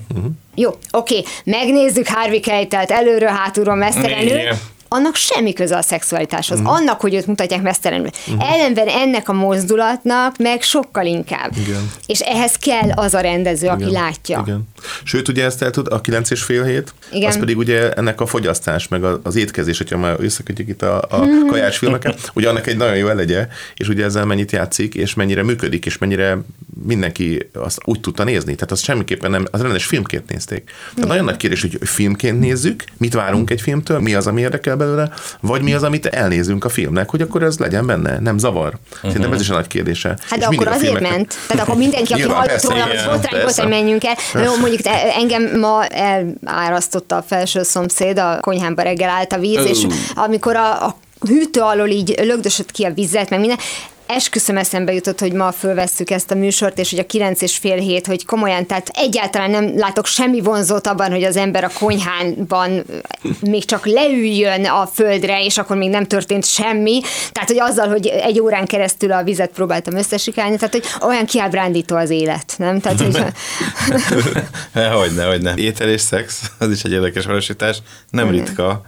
Jó, 0.55 0.69
oké, 0.91 1.23
megnézzük 1.43 2.08
Harvey 2.08 2.39
Keitelt 2.39 2.91
előről, 2.91 3.29
hátulról, 3.29 3.75
mesztelenül, 3.75 4.38
Igen. 4.38 4.58
Annak 4.95 5.15
semmi 5.15 5.53
köze 5.53 5.77
a 5.77 5.81
szexualitáshoz. 5.81 6.60
Uh-huh. 6.60 6.73
Annak, 6.73 7.01
hogy 7.01 7.13
őt 7.13 7.27
mutatják 7.27 7.62
mesztelenül. 7.62 8.10
Uh-huh. 8.27 8.53
Ellenben 8.53 8.88
ennek 8.88 9.29
a 9.29 9.34
mozdulatnak 9.34 10.38
meg 10.38 10.62
sokkal 10.62 11.05
inkább. 11.05 11.51
Igen. 11.67 11.91
És 12.05 12.19
ehhez 12.19 12.55
kell 12.55 12.91
az 12.95 13.13
a 13.13 13.19
rendező, 13.19 13.67
aki 13.67 13.91
látja. 13.91 14.43
Igen. 14.45 14.63
Sőt, 15.03 15.27
ugye 15.27 15.43
ezt 15.45 15.62
el 15.62 15.69
tud, 15.71 15.88
a 15.91 16.01
9 16.01 16.29
és 16.29 16.41
fél 16.41 16.63
hét, 16.63 16.93
Igen. 17.12 17.29
az 17.29 17.39
pedig 17.39 17.58
ugye 17.58 17.91
ennek 17.91 18.21
a 18.21 18.25
fogyasztás, 18.25 18.88
meg 18.88 19.03
az 19.23 19.36
étkezés, 19.36 19.77
hogyha 19.77 19.97
már 19.97 20.15
összekötjük 20.19 20.67
itt 20.67 20.81
a, 20.81 20.97
a 20.97 21.27
kajás 21.47 21.77
filmeket, 21.77 22.19
ugye 22.36 22.49
annak 22.49 22.67
egy 22.67 22.77
nagyon 22.77 22.95
jó 22.95 23.08
elegye, 23.08 23.47
és 23.75 23.88
ugye 23.88 24.03
ezzel 24.03 24.25
mennyit 24.25 24.51
játszik, 24.51 24.95
és 24.95 25.13
mennyire 25.13 25.43
működik, 25.43 25.86
és 25.86 25.97
mennyire 25.97 26.38
mindenki 26.84 27.49
azt 27.53 27.79
úgy 27.86 27.99
tudta 27.99 28.23
nézni. 28.23 28.55
Tehát 28.55 28.71
azt 28.71 28.84
semmiképpen 28.84 29.31
nem, 29.31 29.45
az 29.51 29.62
rendes 29.62 29.86
filmként 29.86 30.29
nézték. 30.29 30.71
Tehát 30.93 31.10
nagyon 31.10 31.25
nagy 31.25 31.38
kérdés, 31.38 31.62
hogy 31.62 31.77
filmként 31.81 32.39
nézzük, 32.39 32.84
mit 32.97 33.13
várunk 33.13 33.49
egy 33.49 33.62
filmtől, 33.62 33.99
mi 33.99 34.13
az, 34.13 34.27
ami 34.27 34.41
érdekel 34.41 34.77
belőle, 34.86 35.10
vagy 35.41 35.62
mi 35.62 35.74
az, 35.74 35.84
amit 35.84 36.06
elnézünk 36.06 36.65
a 36.65 36.69
filmnek, 36.69 37.10
hogy 37.10 37.21
akkor 37.21 37.43
ez 37.43 37.58
legyen 37.58 37.86
benne, 37.86 38.19
nem 38.19 38.38
zavar. 38.38 38.74
Szerintem 39.02 39.34
ez 39.34 39.41
is 39.41 39.50
a 39.50 39.54
nagy 39.54 39.67
kérdése. 39.67 40.10
Hát 40.10 40.17
És 40.32 40.38
de 40.38 40.45
akkor 40.45 40.67
azért 40.67 40.82
filmeknek- 40.82 41.12
ment. 41.12 41.36
Tehát 41.48 41.63
akkor 41.63 41.78
mindenki, 41.78 42.13
aki 42.13 42.21
hallott 42.21 42.62
róla, 42.62 42.84
hogy 42.84 42.95
botrány, 42.95 43.21
persze. 43.21 43.45
botrány, 43.45 43.67
menjünk 43.69 44.04
el. 44.06 44.15
Jó, 44.43 44.56
mondjuk 44.58 44.82
te, 44.82 45.13
engem 45.15 45.60
ma 45.60 45.86
elárasztotta 45.86 47.15
a 47.15 47.21
felső 47.28 47.63
szomszéd, 47.63 48.19
a 48.19 48.38
konyhámba 48.41 48.82
reggel 48.82 49.10
állt 49.10 49.34
a 49.34 49.38
víz, 49.38 49.65
és 49.65 49.88
amikor 50.15 50.56
a, 50.56 50.86
a 50.86 50.98
hűtő 51.28 51.60
alól 51.62 51.88
így 51.88 52.15
lögdösött 52.24 52.71
ki 52.71 52.84
a 52.84 52.93
vizet, 52.93 53.30
meg 53.30 53.39
minden, 53.39 53.58
esküszöm 54.08 54.58
eszembe 54.58 54.94
jutott, 54.94 55.20
hogy 55.20 55.32
ma 55.32 55.52
fölvesszük 55.52 56.10
ezt 56.10 56.32
a 56.32 56.36
műsort, 56.36 56.80
és 56.80 56.89
hogy 56.89 57.00
a 57.00 57.06
kilenc 57.06 57.41
és 57.41 57.58
fél 57.58 57.78
hét, 57.78 58.08
hogy 58.08 58.26
komolyan, 58.26 58.65
tehát 58.65 58.89
egyáltalán 58.94 59.50
nem 59.50 59.78
látok 59.78 60.06
semmi 60.06 60.41
vonzót 60.41 60.88
abban, 60.88 61.12
hogy 61.12 61.24
az 61.24 61.38
ember 61.38 61.63
a 61.63 61.70
konyhánban 61.80 62.86
még 63.39 63.65
csak 63.65 63.86
leüljön 63.86 64.65
a 64.65 64.86
földre, 64.94 65.44
és 65.44 65.58
akkor 65.58 65.78
még 65.78 65.89
nem 65.89 66.06
történt 66.06 66.46
semmi. 66.46 67.02
Tehát, 67.32 67.50
hogy 67.50 67.60
azzal, 67.60 67.88
hogy 67.88 68.08
egy 68.08 68.39
órán 68.39 68.65
keresztül 68.65 69.12
a 69.12 69.24
vizet 69.24 69.52
próbáltam 69.52 69.96
összesikálni, 69.96 70.56
tehát, 70.56 70.74
hogy 70.74 71.08
olyan 71.10 71.26
kiábrándító 71.26 71.96
az 71.96 72.10
élet, 72.10 72.54
nem? 72.58 72.80
Tehát, 72.80 73.02
hogy 73.02 73.24
Hogyne, 75.02 75.26
hogyne. 75.26 75.54
Étel 75.56 75.89
és 75.89 76.02
szex, 76.02 76.52
az 76.58 76.72
is 76.72 76.84
egy 76.84 76.91
érdekes 76.91 77.26
valósítás. 77.26 77.78
Nem 78.10 78.30
ritka. 78.30 78.86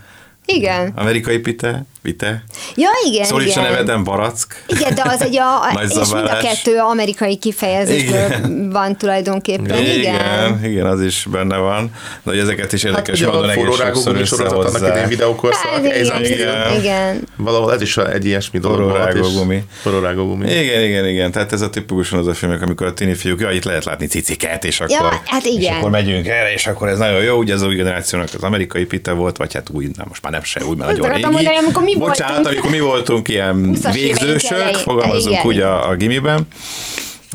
Igen. 0.55 0.91
Amerikai 0.95 1.37
pite, 1.37 1.85
vite. 2.01 2.43
Ja, 2.75 2.89
igen, 3.05 3.25
Szólítsa 3.25 3.59
igen. 3.59 3.71
neveden 3.71 4.03
barack. 4.03 4.63
Igen, 4.67 4.95
de 4.95 5.01
az 5.05 5.21
egy 5.21 5.37
a, 5.37 5.71
Nagy 5.73 5.89
és 5.89 6.11
mind 6.13 6.25
a 6.25 6.37
kettő 6.37 6.77
amerikai 6.77 7.37
kifejezésből 7.37 8.25
Igen. 8.25 8.69
van 8.69 8.97
tulajdonképpen. 8.97 9.77
Igen. 9.77 9.97
igen, 9.97 10.65
igen, 10.65 10.85
az 10.85 11.01
is 11.01 11.27
benne 11.31 11.57
van. 11.57 11.91
De 12.23 12.31
hogy 12.31 12.39
ezeket 12.39 12.73
is 12.73 12.83
Hát 12.83 12.91
érdekes 12.91 13.21
ugye 13.21 13.31
módon 13.31 13.49
egész 13.49 13.63
sokszor 13.75 14.25
sorozat 14.25 14.51
annak 14.51 14.65
összehozzák. 14.65 15.07
videókorszak, 15.07 15.69
Hát, 15.71 15.85
ez 15.85 16.07
igen, 16.07 16.23
igen, 16.25 16.79
igen. 16.79 17.21
Valahol 17.35 17.73
ez 17.73 17.81
is 17.81 17.97
egy 17.97 18.25
ilyesmi 18.25 18.59
dolog 18.59 18.89
volt. 18.89 19.13
és-. 19.13 19.61
Forró 19.81 19.99
rágógumi. 19.99 20.51
Igen, 20.51 20.83
igen, 20.83 21.07
igen. 21.07 21.31
Tehát 21.31 21.51
ez 21.53 21.61
a 21.61 21.69
tipikusan 21.69 22.19
az 22.19 22.27
a 22.27 22.33
filmek, 22.33 22.61
amikor 22.61 22.87
a 22.87 22.93
tini 22.93 23.13
fiúk, 23.13 23.39
ja, 23.39 23.51
itt 23.51 23.63
lehet 23.63 23.85
látni 23.85 24.05
ciciket, 24.07 24.65
és 24.65 24.79
akkor, 24.79 25.19
hát 25.25 25.45
és 25.45 25.51
igen. 25.53 25.75
akkor 25.75 25.89
megyünk 25.89 26.27
erre, 26.27 26.53
és 26.53 26.67
akkor 26.67 26.87
ez 26.87 26.97
nagyon 26.97 27.21
jó, 27.23 27.37
ugye 27.37 27.53
az 27.53 27.61
új 27.61 27.75
generációnak 27.75 28.27
az 28.33 28.43
amerikai 28.43 28.85
pite 28.85 29.11
volt, 29.11 29.37
vagy 29.37 29.53
hát 29.53 29.69
új, 29.69 29.89
nem, 29.95 30.05
most 30.07 30.21
már 30.21 30.31
nem 30.37 30.43
se 30.45 30.59
Azt 30.59 30.77
nagyon 30.77 31.09
régi. 31.09 31.21
mondani, 31.25 31.57
amikor 31.57 31.83
mi 31.83 31.95
Bocsánat, 31.97 32.33
voltunk. 32.33 32.47
amikor 32.53 32.69
mi 32.69 32.79
voltunk 32.79 33.27
ilyen 33.27 33.55
20-as 33.73 33.95
éveink 33.95 34.19
végzősök, 34.19 34.73
fogalmazunk 34.75 35.45
úgy 35.45 35.59
a, 35.59 35.89
a 35.89 35.95
gimiben, 35.95 36.47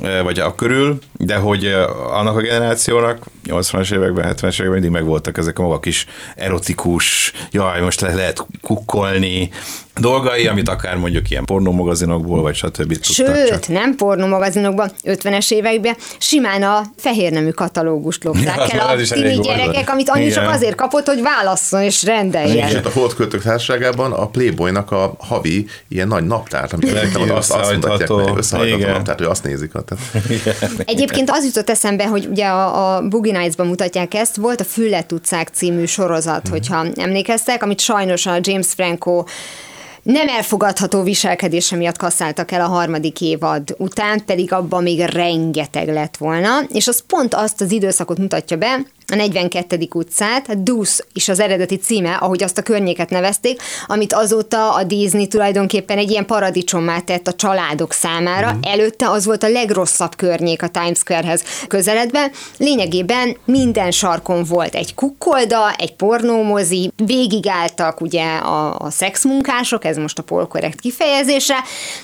eh, 0.03 0.23
vagy 0.23 0.39
a 0.39 0.55
körül, 0.55 0.99
de 1.13 1.37
hogy 1.37 1.65
eh, 1.67 2.17
annak 2.19 2.37
a 2.37 2.41
generációnak 2.41 3.19
80-as 3.49 3.95
években, 3.95 4.35
70-es 4.35 4.53
években 4.53 4.71
mindig 4.73 4.91
megvoltak 4.91 5.39
ezek 5.39 5.59
a 5.59 5.63
maga 5.63 5.81
kis 5.81 6.07
erotikus, 6.37 7.22
jaj, 7.51 7.81
most 7.81 8.01
le 8.01 8.15
lehet 8.15 8.47
kukkolni 8.63 9.51
dolgai, 9.97 10.47
amit 10.47 10.69
akár 10.69 10.97
mondjuk 10.97 11.31
ilyen 11.31 11.45
pornómagazinokból, 11.45 12.43
vagy 12.43 12.55
stb. 12.55 12.93
tudtak 12.93 13.03
Sőt, 13.03 13.49
csak. 13.49 13.69
nem 13.69 13.95
pornómagazinokban, 13.97 14.91
50-es 15.05 15.51
években 15.53 15.97
simán 16.19 16.63
a 16.63 16.83
fehérnemű 16.97 17.51
katalógust 17.51 18.25
lopták 18.25 18.57
Ja, 18.57 18.63
az 18.63 18.73
el 18.73 19.19
a 19.19 19.23
tini 19.23 19.35
volt. 19.35 19.47
gyerekek, 19.47 19.91
amit 19.91 20.09
annyi 20.09 20.29
csak 20.31 20.43
Igen. 20.43 20.55
azért 20.55 20.75
kapott, 20.75 21.07
hogy 21.07 21.23
válasszon 21.23 21.83
és 21.83 21.95
És 21.95 22.03
rendeljen. 22.09 22.69
itt 22.71 22.87
a 22.87 22.91
Holdköltők 22.91 23.43
társaságában 23.43 24.13
a 24.13 24.27
Playboynak 24.27 24.91
a 24.91 25.15
havi 25.19 25.67
ilyen 25.89 26.09
nagy 26.09 26.27
naptárt, 26.27 26.73
amit 26.73 26.93
azt, 27.31 27.53
azt 27.53 27.73
mutatják 27.73 28.11
összehajtható. 28.37 28.81
Igen. 28.81 28.91
naptárt, 28.91 29.19
hogy 29.19 29.27
azt 29.29 29.45
nézik. 29.45 29.73
Tehát, 29.73 30.03
Egyébként 30.85 31.31
az 31.31 31.45
jutott 31.45 31.71
eszembe, 31.71 32.07
hogy 32.07 32.27
ugye 32.31 32.47
a, 32.47 32.97
a 32.97 33.09
Boogie 33.09 33.39
Nights-ban 33.39 33.67
mutatják 33.67 34.15
ezt, 34.15 34.37
volt 34.37 34.61
a 34.61 34.65
Füllet 34.65 35.13
utcák 35.13 35.49
című 35.53 35.85
sorozat, 35.85 36.49
hogyha 36.49 36.87
emlékeztek, 37.23 37.63
amit 37.63 37.81
sajnos 37.81 38.27
a 38.27 38.39
James 38.41 38.67
Franco 38.67 39.25
nem 40.03 40.29
elfogadható 40.29 41.03
viselkedése 41.03 41.77
miatt 41.77 41.97
kasszáltak 41.97 42.51
el 42.51 42.61
a 42.61 42.67
harmadik 42.67 43.21
évad 43.21 43.75
után, 43.79 44.25
pedig 44.25 44.53
abban 44.53 44.83
még 44.83 45.01
rengeteg 45.01 45.89
lett 45.89 46.17
volna, 46.17 46.61
és 46.73 46.89
az 46.89 47.03
pont 47.07 47.35
azt 47.35 47.61
az 47.61 47.73
időszakot 47.73 48.19
mutatja 48.19 48.57
be, 48.57 48.81
a 49.13 49.15
42. 49.15 49.89
utcát, 49.95 50.63
Deuce 50.63 51.05
is 51.13 51.29
az 51.29 51.41
eredeti 51.41 51.77
címe, 51.77 52.15
ahogy 52.15 52.43
azt 52.43 52.59
a 52.59 52.63
környéket 52.63 53.11
nevezték, 53.11 53.63
amit 53.87 54.13
azóta 54.13 54.75
a 54.75 54.85
Disney 54.85 55.27
tulajdonképpen 55.27 55.99
egy 55.99 56.11
ilyen 56.11 56.27
paradicsommá 56.27 56.99
tett 57.01 57.27
a 57.27 57.33
családok 57.33 57.93
számára. 57.93 58.53
Mm. 58.53 58.59
Előtte 58.63 59.09
az 59.09 59.25
volt 59.25 59.43
a 59.43 59.49
legrosszabb 59.49 60.17
környék 60.17 60.63
a 60.63 60.69
Times 60.69 60.99
Square-hez 60.99 61.45
közeledve. 61.69 62.31
Lényegében 62.57 63.37
minden 63.45 63.91
sarkon 63.91 64.45
volt 64.45 64.75
egy 64.75 64.95
kukkolda, 64.95 65.73
egy 65.79 65.95
pornómozi, 65.95 66.93
végigálltak 66.97 68.01
ugye 68.01 68.37
a, 68.37 68.79
a 68.79 68.91
szexmunkások, 68.91 69.85
ez 69.85 69.97
most 69.97 70.19
a 70.19 70.23
polkorrekt 70.23 70.81
kifejezése, 70.81 71.57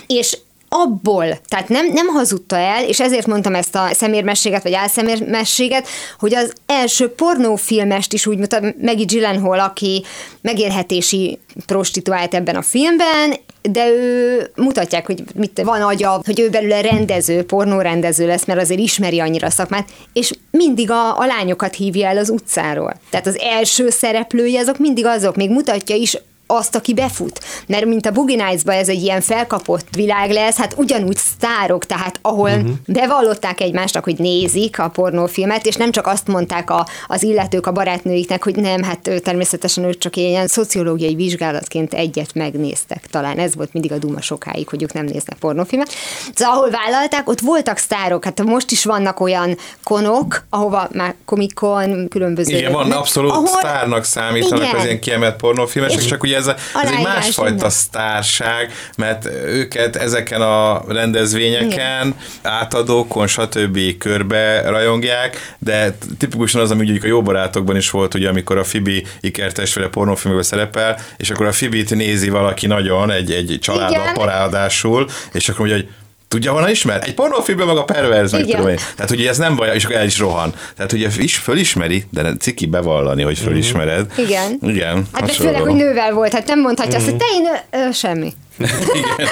és 0.07 0.37
abból, 0.69 1.39
tehát 1.47 1.69
nem, 1.69 1.87
nem 1.93 2.07
hazudta 2.07 2.55
el, 2.55 2.83
és 2.83 2.99
ezért 2.99 3.27
mondtam 3.27 3.55
ezt 3.55 3.75
a 3.75 3.87
szemérmességet, 3.91 4.63
vagy 4.63 4.73
álszemérmességet, 4.73 5.87
hogy 6.19 6.35
az 6.35 6.53
első 6.65 7.09
pornófilmest 7.09 8.13
is 8.13 8.25
úgy 8.25 8.37
mutat, 8.37 8.61
Maggie 8.81 9.05
Gyllenhaal, 9.05 9.59
aki 9.59 10.03
megélhetési 10.41 11.39
prostituált 11.65 12.33
ebben 12.33 12.55
a 12.55 12.61
filmben, 12.61 13.33
de 13.61 13.89
ő 13.89 14.51
mutatják, 14.55 15.05
hogy 15.05 15.23
mit 15.35 15.61
van 15.63 15.81
agya, 15.81 16.21
hogy 16.25 16.39
ő 16.39 16.49
belőle 16.49 16.81
rendező, 16.81 17.43
pornórendező 17.43 18.27
lesz, 18.27 18.45
mert 18.45 18.61
azért 18.61 18.79
ismeri 18.79 19.19
annyira 19.19 19.47
a 19.47 19.49
szakmát, 19.49 19.89
és 20.13 20.31
mindig 20.51 20.91
a, 20.91 21.19
a 21.19 21.25
lányokat 21.25 21.75
hívja 21.75 22.07
el 22.07 22.17
az 22.17 22.29
utcáról. 22.29 22.93
Tehát 23.09 23.27
az 23.27 23.39
első 23.39 23.89
szereplői 23.89 24.57
azok 24.57 24.77
mindig 24.77 25.05
azok, 25.05 25.35
még 25.35 25.49
mutatja 25.49 25.95
is 25.95 26.17
azt, 26.51 26.75
aki 26.75 26.93
befut. 26.93 27.39
Mert 27.67 27.85
mint 27.85 28.05
a 28.05 28.11
Boogie 28.11 28.45
nights 28.45 28.65
ez 28.65 28.89
egy 28.89 29.01
ilyen 29.01 29.21
felkapott 29.21 29.87
világ 29.95 30.31
lesz, 30.31 30.57
hát 30.57 30.73
ugyanúgy 30.77 31.17
sztárok, 31.17 31.85
tehát 31.85 32.19
ahol 32.21 32.49
uh-huh. 32.49 32.69
bevallották 32.87 33.61
egymásnak, 33.61 34.03
hogy 34.03 34.17
nézik 34.17 34.79
a 34.79 34.89
pornófilmet, 34.89 35.65
és 35.65 35.75
nem 35.75 35.91
csak 35.91 36.07
azt 36.07 36.27
mondták 36.27 36.69
a, 36.69 36.87
az 37.07 37.23
illetők 37.23 37.67
a 37.67 37.71
barátnőiknek, 37.71 38.43
hogy 38.43 38.55
nem, 38.55 38.83
hát 38.83 39.21
természetesen 39.23 39.83
ők 39.83 39.97
csak 39.97 40.15
ilyen 40.15 40.47
szociológiai 40.47 41.15
vizsgálatként 41.15 41.93
egyet 41.93 42.33
megnéztek. 42.33 43.07
Talán 43.07 43.37
ez 43.37 43.55
volt 43.55 43.73
mindig 43.73 43.91
a 43.91 43.97
duma 43.97 44.21
sokáig, 44.21 44.69
hogy 44.69 44.83
ők 44.83 44.93
nem 44.93 45.05
néznek 45.05 45.37
pornófilmet. 45.39 45.93
Szóval 46.35 46.55
ahol 46.55 46.69
vállalták, 46.69 47.29
ott 47.29 47.39
voltak 47.39 47.77
sztárok, 47.77 48.23
hát 48.23 48.43
most 48.43 48.71
is 48.71 48.85
vannak 48.85 49.19
olyan 49.19 49.57
konok, 49.83 50.45
ahova 50.49 50.89
már 50.93 51.15
komikon, 51.25 52.07
különböző... 52.07 52.57
Igen, 52.57 52.71
van 52.71 52.91
abszolút 52.91 53.31
ahol- 53.31 53.47
sztárnak 53.47 54.03
számítanak 54.03 54.63
Igen. 54.63 54.75
az 54.75 54.83
ilyen 54.83 54.99
kiemelt 54.99 55.35
pornófilmesek, 55.35 55.99
És 55.99 56.05
csak 56.05 56.23
ugye 56.23 56.38
ez, 56.39 56.47
a, 56.47 56.55
ez 56.83 56.91
egy 56.91 57.03
másfajta 57.03 57.51
minden. 57.51 57.69
sztárság, 57.69 58.73
mert 58.97 59.25
őket 59.45 59.95
ezeken 59.95 60.41
a 60.41 60.81
rendezvényeken, 60.87 62.15
átadókon, 62.41 63.27
stb. 63.27 63.97
körbe 63.97 64.61
rajongják, 64.69 65.55
de 65.59 65.97
tipikusan 66.17 66.61
az, 66.61 66.71
ami 66.71 66.83
mondjuk 66.83 67.03
a 67.03 67.07
jó 67.07 67.21
barátokban 67.21 67.75
is 67.75 67.89
volt, 67.89 68.13
ugye, 68.13 68.29
amikor 68.29 68.57
a 68.57 68.63
Fibi 68.63 69.05
ikertestvére 69.19 69.89
pornófilmekben 69.89 70.47
szerepel, 70.47 70.99
és 71.17 71.29
akkor 71.29 71.45
a 71.45 71.51
Fibit 71.51 71.95
nézi 71.95 72.29
valaki 72.29 72.67
nagyon, 72.67 73.11
egy, 73.11 73.31
egy 73.31 73.51
Igen. 73.51 74.13
parádásul, 74.13 75.09
és 75.33 75.49
akkor 75.49 75.67
mondja, 75.67 75.85
hogy 75.85 75.95
Tudja, 76.29 76.51
honnan 76.51 76.69
ismer? 76.69 77.03
Egy 77.03 77.13
pornófilmben 77.13 77.67
maga 77.67 77.83
perverz, 77.83 78.31
meg 78.31 78.45
tudom 78.45 78.67
én. 78.67 78.77
Tehát 78.95 79.11
ugye 79.11 79.29
ez 79.29 79.37
nem 79.37 79.55
baj, 79.55 79.75
és 79.75 79.83
akkor 79.83 79.95
el 79.95 80.05
is 80.05 80.19
rohan. 80.19 80.53
Tehát 80.75 80.91
ugye 80.91 81.09
is 81.17 81.37
fölismeri, 81.37 82.03
de 82.09 82.33
ciki 82.39 82.65
bevallani, 82.65 83.23
hogy 83.23 83.37
fölismered. 83.37 84.11
Igen. 84.17 84.59
Igen. 84.61 85.07
Hát 85.11 85.31
főleg, 85.31 85.61
hogy 85.61 85.73
nővel 85.73 86.13
volt, 86.13 86.33
hát 86.33 86.47
nem 86.47 86.59
mondhatja 86.61 86.97
azt, 86.97 87.05
hogy 87.09 87.17
te 87.17 87.25
én 87.33 87.45
ö, 87.71 87.87
ö, 87.87 87.91
semmi. 87.91 88.33
Igen. 88.59 89.27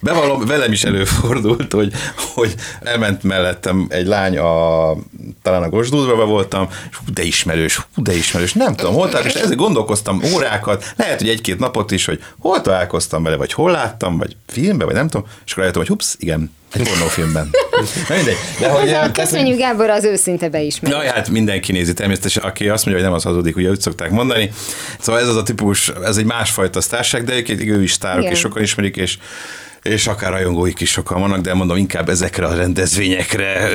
Bevallom, 0.00 0.46
velem 0.46 0.72
is 0.72 0.84
előfordult, 0.84 1.72
hogy, 1.72 1.92
hogy 2.34 2.54
elment 2.80 3.22
mellettem 3.22 3.86
egy 3.88 4.06
lány, 4.06 4.38
a, 4.38 4.92
talán 5.42 5.62
a 5.62 5.68
Gosdúdva 5.68 6.24
voltam, 6.24 6.68
és 6.90 6.96
hú, 6.96 7.12
de 7.12 7.22
ismerős, 7.22 7.76
hú, 7.76 8.02
de 8.02 8.16
ismerős, 8.16 8.52
nem 8.52 8.74
tudom, 8.74 8.94
hol 8.94 9.08
találkoztam, 9.08 9.40
és 9.40 9.44
ezért 9.44 9.60
gondolkoztam 9.60 10.20
órákat, 10.34 10.92
lehet, 10.96 11.18
hogy 11.18 11.28
egy-két 11.28 11.58
napot 11.58 11.90
is, 11.90 12.04
hogy 12.04 12.22
hol 12.38 12.60
találkoztam 12.60 13.22
vele, 13.22 13.36
vagy 13.36 13.52
hol 13.52 13.70
láttam, 13.70 14.18
vagy 14.18 14.36
filmben, 14.46 14.86
vagy 14.86 14.96
nem 14.96 15.08
tudom, 15.08 15.26
és 15.44 15.50
akkor 15.52 15.62
rájöttem, 15.62 15.82
hogy 15.82 15.90
hups, 15.90 16.14
igen, 16.18 16.50
egy 16.74 16.88
pornófilmben. 16.88 17.50
Na 18.08 18.14
mindegy. 18.14 18.36
De 18.60 18.68
hogy, 18.68 18.88
tehát, 18.88 19.16
hogy- 19.16 19.24
Köszönjük 19.24 19.58
Gábor 19.58 19.90
az 19.90 20.04
őszinte 20.04 20.48
beismerést. 20.48 21.02
Na, 21.04 21.12
hát 21.12 21.28
mindenki 21.28 21.72
nézi 21.72 21.92
természetesen, 21.92 22.42
aki 22.42 22.68
azt 22.68 22.84
mondja, 22.86 23.02
hogy 23.02 23.12
nem 23.12 23.12
az 23.12 23.24
hazudik, 23.24 23.56
ugye 23.56 23.70
úgy 23.70 23.80
szokták 23.80 24.10
mondani. 24.10 24.50
Szóval 25.00 25.20
ez 25.20 25.28
az 25.28 25.36
a 25.36 25.42
típus, 25.42 25.88
ez 26.04 26.16
egy 26.16 26.24
másfajta 26.24 26.80
sztárság, 26.80 27.24
de 27.24 27.32
egyébként 27.32 27.60
ő 27.62 27.82
is 27.82 27.92
sztárok, 27.92 28.20
Igen. 28.20 28.32
és 28.32 28.38
sokan 28.38 28.62
ismerik, 28.62 28.96
és 28.96 29.18
és 29.84 30.06
akár 30.06 30.30
rajongóik 30.30 30.80
is 30.80 30.90
sokan 30.90 31.20
vannak, 31.20 31.40
de 31.40 31.54
mondom, 31.54 31.76
inkább 31.76 32.08
ezekre 32.08 32.46
a 32.46 32.54
rendezvényekre 32.54 33.68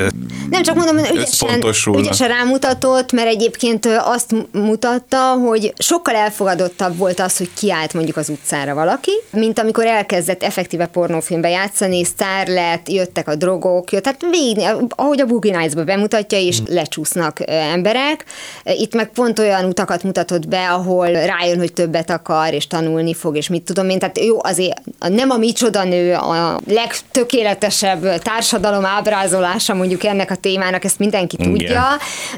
Nem 0.49 0.63
csak 0.63 0.75
mondom, 0.75 0.97
hogy 0.97 1.15
ügyesen, 1.15 1.63
ügyesen 1.97 2.27
rámutatott, 2.27 3.11
mert 3.11 3.27
egyébként 3.27 3.85
azt 3.85 4.35
mutatta, 4.51 5.33
hogy 5.33 5.73
sokkal 5.77 6.15
elfogadottabb 6.15 6.97
volt 6.97 7.19
az, 7.19 7.37
hogy 7.37 7.49
kiállt 7.53 7.93
mondjuk 7.93 8.17
az 8.17 8.29
utcára 8.29 8.73
valaki, 8.73 9.11
mint 9.31 9.59
amikor 9.59 9.85
elkezdett 9.85 10.43
effektíve 10.43 10.85
pornófilmbe 10.85 11.49
játszani, 11.49 12.03
sztár 12.03 12.47
lett, 12.47 12.89
jöttek 12.89 13.27
a 13.27 13.35
drogok, 13.35 13.91
jött, 13.91 14.03
tehát 14.03 14.25
végig, 14.29 14.63
ahogy 14.89 15.21
a 15.21 15.25
Boogie 15.25 15.57
Nights-ba 15.57 15.83
bemutatja, 15.83 16.37
és 16.37 16.57
lecsúsznak 16.67 17.39
ö, 17.39 17.43
emberek. 17.51 18.25
Itt 18.63 18.95
meg 18.95 19.09
pont 19.09 19.39
olyan 19.39 19.65
utakat 19.65 20.03
mutatott 20.03 20.47
be, 20.47 20.69
ahol 20.69 21.11
rájön, 21.11 21.57
hogy 21.57 21.73
többet 21.73 22.09
akar, 22.09 22.53
és 22.53 22.67
tanulni 22.67 23.13
fog, 23.13 23.35
és 23.35 23.47
mit 23.47 23.63
tudom 23.63 23.89
én. 23.89 23.99
Tehát 23.99 24.19
jó, 24.19 24.43
azért 24.43 24.81
nem 24.99 25.29
a 25.29 25.37
micsoda 25.37 25.83
nő 25.83 25.97
a 26.13 26.59
legtökéletesebb 26.67 28.21
társadalom 28.21 28.85
ábrázolása 28.85 29.73
mondjuk 29.73 30.03
ennek 30.03 30.31
a 30.31 30.35
témának, 30.35 30.83
ezt 30.83 30.99
mindenki 30.99 31.35
Igen. 31.39 31.51
tudja, 31.51 31.83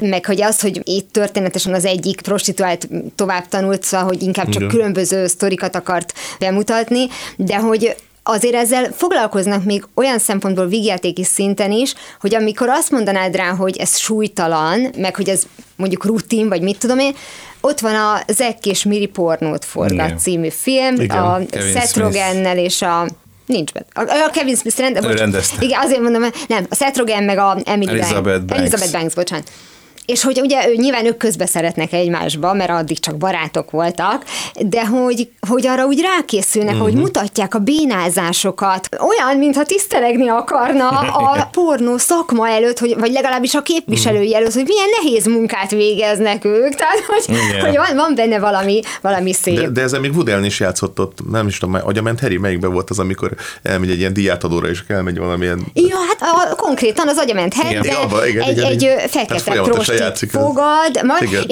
meg 0.00 0.26
hogy 0.26 0.42
az, 0.42 0.60
hogy 0.60 0.80
itt 0.84 1.12
történetesen 1.12 1.74
az 1.74 1.84
egyik 1.84 2.20
prostituált 2.20 2.88
tovább 3.14 3.48
tanult, 3.48 3.82
szóval, 3.82 4.06
hogy 4.06 4.22
inkább 4.22 4.48
csak 4.48 4.62
Igen. 4.62 4.74
különböző 4.74 5.26
sztorikat 5.26 5.76
akart 5.76 6.12
bemutatni, 6.38 7.06
de 7.36 7.56
hogy 7.56 7.96
azért 8.22 8.54
ezzel 8.54 8.92
foglalkoznak 8.96 9.64
még 9.64 9.84
olyan 9.94 10.18
szempontból 10.18 10.66
vígjátéki 10.66 11.24
szinten 11.24 11.70
is, 11.70 11.94
hogy 12.20 12.34
amikor 12.34 12.68
azt 12.68 12.90
mondanád 12.90 13.36
rá, 13.36 13.48
hogy 13.50 13.76
ez 13.76 13.96
súlytalan, 13.96 14.92
meg 14.96 15.16
hogy 15.16 15.28
ez 15.28 15.42
mondjuk 15.76 16.04
rutin, 16.04 16.48
vagy 16.48 16.62
mit 16.62 16.78
tudom 16.78 16.98
én, 16.98 17.14
ott 17.60 17.80
van 17.80 17.94
a 17.94 18.20
Zack 18.32 18.66
és 18.66 18.84
Miri 18.84 19.06
pornót 19.06 19.64
forgat 19.64 19.92
Igen. 19.92 20.18
című 20.18 20.48
film, 20.48 20.94
Igen. 20.94 21.18
a 21.18 21.40
Seth. 21.50 21.98
Rogennel 21.98 22.58
és 22.58 22.82
a 22.82 23.06
Nincs 23.52 23.72
benne. 23.72 24.10
A, 24.24 24.30
Kevin 24.30 24.56
Smith 24.56 24.78
rende, 24.78 25.00
Ő 25.08 25.14
rendezte. 25.14 25.64
Igen, 25.64 25.80
azért 25.80 26.00
mondom, 26.00 26.22
nem, 26.48 26.66
a 26.70 26.74
Seth 26.74 26.98
Rogen 26.98 27.24
meg 27.24 27.38
a 27.38 27.56
Emily 27.64 27.90
Elizabeth 27.90 28.44
Banks. 28.44 28.58
Elizabeth 28.62 28.92
Banks, 28.92 29.14
bocsánat. 29.14 29.50
És 30.06 30.22
hogy 30.22 30.40
ugye 30.40 30.68
ő, 30.68 30.74
nyilván 30.74 31.06
ők 31.06 31.16
közbe 31.16 31.46
szeretnek 31.46 31.92
egymásba, 31.92 32.52
mert 32.52 32.70
addig 32.70 32.98
csak 32.98 33.16
barátok 33.16 33.70
voltak, 33.70 34.24
de 34.60 34.86
hogy, 34.86 35.28
hogy 35.48 35.66
arra 35.66 35.86
úgy 35.86 36.00
rákészülnek, 36.00 36.74
uh-huh. 36.74 36.88
hogy 36.88 36.98
mutatják 37.00 37.54
a 37.54 37.58
bénázásokat. 37.58 38.88
Olyan, 38.90 39.38
mintha 39.38 39.64
tisztelegni 39.64 40.28
akarna 40.28 40.88
a 40.88 41.46
pornó 41.56 41.96
szakma 41.96 42.48
előtt, 42.48 42.78
hogy, 42.78 42.94
vagy 42.98 43.12
legalábbis 43.12 43.54
a 43.54 43.62
képviselői 43.62 44.34
előtt, 44.34 44.52
hogy 44.52 44.66
milyen 44.66 44.88
nehéz 45.02 45.26
munkát 45.26 45.70
végeznek 45.70 46.44
ők. 46.44 46.74
Tehát, 46.74 46.98
hogy, 47.06 47.36
Igen. 47.36 47.66
hogy 47.66 47.76
van, 47.76 47.96
van 47.96 48.14
benne 48.14 48.38
valami, 48.38 48.80
valami 49.00 49.32
szép. 49.32 49.60
De, 49.60 49.68
de 49.68 49.80
ezzel 49.80 50.00
még 50.00 50.14
Woody 50.14 50.30
Allen 50.30 50.44
is 50.44 50.60
játszott 50.60 51.00
ott, 51.00 51.30
nem 51.30 51.46
is 51.46 51.58
tudom, 51.58 51.80
agyament 51.84 52.20
Harry, 52.20 52.36
melyikben 52.36 52.72
volt 52.72 52.90
az, 52.90 52.98
amikor 52.98 53.34
elmegy 53.62 53.90
egy 53.90 53.98
ilyen 53.98 54.12
diátadóra, 54.12 54.68
és 54.68 54.82
elmegy 54.88 55.18
valamilyen 55.18 55.66
Ja, 55.74 55.96
hát 56.08 56.18
a, 56.20 56.54
konkrétan 56.54 57.08
az 57.08 57.18
agyament 57.18 57.54
Igen, 57.54 57.66
herbe, 57.66 57.94
abba, 57.94 58.26
igen, 58.26 58.42
egy, 58.42 58.56
igen, 58.56 58.70
egy 58.70 58.84
Ez 58.84 59.10
fekete 59.10 59.38
folyamatosan 59.38 59.91
játszik, 59.98 60.30
fogad, 60.30 61.00
Igen. 61.22 61.44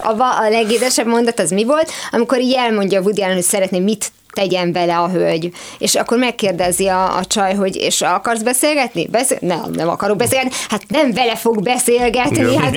a, 0.18 0.22
a 0.22 0.48
legédesebb 0.50 1.06
mondat 1.06 1.40
az 1.40 1.50
mi 1.50 1.64
volt, 1.64 1.90
amikor 2.10 2.40
így 2.40 2.54
elmondja 2.54 3.00
Woody 3.00 3.22
Allen, 3.22 3.34
hogy 3.34 3.44
szeretné 3.44 3.78
mit 3.78 4.12
tegyen 4.34 4.72
vele 4.72 4.96
a 4.96 5.08
hölgy. 5.08 5.50
És 5.78 5.94
akkor 5.94 6.18
megkérdezi 6.18 6.86
a, 6.86 7.16
a 7.16 7.24
csaj, 7.24 7.54
hogy 7.54 7.76
és 7.76 8.00
akarsz 8.00 8.42
beszélgetni? 8.42 9.06
Beszél? 9.06 9.38
Nem, 9.40 9.70
nem 9.72 9.88
akarok 9.88 10.16
beszélgetni. 10.16 10.56
Hát 10.68 10.82
nem 10.88 11.12
vele 11.12 11.36
fog 11.36 11.62
beszélgetni. 11.62 12.38
Igen. 12.38 12.60
Hát, 12.60 12.74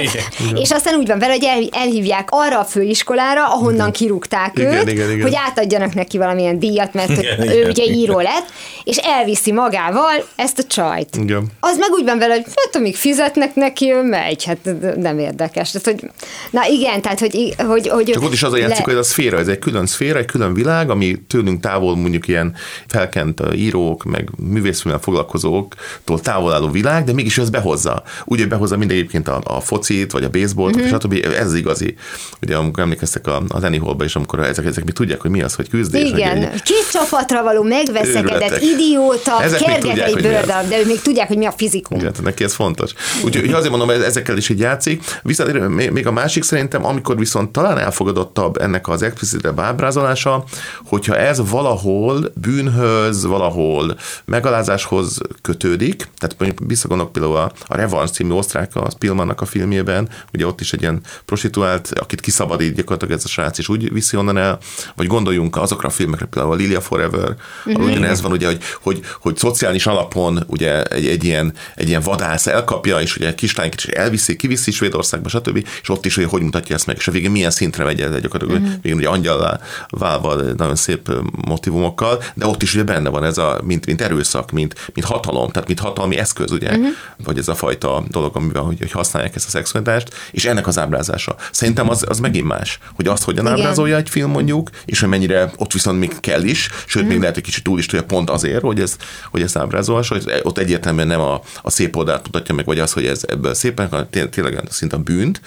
és 0.53 0.71
aztán 0.71 0.95
úgy 0.95 1.07
van 1.07 1.19
vele, 1.19 1.33
hogy 1.33 1.43
el, 1.43 1.81
elhívják 1.81 2.27
arra 2.31 2.59
a 2.59 2.63
főiskolára, 2.63 3.47
ahonnan 3.47 3.91
kirúgták 3.91 4.57
Igen, 4.57 4.73
őt, 4.73 4.91
igen, 4.91 5.09
igen. 5.09 5.21
hogy 5.21 5.35
átadjanak 5.35 5.93
neki 5.93 6.17
valamilyen 6.17 6.59
díjat, 6.59 6.93
mert 6.93 7.15
hogy 7.15 7.23
Igen, 7.39 7.49
ő 7.49 7.57
igen, 7.57 7.69
ugye 7.69 7.83
igen. 7.83 7.95
író 7.95 8.19
lett, 8.19 8.45
és 8.83 8.97
elviszi 8.97 9.51
magával 9.51 10.25
ezt 10.35 10.59
a 10.59 10.63
csajt. 10.63 11.15
Igen. 11.15 11.47
Az 11.59 11.77
meg 11.77 11.89
úgy 11.91 12.03
van 12.03 12.17
vele, 12.17 12.33
hogy 12.33 12.43
hát 12.45 12.75
amíg 12.75 12.95
fizetnek 12.95 13.55
neki, 13.55 13.91
ő 13.91 14.01
megy, 14.01 14.43
hát 14.43 14.57
nem 14.97 15.19
érdekes. 15.19 15.71
Tehát, 15.71 15.87
hogy, 15.87 16.09
na 16.49 16.65
igen, 16.67 17.01
tehát, 17.01 17.19
hogy, 17.19 17.55
hogy, 17.57 17.87
hogy 17.87 18.05
Csak 18.05 18.23
ott 18.23 18.33
is 18.33 18.43
az 18.43 18.53
a 18.53 18.57
játszik, 18.57 18.85
hogy 18.85 18.93
a 18.93 19.03
szféra, 19.03 19.37
ez 19.37 19.47
egy 19.47 19.59
külön 19.59 19.85
szféra, 19.85 20.19
egy 20.19 20.25
külön 20.25 20.53
világ, 20.53 20.89
ami 20.89 21.15
tőlünk 21.47 21.61
távol 21.65 21.95
mondjuk 21.95 22.27
ilyen 22.27 22.55
felkent 22.87 23.39
uh, 23.39 23.57
írók, 23.59 24.03
meg 24.03 24.29
művészfilmmel 24.37 25.01
foglalkozóktól 25.01 26.19
távol 26.21 26.53
álló 26.53 26.69
világ, 26.69 27.03
de 27.03 27.13
mégis 27.13 27.37
ez 27.37 27.49
behozza. 27.49 28.03
Úgy, 28.25 28.39
hogy 28.39 28.47
behozza 28.47 28.77
mind 28.77 28.91
egyébként 28.91 29.27
a, 29.27 29.41
a 29.43 29.59
focit, 29.59 30.11
vagy 30.11 30.23
a 30.23 30.29
baseballt, 30.29 30.75
Mhm. 30.75 30.83
mm-hmm. 30.85 30.93
stb. 30.93 31.25
Ez 31.35 31.45
az 31.45 31.53
igazi. 31.53 31.95
Ugye 32.41 32.55
amikor 32.55 32.83
emlékeztek 32.83 33.27
a, 33.27 33.41
az 33.47 33.63
Annie 33.63 33.79
Hallba 33.79 34.03
is, 34.03 34.15
amikor 34.15 34.39
ezek, 34.39 34.65
ezek 34.65 34.85
mi 34.85 34.91
tudják, 34.91 35.21
hogy 35.21 35.31
mi 35.31 35.41
az, 35.41 35.53
hogy 35.55 35.69
küzdés. 35.69 36.09
igen, 36.09 36.37
egy- 36.43 36.61
két 36.61 36.89
csapatra 36.91 37.43
való 37.43 37.63
megveszekedett 37.63 38.61
idióta, 38.61 39.41
Ezek 39.43 39.59
még 39.59 39.67
kerget 39.69 39.87
tudják, 39.89 40.07
egy 40.07 40.13
hogy 40.13 40.21
mi 40.23 40.27
az. 40.27 40.33
bőrdarab, 40.35 40.69
de 40.69 40.79
ők 40.79 40.85
még 40.85 41.01
tudják, 41.01 41.27
hogy 41.27 41.37
mi 41.37 41.45
a 41.45 41.51
fizikum. 41.51 41.99
Igen, 41.99 42.13
neki 42.23 42.43
ez 42.43 42.53
fontos. 42.53 42.91
Úgyhogy 43.23 43.51
azért 43.53 43.69
mondom, 43.69 43.87
hogy 43.87 44.01
ezekkel 44.01 44.37
is 44.37 44.49
így 44.49 44.59
játszik. 44.59 45.03
Viszont 45.23 45.67
még 45.75 45.91
még 45.91 46.07
a 46.07 46.11
másik 46.11 46.43
szerintem, 46.43 46.85
amikor 46.85 47.17
viszont 47.17 47.49
talán 47.51 47.77
elfogadottabb 47.77 48.57
ennek 48.61 48.87
az 48.87 49.01
explicitebb 49.01 49.59
ábrázolása, 49.59 50.43
hogyha 50.85 51.17
ez 51.17 51.36
valahol 51.49 52.31
bűnhöz, 52.41 53.25
valahol 53.25 53.97
megalázáshoz 54.25 55.17
kötődik, 55.41 56.07
tehát 56.17 56.35
mondjuk 56.39 56.67
visszagondolok 56.67 57.11
például 57.11 57.35
a, 57.35 57.51
a 57.67 57.75
Revanche 57.75 58.13
című 58.13 58.33
osztrák 58.33 58.75
a 58.75 58.89
Spielmannak 58.89 59.41
a 59.41 59.45
filmjében, 59.45 60.09
ugye 60.33 60.47
ott 60.47 60.61
is 60.61 60.73
egy 60.73 60.81
ilyen 60.81 61.01
prostituált, 61.25 61.91
akit 61.99 62.21
kiszabadít 62.21 62.75
gyakorlatilag 62.75 63.17
ez 63.17 63.25
a 63.25 63.27
srác, 63.27 63.57
és 63.57 63.69
úgy 63.69 63.93
viszi 63.93 64.17
onnan 64.17 64.37
el, 64.37 64.59
vagy 64.95 65.07
gondoljunk 65.07 65.55
azokra 65.55 65.87
a 65.87 65.91
filmekre, 65.91 66.25
például 66.25 66.53
a 66.53 66.55
Lilia 66.55 66.81
Forever, 66.81 67.35
ahol 67.65 67.89
ugyanez 67.89 68.21
van, 68.21 68.31
ugye, 68.31 68.45
hogy, 68.45 68.61
hogy, 68.81 69.01
hogy 69.19 69.37
szociális 69.37 69.85
alapon 69.85 70.43
ugye 70.47 70.83
egy, 70.83 71.07
egy, 71.07 71.23
ilyen, 71.23 71.53
egy 71.75 71.87
ilyen 71.87 72.01
vadász 72.01 72.47
elkapja, 72.47 73.01
és 73.01 73.15
ugye 73.15 73.35
kislányként 73.35 73.81
is 73.81 73.85
elviszi, 73.85 74.35
kiviszi 74.35 74.71
Svédországba, 74.71 75.29
stb. 75.29 75.67
És 75.81 75.89
ott 75.89 76.05
is, 76.05 76.15
hogy 76.15 76.25
hogy 76.25 76.41
mutatja 76.41 76.75
ezt 76.75 76.85
meg, 76.85 76.95
és 76.97 77.07
a 77.07 77.11
végén 77.11 77.31
milyen 77.31 77.51
szintre 77.51 77.83
megy 77.83 78.01
ez 78.01 78.19
gyakorlatilag, 78.21 78.61
uh-huh. 78.61 78.81
végén 78.81 78.97
ugye 78.97 79.07
angyallá 79.07 79.59
válva 79.89 80.35
nagyon 80.35 80.75
szép 80.75 81.11
motivumokkal, 81.47 82.23
de 82.33 82.45
ott 82.45 82.61
is 82.61 82.73
ugye 82.73 82.83
benne 82.83 83.09
van 83.09 83.23
ez 83.23 83.37
a, 83.37 83.59
mint, 83.63 83.85
mint 83.85 84.01
erőszak, 84.01 84.51
mint, 84.51 84.75
mint 84.93 85.07
hatalom, 85.07 85.49
tehát 85.49 85.67
mint 85.67 85.79
hatalmi 85.79 86.17
eszköz, 86.17 86.51
ugye, 86.51 86.69
uh-huh. 86.69 86.87
vagy 87.23 87.37
ez 87.37 87.47
a 87.47 87.55
fajta 87.55 88.03
dolog, 88.09 88.35
amiben 88.35 88.63
hogy, 88.63 88.79
hogy 88.79 88.91
használják 88.91 89.35
ezt 89.35 89.45
a 89.47 89.49
szexualitást, 89.49 90.13
és 90.31 90.45
ennek 90.45 90.67
az 90.67 90.77
ábrázása. 90.77 91.35
Szerintem 91.51 91.89
az, 91.89 92.05
az 92.07 92.19
megint 92.19 92.47
más, 92.47 92.79
hogy 92.95 93.07
azt 93.07 93.23
hogyan 93.23 93.45
Igen. 93.45 93.57
ábrázolja 93.57 93.95
egy 93.95 94.09
film 94.09 94.31
mondjuk, 94.31 94.69
és 94.85 94.99
hogy 94.99 95.09
mennyire 95.09 95.51
ott 95.57 95.73
viszont 95.73 95.99
még 95.99 96.19
kell 96.19 96.43
is, 96.43 96.69
sőt, 96.85 97.01
Mhm. 97.01 97.11
még 97.11 97.19
lehet, 97.19 97.35
hogy 97.35 97.43
kicsit 97.43 97.63
túl 97.63 97.79
is 97.79 97.85
tudja 97.85 98.05
pont 98.05 98.29
azért, 98.29 98.61
hogy 98.61 98.79
ez, 98.79 98.95
hogy 99.31 99.41
ezt 99.41 99.57
ábrázolhassa, 99.57 100.13
hogy 100.13 100.41
ott 100.43 100.57
egyértelműen 100.57 101.07
nem 101.07 101.19
a, 101.19 101.41
a 101.61 101.69
szép 101.69 101.95
oldalt 101.95 102.23
mutatja 102.25 102.55
meg, 102.55 102.65
vagy 102.65 102.79
az, 102.79 102.91
hogy 102.93 103.05
ez 103.05 103.21
ebből 103.27 103.53
szépen, 103.53 103.89
hanem 103.89 104.09
té- 104.09 104.29
tényleg 104.29 104.61
szinte 104.69 104.95
a 104.95 104.99
bűnt, 104.99 105.41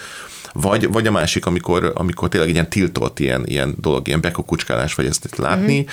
vagy, 0.53 0.91
vagy 0.91 1.07
a 1.07 1.11
másik, 1.11 1.45
amikor, 1.45 1.91
amikor 1.95 2.29
tényleg 2.29 2.49
ilyen 2.49 2.69
tiltott 2.69 3.19
ilyen, 3.19 3.45
ilyen 3.45 3.75
dolog, 3.77 4.07
ilyen 4.07 4.21
bekokucskálás, 4.21 4.93
vagy 4.93 5.05
ezt 5.05 5.37
látni, 5.37 5.79
mm. 5.79 5.85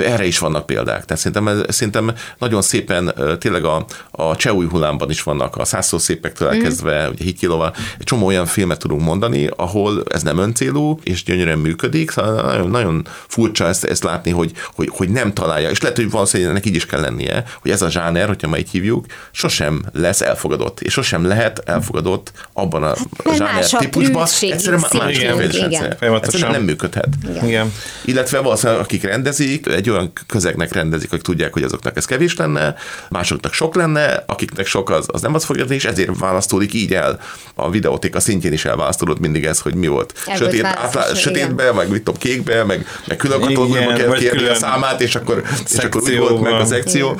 Erre 0.00 0.26
is 0.26 0.38
vannak 0.38 0.66
példák. 0.66 1.04
Tehát 1.04 1.22
szerintem, 1.22 1.64
szerintem 1.68 2.12
nagyon 2.38 2.62
szépen 2.62 3.14
tényleg 3.38 3.64
a, 3.64 3.84
a 4.10 4.36
cseh 4.36 4.54
új 4.54 4.66
hullámban 4.66 5.10
is 5.10 5.22
vannak 5.22 5.56
a 5.56 5.64
százszó 5.64 5.98
szépektől 5.98 6.48
elkezdve, 6.48 7.08
ugye 7.08 7.24
Hitkilóval, 7.24 7.74
egy 7.98 8.04
csomó 8.04 8.26
olyan 8.26 8.46
filmet 8.46 8.78
tudunk 8.78 9.02
mondani, 9.02 9.48
ahol 9.56 10.02
ez 10.08 10.22
nem 10.22 10.38
öncélú, 10.38 10.98
és 11.02 11.24
gyönyörűen 11.24 11.58
működik, 11.58 12.10
szóval 12.10 12.42
nagyon, 12.42 12.70
nagyon 12.70 13.06
furcsa 13.26 13.66
ezt, 13.66 13.84
ezt 13.84 14.04
látni, 14.04 14.30
hogy, 14.30 14.52
hogy, 14.74 14.88
hogy 14.92 15.08
nem 15.08 15.32
találja, 15.32 15.70
és 15.70 15.80
lehet, 15.80 15.96
hogy 15.96 16.10
valószínűleg 16.10 16.52
ennek 16.52 16.66
így 16.66 16.74
is 16.74 16.86
kell 16.86 17.00
lennie, 17.00 17.44
hogy 17.60 17.70
ez 17.70 17.82
a 17.82 17.90
zsáner, 17.90 18.26
hogyha 18.26 18.48
ma 18.48 18.58
így 18.58 18.70
hívjuk, 18.70 19.06
sosem 19.30 19.82
lesz 19.92 20.20
elfogadott, 20.20 20.80
és 20.80 20.92
sosem 20.92 21.26
lehet 21.26 21.62
elfogadott 21.64 22.32
abban 22.52 22.82
a, 22.82 22.90
a 22.90 22.96
Mert 23.24 23.36
zsáner 23.36 23.54
más 23.54 23.72
a 23.72 23.78
típusban, 23.78 24.26
egyszerűen 24.40 24.80
má- 24.80 24.92
más 24.92 25.16
igen. 25.16 25.96
Folyamatosan. 25.98 26.14
Egyszerűen 26.14 26.50
nem 26.50 26.62
működhet. 26.62 27.08
Igen. 27.44 27.72
Illetve 28.04 28.38
valószínűleg 28.38 28.80
akik 28.80 29.02
rendezik, 29.02 29.66
egy 29.82 29.90
olyan 29.90 30.12
közegnek 30.26 30.72
rendezik, 30.72 31.10
hogy 31.10 31.20
tudják, 31.20 31.52
hogy 31.52 31.62
azoknak 31.62 31.96
ez 31.96 32.04
kevés 32.04 32.36
lenne, 32.36 32.74
másoknak 33.10 33.52
sok 33.52 33.74
lenne, 33.74 34.24
akiknek 34.26 34.66
sok 34.66 34.90
az, 34.90 35.06
az 35.06 35.22
nem 35.22 35.34
az 35.34 35.44
fogja, 35.44 35.64
és 35.64 35.84
ezért 35.84 36.18
választódik 36.18 36.74
így 36.74 36.94
el. 36.94 37.20
A 37.54 37.70
videótéka 37.70 38.20
szintjén 38.20 38.52
is 38.52 38.64
elválasztódott 38.64 39.18
mindig 39.18 39.44
ez, 39.44 39.60
hogy 39.60 39.74
mi 39.74 39.86
volt. 39.86 40.12
Sötét, 40.36 40.64
átlá, 40.64 41.14
sötétbe, 41.14 41.72
meg 41.72 41.90
mit 41.90 42.02
tudom, 42.02 42.20
kékbe, 42.20 42.64
meg, 42.64 42.86
meg 43.06 43.16
külön 43.16 43.40
Igen, 43.40 43.54
kategóriába 43.54 43.92
kell 43.92 44.14
kérni 44.14 44.48
a 44.48 44.54
számát, 44.54 45.00
és 45.00 45.14
akkor, 45.14 45.42
és 45.70 45.78
akkor 45.78 46.02
úgy 46.02 46.18
volt 46.18 46.40
meg 46.40 46.52
a 46.52 46.64
szekció. 46.64 47.16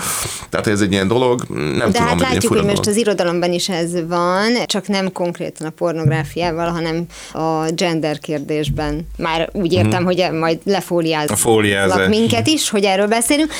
Tehát 0.50 0.66
ez 0.66 0.80
egy 0.80 0.92
ilyen 0.92 1.08
dolog, 1.08 1.44
nem 1.48 1.78
De 1.78 1.84
tudom, 1.84 2.06
hát 2.06 2.20
látjuk, 2.20 2.52
hogy 2.52 2.64
most 2.64 2.86
az 2.86 2.96
irodalomban 2.96 3.52
is 3.52 3.68
ez 3.68 4.06
van, 4.08 4.66
csak 4.66 4.88
nem 4.88 5.12
konkrétan 5.12 5.66
a 5.66 5.70
pornográfiával, 5.70 6.70
hanem 6.70 7.06
a 7.32 7.70
gender 7.70 8.18
kérdésben. 8.18 9.06
Már 9.16 9.48
úgy 9.52 9.72
értem, 9.72 10.04
hogy 10.04 10.28
majd 10.32 10.58
lefóliáznak 10.64 11.36
A 11.36 11.40
fóliázás. 11.40 12.08
minket 12.08 12.32
minket 12.32 12.46
is, 12.52 12.70
hogy 12.70 12.84
erről 12.84 13.06
beszélünk. 13.06 13.52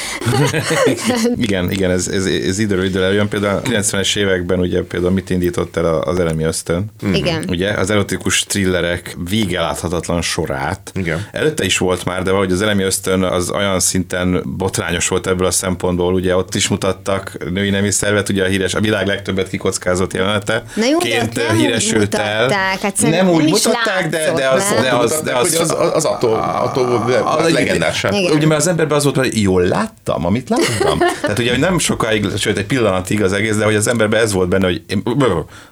igen, 1.47 1.70
igen, 1.70 1.90
ez, 1.90 2.09
ez, 2.09 2.24
ez 2.24 2.59
időről 2.59 2.84
időre 2.84 3.05
eljön. 3.05 3.28
Például 3.28 3.57
a 3.57 3.68
90-es 3.68 4.16
években 4.16 4.59
ugye 4.59 4.82
például 4.82 5.12
mit 5.12 5.30
indított 5.30 5.76
el 5.76 5.84
az 5.84 6.18
elemi 6.18 6.45
ösztön? 6.45 6.84
Igen. 7.12 7.45
Ugye 7.49 7.70
az 7.70 7.90
erotikus 7.90 8.45
thrillerek 8.45 9.16
végeláthatatlan 9.28 10.22
sorát. 10.22 10.93
Igen. 10.95 11.26
Előtte 11.32 11.64
is 11.64 11.78
volt 11.78 12.05
már, 12.05 12.22
de 12.22 12.30
valahogy 12.30 12.53
az 12.53 12.62
elemi 12.62 12.82
ösztön 12.82 13.22
az 13.22 13.51
olyan 13.51 13.80
szinten 13.80 14.43
botrányos 14.57 15.09
volt 15.09 15.26
ebből 15.26 15.47
a 15.47 15.51
szempontból, 15.51 16.14
ugye 16.14 16.36
ott 16.36 16.55
is 16.55 16.68
mutattak 16.68 17.36
női 17.51 17.70
nemi 17.70 17.90
szervet, 17.90 18.28
ugye 18.28 18.45
a 18.45 18.47
híres, 18.47 18.74
a 18.74 18.80
világ 18.80 19.07
legtöbbet 19.07 19.49
kikockázott 19.49 20.12
jelenete. 20.12 20.62
Na 20.74 20.84
jó, 20.84 20.99
ként 20.99 21.34
nem 21.34 21.57
híresült 21.57 22.14
úgy 22.14 22.20
el. 22.20 22.51
hát 22.82 23.01
nem 23.01 23.30
úgy 23.30 23.45
is 23.45 23.51
mutatták, 23.51 24.09
de, 24.09 24.32
de, 24.34 24.49
az, 24.49 24.74
de, 24.82 24.90
az, 24.90 25.20
de 25.24 25.32
az, 25.36 25.55
az, 25.55 25.70
az, 25.70 25.95
az 25.95 26.05
attól, 26.05 26.34
attól 26.34 27.05
az- 27.24 27.53
legendás. 27.53 28.05
Igen. 28.11 28.32
Ugye 28.32 28.47
mert 28.47 28.61
az 28.61 28.66
emberben 28.82 28.96
az 28.96 29.04
volt, 29.04 29.16
hogy 29.16 29.42
jól 29.42 29.62
láttam, 29.62 30.26
amit 30.26 30.48
láttam. 30.48 30.98
Tehát 31.20 31.38
ugye 31.38 31.50
hogy 31.50 31.58
nem 31.58 31.78
sokáig, 31.78 32.26
sőt 32.36 32.58
egy 32.58 32.66
pillanatig 32.66 33.22
az 33.22 33.32
egész, 33.32 33.56
de 33.56 33.64
hogy 33.64 33.74
az 33.74 33.86
emberben 33.86 34.20
ez 34.20 34.32
volt 34.32 34.48
benne, 34.48 34.66
hogy 34.66 34.82
én, 34.88 35.02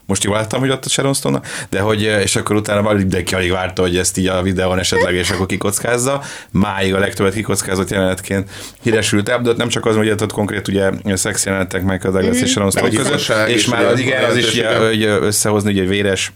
most 0.06 0.24
jól 0.24 0.34
láttam, 0.34 0.60
hogy 0.60 0.70
ott 0.70 0.84
a 0.84 0.88
Sharon 0.88 1.14
Stone, 1.14 1.40
de 1.70 1.80
hogy, 1.80 2.02
és 2.02 2.36
akkor 2.36 2.56
utána 2.56 2.92
mindenki 2.92 3.34
alig 3.34 3.50
várta, 3.50 3.82
hogy 3.82 3.96
ezt 3.96 4.18
így 4.18 4.26
a 4.26 4.42
videón 4.42 4.78
esetleg, 4.78 5.14
és 5.14 5.30
akkor 5.30 5.46
kikockázza. 5.46 6.22
Máig 6.50 6.94
a 6.94 6.98
legtöbbet 6.98 7.34
kikockázott 7.34 7.90
jelenetként 7.90 8.50
híresült 8.82 9.28
el, 9.28 9.40
de 9.40 9.50
ott 9.50 9.56
nem 9.56 9.68
csak 9.68 9.86
az, 9.86 9.96
hogy 9.96 10.10
ott 10.10 10.32
konkrét 10.32 10.68
ugye 10.68 10.90
szex 11.14 11.44
jelenetek 11.44 11.82
meg 11.82 12.06
az 12.06 12.12
Douglas 12.12 12.40
és 12.40 12.50
Sharon 12.50 12.70
Stone 12.70 12.88
Meg 12.88 12.96
között, 12.96 13.48
és 13.48 13.66
már 13.66 13.84
az 13.84 13.98
igen, 13.98 14.24
az 14.24 14.36
is 14.36 14.52
ugye, 14.52 14.76
hogy 14.76 15.02
összehozni 15.02 15.70
ugye 15.70 15.82
egy 15.82 15.88
véres 15.88 16.32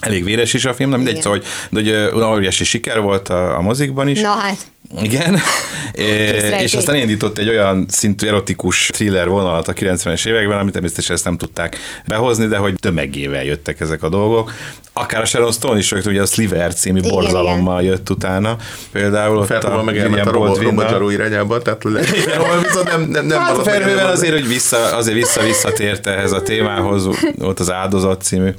Elég 0.00 0.24
véres 0.24 0.54
is 0.54 0.64
a 0.64 0.74
film, 0.74 0.90
nem 0.90 1.00
mindegy, 1.00 1.22
szóval, 1.22 1.42
hogy, 1.70 1.84
de 1.84 2.10
hogy 2.10 2.22
óriási 2.22 2.64
siker 2.64 3.00
volt 3.00 3.28
a, 3.28 3.56
a 3.56 3.60
mozikban 3.60 4.08
is. 4.08 4.20
Na 4.20 4.28
hát, 4.28 4.58
Igen, 5.02 5.38
É, 5.92 6.62
és 6.62 6.74
aztán 6.74 6.96
indított 6.96 7.38
egy 7.38 7.48
olyan 7.48 7.86
szintű 7.88 8.26
erotikus 8.26 8.86
thriller 8.92 9.28
vonalat 9.28 9.68
a 9.68 9.72
90-es 9.72 10.26
években, 10.26 10.58
amit 10.58 10.72
természetesen 10.72 11.14
ezt 11.14 11.24
nem 11.24 11.36
tudták 11.36 11.76
behozni, 12.06 12.46
de 12.46 12.56
hogy 12.56 12.74
tömegével 12.74 13.44
jöttek 13.44 13.80
ezek 13.80 14.02
a 14.02 14.08
dolgok. 14.08 14.52
Akár 14.92 15.20
a 15.22 15.24
Sharon 15.24 15.52
Stone 15.52 15.78
is 15.78 15.92
ugye 15.92 16.22
a 16.22 16.26
Sliver 16.26 16.74
című 16.74 16.98
Igen, 16.98 17.10
borzalommal 17.10 17.82
jött 17.82 18.10
utána. 18.10 18.56
Például 18.92 19.36
ott 19.38 19.46
Felpróbál 19.46 19.78
a 19.78 19.82
meg 19.82 19.98
elment 19.98 20.26
a 20.26 20.30
robot, 20.30 21.12
irányába, 21.12 21.62
tehát 21.62 21.84
le, 21.84 22.00
viszont 22.62 22.90
nem, 22.90 23.02
nem, 23.02 23.26
nem 23.26 23.40
Hát 23.40 23.62
felhővel 23.62 24.10
azért, 24.10 24.32
hogy 24.32 24.48
vissza, 24.48 24.96
azért 24.96 25.16
vissza-visszatért 25.16 26.06
ehhez 26.06 26.32
a 26.32 26.42
témához, 26.42 27.08
ott 27.38 27.60
az 27.60 27.70
Áldozat 27.70 28.22
című 28.22 28.50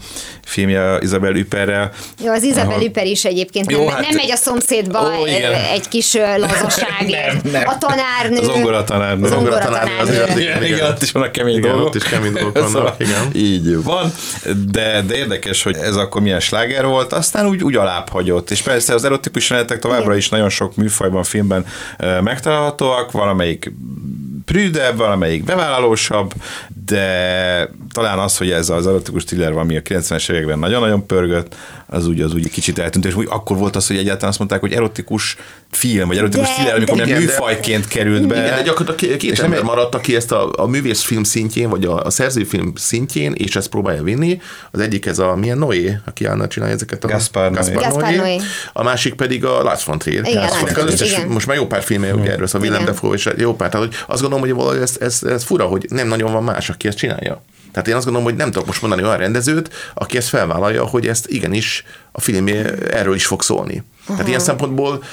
filmje 0.45 0.97
Isabel 1.01 1.35
Üperrel. 1.35 1.91
jó, 2.23 2.31
az 2.31 2.43
Izabel 2.43 2.69
Ahol- 2.69 2.83
Üper 2.85 3.05
is 3.05 3.25
egyébként 3.25 3.71
Jó, 3.71 3.79
nem, 3.83 3.87
hát- 3.87 4.01
nem 4.01 4.15
megy 4.15 4.31
a 4.31 4.35
szomszédba 4.35 5.19
Ó, 5.21 5.25
igen. 5.25 5.53
egy 5.53 5.87
kis 5.87 6.16
lazaságért. 6.37 7.43
Nem, 7.43 7.51
nem. 7.51 7.63
A 7.67 7.77
tanárnő. 7.77 8.37
Az 8.39 8.45
zongora 8.45 8.83
tanárnő. 8.83 9.23
Az 9.23 9.29
Zongoratanárnő 9.29 9.89
tanárnő. 9.97 10.21
azért- 10.21 10.39
Igen, 10.39 10.63
igen, 10.63 10.89
ott 10.89 11.01
is 11.01 11.11
vannak 11.11 11.31
kemény 11.31 11.57
Igen, 11.57 11.69
dolgok. 11.71 11.87
ott 11.87 11.95
is 11.95 12.03
kemény 12.03 12.33
dolgok 12.33 12.53
vannak, 12.57 12.69
Szóval 12.71 12.95
igen. 12.97 13.27
Így 13.33 13.83
van, 13.83 14.11
de, 14.71 15.01
de 15.01 15.15
érdekes, 15.15 15.63
hogy 15.63 15.75
ez 15.75 15.95
akkor 15.95 16.21
milyen 16.21 16.39
sláger 16.39 16.85
volt, 16.85 17.13
aztán 17.13 17.47
úgy, 17.47 17.63
úgy 17.63 17.75
alább 17.75 18.09
hagyott. 18.09 18.51
És 18.51 18.61
persze 18.61 18.93
az 18.93 19.03
erotikus 19.05 19.49
jelenetek 19.49 19.79
továbbra 19.79 20.03
Igen. 20.05 20.17
is 20.17 20.29
nagyon 20.29 20.49
sok 20.49 20.75
műfajban, 20.75 21.23
filmben 21.23 21.65
megtalálhatóak, 22.23 23.11
valamelyik 23.11 23.71
prűdebb, 24.45 24.97
valamelyik 24.97 25.43
bevállalósabb, 25.43 26.33
de 26.85 27.69
talán 27.93 28.19
az, 28.19 28.37
hogy 28.37 28.51
ez 28.51 28.69
az 28.69 28.87
erotikus 28.87 29.23
thriller 29.23 29.53
van, 29.53 29.61
ami 29.63 29.75
a 29.77 29.81
90-es 29.81 30.31
években 30.31 30.59
nagyon-nagyon 30.59 31.05
pörgött, 31.05 31.55
az 31.89 32.07
úgy, 32.07 32.21
az 32.21 32.33
úgy 32.33 32.49
kicsit 32.49 32.79
eltűnt, 32.79 33.05
és 33.05 33.15
úgy 33.15 33.27
akkor 33.29 33.57
volt 33.57 33.75
az, 33.75 33.87
hogy 33.87 33.97
egyáltalán 33.97 34.29
azt 34.29 34.37
mondták, 34.37 34.59
hogy 34.59 34.73
erotikus 34.73 35.35
film, 35.71 36.07
vagy 36.07 36.17
erotikus 36.17 36.47
De- 36.47 36.53
thriller, 36.53 36.75
amikor 36.75 36.97
de- 36.97 37.03
Igen, 37.03 37.15
de- 37.19 37.25
műfajként 37.25 37.87
került 37.87 38.27
be. 38.27 38.35
Igen, 38.35 38.55
de 38.55 38.61
gyakorlatilag 38.61 39.17
két, 39.17 39.39
ember 39.39 39.57
nem- 39.57 39.67
maradt, 39.67 39.95
aki 39.95 40.15
ezt 40.15 40.31
a, 40.31 40.51
a 40.57 40.65
művészfilm 40.65 41.23
szintjén, 41.23 41.69
vagy 41.69 41.85
a, 41.85 42.03
a 42.03 42.09
szerzőfilm 42.09 42.71
szintjén, 42.75 43.33
és 43.33 43.55
ezt 43.55 43.67
próbálja 43.67 44.03
vinni. 44.03 44.41
Az 44.71 44.79
egyik 44.79 45.05
ez 45.05 45.19
a 45.19 45.35
milyen 45.35 45.57
Noé, 45.57 45.97
aki 46.05 46.25
állna 46.25 46.47
csinálja 46.47 46.73
ezeket 46.75 47.03
a... 47.03 47.07
Gaspar 47.07 47.51
Noé. 47.51 47.73
Gaspar 47.73 48.13
Noé. 48.13 48.37
A 48.73 48.83
másik 48.83 49.13
pedig 49.13 49.45
a 49.45 49.63
Lars 49.63 49.83
von 49.83 49.97
Trier. 49.97 50.25
Igen, 50.25 50.33
Lars 50.33 50.49
Lars 50.49 50.61
von 50.61 50.73
von 50.73 50.73
Trier. 50.73 50.85
Trier, 50.85 50.93
Az 50.93 51.01
összes- 51.01 51.17
igen. 51.17 51.33
Most 51.33 51.47
már 51.47 51.55
jó 51.57 51.67
pár 51.67 51.83
filmje 51.83 52.13
ugye 52.15 52.31
erről, 52.31 52.47
szóval 52.47 52.67
Willem. 52.67 52.85
Dafoe 52.85 53.13
és 53.15 53.29
jó 53.37 53.55
pár. 53.55 53.69
Tehát 53.69 53.85
hogy 53.87 53.95
azt 54.07 54.21
gondolom, 54.21 54.45
hogy 54.45 54.53
valahogy 54.55 54.81
ez, 54.81 54.95
ez, 54.99 55.23
ez 55.23 55.43
fura, 55.43 55.65
hogy 55.65 55.85
nem 55.89 56.07
nagyon 56.07 56.31
van 56.31 56.43
más, 56.43 56.69
aki 56.69 56.87
ezt 56.87 56.97
csinálja. 56.97 57.41
Tehát 57.71 57.87
én 57.87 57.95
azt 57.95 58.05
gondolom, 58.05 58.29
hogy 58.29 58.37
nem 58.37 58.51
tudok 58.51 58.67
most 58.67 58.81
mondani 58.81 59.03
olyan 59.03 59.17
rendezőt, 59.17 59.73
aki 59.93 60.17
ezt 60.17 60.27
felvállalja, 60.27 60.85
hogy 60.85 61.07
ezt 61.07 61.27
igenis 61.27 61.83
a 62.11 62.21
filmje 62.21 62.75
erről 62.75 63.15
is 63.15 63.25
fog 63.25 63.41
szólni. 63.41 63.83
Tehát 64.07 64.27
ilyen 64.27 64.39
szempontból 64.39 65.03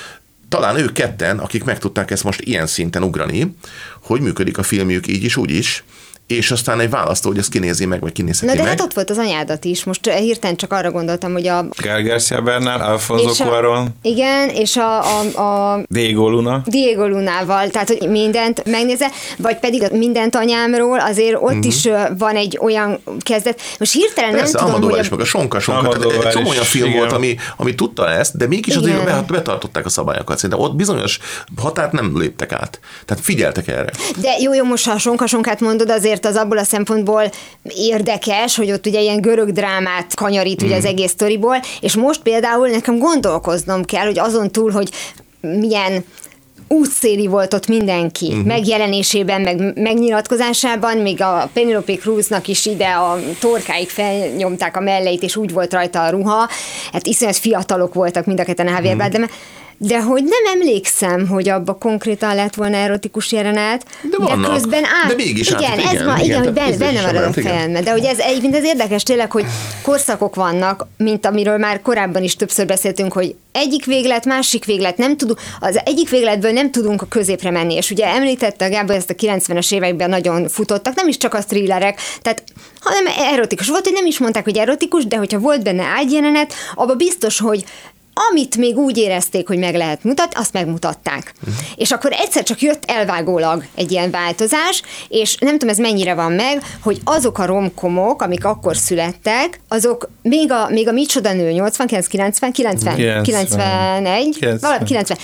talán 0.49 0.77
ők 0.77 0.93
ketten, 0.93 1.39
akik 1.39 1.65
meg 1.65 1.79
tudták 1.79 2.11
ezt 2.11 2.25
most 2.25 2.41
ilyen 2.41 2.67
szinten 2.67 3.03
ugrani, 3.03 3.57
hogy 4.03 4.21
működik 4.21 4.59
a 4.59 4.63
filmjük 4.63 5.07
így 5.07 5.25
is, 5.25 5.37
úgy 5.37 5.51
is, 5.51 5.85
és 6.27 6.51
aztán 6.51 6.81
egy 6.81 6.91
választó, 6.91 7.29
hogy 7.29 7.39
ezt 7.39 7.51
kinézi 7.51 7.85
meg, 7.85 8.01
vagy 8.01 8.13
kinézheti 8.13 8.47
Na 8.47 8.53
de 8.53 8.63
meg. 8.63 8.71
hát 8.71 8.81
ott 8.81 8.95
volt 8.95 9.11
az 9.11 9.19
anyádat 9.19 9.65
is. 9.65 9.85
Most 9.85 10.07
eh, 10.07 10.17
hirtelen 10.17 10.57
csak 10.57 10.73
arra 10.73 10.91
gondoltam, 10.91 11.33
hogy 11.33 11.47
a... 11.47 11.67
Gál 11.83 12.03
Garcia 12.03 12.43
Bernal, 12.43 12.81
Alfonso 12.81 13.45
Cuarón, 13.45 13.89
igen, 14.03 14.49
és 14.49 14.77
a, 14.77 15.19
a, 15.19 15.43
a 15.43 15.83
Diego 15.89 16.29
Luna. 16.29 16.63
Diego 16.67 17.07
Lunával, 17.07 17.69
tehát 17.69 17.89
hogy 17.89 18.09
mindent 18.09 18.65
megnézze, 18.65 19.11
vagy 19.39 19.59
pedig 19.59 19.83
a 19.83 19.97
mindent 19.97 20.35
anyámról, 20.35 21.01
azért 21.01 21.35
ott 21.35 21.43
uh-huh. 21.43 21.67
is 21.67 21.89
van 22.19 22.37
egy 22.37 22.59
olyan 22.63 22.99
kezdet. 23.21 23.61
Most 23.79 23.93
hirtelen. 23.93 24.31
Persze, 24.31 24.43
nem 24.45 24.53
tudom, 24.53 24.67
Almodóvár 24.67 24.97
hogy 24.97 25.05
is, 25.05 25.11
meg 25.11 25.21
a 25.21 25.25
Sonka 25.25 25.61
Sonka. 25.61 25.99
Tehát 25.99 26.25
egy 26.25 26.33
csomó 26.33 26.49
olyan 26.49 26.65
film 26.65 26.87
igen. 26.87 26.99
volt, 26.99 27.13
ami, 27.13 27.37
ami 27.57 27.75
tudta 27.75 28.11
ezt, 28.11 28.37
de 28.37 28.47
mégis 28.47 28.75
Igen. 28.75 28.91
azért 28.91 29.05
be- 29.05 29.25
betartották 29.29 29.85
a 29.87 29.89
szabályokat. 29.89 30.39
Szerintem 30.39 30.67
ott 30.67 30.75
bizonyos 30.75 31.19
határt 31.57 31.93
nem 31.93 32.19
léptek 32.19 32.53
át. 32.53 32.81
Tehát 33.05 33.25
figyeltek 33.25 33.69
erre. 33.69 33.91
de 34.21 34.37
jó, 34.41 34.55
jó, 34.55 34.65
most 34.65 34.87
ha 34.87 34.93
a 34.93 34.99
sonkasonkát 34.99 35.61
mondod, 35.61 35.91
azért 35.91 36.14
az 36.23 36.37
abból 36.37 36.59
a 36.59 36.65
szempontból 36.65 37.31
érdekes, 37.63 38.57
hogy 38.57 38.73
ott 38.73 38.87
ugye 38.87 39.01
ilyen 39.01 39.21
görög 39.21 39.53
drámát 39.53 40.15
kanyarít 40.15 40.63
ugye 40.63 40.77
Mhm. 40.77 40.79
az 40.79 40.85
egész 40.85 41.11
sztoriból, 41.11 41.57
és 41.81 41.95
most 41.97 42.23
például 42.23 42.69
nekem 42.69 42.99
gondolkoznom 42.99 43.85
kell, 43.85 44.05
hogy 44.05 44.19
azon 44.19 44.51
túl, 44.51 44.71
hogy 44.71 44.91
milyen 45.41 46.05
útszéli 46.69 47.27
volt 47.27 47.55
ott 47.55 47.67
mindenki, 47.67 48.27
uh-huh. 48.27 48.45
megjelenésében, 48.45 49.41
meg 49.41 49.79
megnyilatkozásában, 49.79 50.97
még 50.97 51.21
a 51.21 51.51
Penelope 51.53 51.95
Cruznak 51.95 52.49
is 52.49 52.67
ide 52.67 52.89
a 52.89 53.19
torkáig 53.41 53.89
felnyomták 53.89 54.77
a 54.77 54.81
melleit, 54.81 55.23
és 55.23 55.37
úgy 55.37 55.53
volt 55.53 55.73
rajta 55.73 56.03
a 56.03 56.11
ruha, 56.11 56.49
hát 56.93 57.07
iszonyat 57.07 57.37
fiatalok 57.37 57.95
voltak 57.95 58.25
mind 58.25 58.41
a 58.41 58.45
ketten 58.45 58.67
a 58.67 58.71
Javier. 58.71 58.97
Bardem, 58.97 59.29
de 59.87 60.03
hogy 60.03 60.23
nem 60.25 60.61
emlékszem, 60.61 61.29
hogy 61.29 61.49
abba 61.49 61.75
konkrétan 61.75 62.35
lett 62.35 62.55
volna 62.55 62.77
erotikus 62.77 63.33
jelenet, 63.33 63.87
De 64.11 64.17
vannak. 64.19 64.53
közben 64.53 64.85
át. 64.85 65.09
De 65.09 65.15
mégis 65.15 65.51
igen, 65.51 65.65
át, 65.65 65.79
ez 65.79 65.93
igen, 65.93 66.05
van, 66.05 66.17
igen, 66.17 66.25
igen, 66.27 66.43
hogy 66.43 66.53
benne, 66.53 66.69
ez 66.69 66.79
benne 66.79 67.13
van 67.13 67.23
a 67.23 67.33
fejemben. 67.33 67.85
De 67.85 67.91
hogy 67.91 68.05
ez 68.05 68.19
egyébként 68.19 68.55
ez 68.55 68.65
érdekes 68.65 69.03
tényleg, 69.03 69.31
hogy 69.31 69.45
korszakok 69.83 70.35
vannak, 70.35 70.87
mint 70.97 71.27
amiről 71.27 71.59
már 71.59 71.83
korábban 71.83 72.23
is 72.23 72.37
többször 72.37 72.67
beszéltünk, 72.67 73.13
hogy 73.13 73.35
egyik 73.53 73.85
véglet, 73.85 74.25
másik 74.25 74.65
véglet, 74.65 74.97
nem 74.97 75.17
tudunk, 75.17 75.41
az 75.61 75.81
egyik 75.85 76.11
végletből 76.11 76.53
nem 76.53 76.71
tudunk 76.71 77.03
a 77.03 77.07
középre 77.07 77.51
menni. 77.51 77.75
És 77.75 77.91
ugye 77.91 78.07
említette 78.07 78.69
Gábor, 78.69 78.95
ezt 78.95 79.11
a 79.11 79.15
90-es 79.15 79.75
években 79.75 80.09
nagyon 80.09 80.49
futottak, 80.49 80.95
nem 80.95 81.09
is 81.09 81.17
csak 81.17 81.35
a 81.35 81.45
thrillerek, 81.45 82.01
tehát 82.23 82.43
hanem 82.81 83.05
erotikus. 83.33 83.69
Volt, 83.69 83.85
hogy 83.85 83.93
nem 83.93 84.07
is 84.07 84.19
mondták, 84.19 84.45
hogy 84.45 84.57
erotikus, 84.57 85.07
de 85.07 85.17
hogyha 85.17 85.39
volt 85.39 85.63
benne 85.63 85.83
ágyjelenet, 85.83 86.55
abban 86.75 86.97
biztos, 86.97 87.39
hogy 87.39 87.65
amit 88.31 88.57
még 88.57 88.77
úgy 88.77 88.99
érezték, 88.99 89.47
hogy 89.47 89.59
meg 89.59 89.75
lehet 89.75 90.05
mutatni, 90.05 90.41
azt 90.41 90.53
megmutatták. 90.53 91.35
Uh-huh. 91.41 91.55
És 91.77 91.91
akkor 91.91 92.13
egyszer 92.13 92.43
csak 92.43 92.61
jött 92.61 92.83
elvágólag 92.87 93.65
egy 93.75 93.91
ilyen 93.93 94.11
változás, 94.11 94.83
és 95.09 95.37
nem 95.41 95.53
tudom, 95.53 95.69
ez 95.69 95.79
mennyire 95.79 96.15
van 96.15 96.33
meg, 96.33 96.63
hogy 96.83 97.01
azok 97.05 97.39
a 97.39 97.47
romkomok, 97.47 98.23
amik 98.23 98.45
akkor 98.45 98.77
születtek, 98.77 99.61
azok 99.69 100.11
még 100.23 100.53
a, 100.53 100.69
még 100.71 100.89
a 100.89 100.93
Micsoda 100.93 101.33
Nő 101.33 101.51
89, 101.51 102.07
90, 102.07 102.53
90, 102.53 102.95
90. 102.95 103.23
91, 103.23 104.37
90. 104.39 104.59
valami 104.61 104.85
90. 104.85 105.19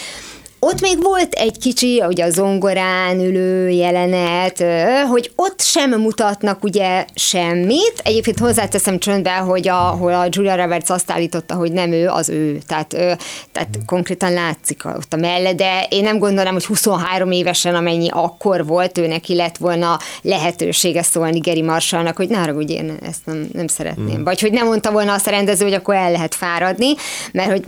Ott 0.62 0.80
még 0.80 1.02
volt 1.02 1.32
egy 1.32 1.58
kicsi, 1.58 2.02
ugye 2.06 2.24
a 2.24 2.30
zongorán 2.30 3.20
ülő 3.20 3.68
jelenet, 3.68 4.64
hogy 5.08 5.32
ott 5.36 5.60
sem 5.60 6.00
mutatnak 6.00 6.64
ugye 6.64 7.04
semmit. 7.14 7.92
Egyébként 8.02 8.38
hozzáteszem 8.38 8.98
csöndbe, 8.98 9.36
hogy 9.36 9.68
ahol 9.68 10.14
a 10.14 10.26
Julia 10.30 10.56
Roberts 10.56 10.90
azt 10.90 11.10
állította, 11.10 11.54
hogy 11.54 11.72
nem 11.72 11.92
ő, 11.92 12.08
az 12.08 12.28
ő. 12.28 12.58
Tehát, 12.66 12.92
ö, 12.92 13.12
tehát 13.52 13.68
konkrétan 13.86 14.32
látszik 14.32 14.84
ott 14.84 15.12
a 15.12 15.16
melle, 15.16 15.54
de 15.54 15.86
én 15.90 16.02
nem 16.02 16.18
gondolom, 16.18 16.52
hogy 16.52 16.64
23 16.64 17.30
évesen, 17.30 17.74
amennyi 17.74 18.08
akkor 18.10 18.66
volt, 18.66 18.98
ő 18.98 19.06
neki 19.06 19.34
lett 19.34 19.56
volna 19.56 19.98
lehetősége 20.22 21.02
szólni 21.02 21.38
Geri 21.38 21.62
Marshallnak, 21.62 22.16
hogy 22.16 22.28
ne 22.28 22.38
haragudj, 22.38 22.72
én 22.72 22.98
ezt 23.02 23.20
nem, 23.24 23.48
nem 23.52 23.66
szeretném. 23.66 24.14
Hmm. 24.14 24.24
Vagy 24.24 24.40
hogy 24.40 24.52
nem 24.52 24.66
mondta 24.66 24.90
volna 24.92 25.12
azt 25.12 25.26
a 25.26 25.30
rendező, 25.30 25.64
hogy 25.64 25.74
akkor 25.74 25.94
el 25.94 26.10
lehet 26.10 26.34
fáradni, 26.34 26.94
mert 27.32 27.50
hogy 27.50 27.62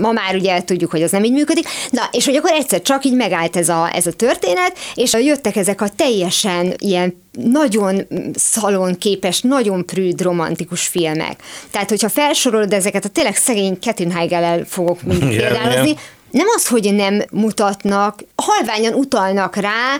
ma 0.00 0.12
már 0.12 0.34
ugye 0.34 0.62
tudjuk, 0.62 0.90
hogy 0.90 1.02
az 1.02 1.10
nem 1.10 1.24
így 1.24 1.32
működik. 1.32 1.68
Na, 1.90 2.08
és 2.12 2.24
hogy 2.24 2.36
akkor 2.36 2.52
egyszer 2.52 2.82
csak 2.82 3.04
így 3.04 3.14
megállt 3.14 3.56
ez 3.56 3.68
a, 3.68 3.90
ez 3.94 4.06
a 4.06 4.12
történet, 4.12 4.78
és 4.94 5.12
jöttek 5.12 5.56
ezek 5.56 5.80
a 5.80 5.88
teljesen 5.96 6.74
ilyen 6.78 7.22
nagyon 7.32 8.06
szalonképes, 8.34 9.40
nagyon 9.40 9.86
prűd, 9.86 10.22
romantikus 10.22 10.86
filmek. 10.86 11.42
Tehát, 11.70 11.88
hogyha 11.88 12.08
felsorolod 12.08 12.72
ezeket, 12.72 13.04
a 13.04 13.08
tényleg 13.08 13.36
szegény 13.36 13.78
Catherine 13.80 14.14
Heigel-el 14.14 14.64
fogok 14.64 15.02
mind 15.08 15.28
példálozni, 15.28 15.88
igen. 15.88 16.02
Nem 16.30 16.46
az, 16.56 16.68
hogy 16.68 16.94
nem 16.94 17.22
mutatnak, 17.32 18.24
halványan 18.36 18.94
utalnak 18.94 19.56
rá, 19.56 19.96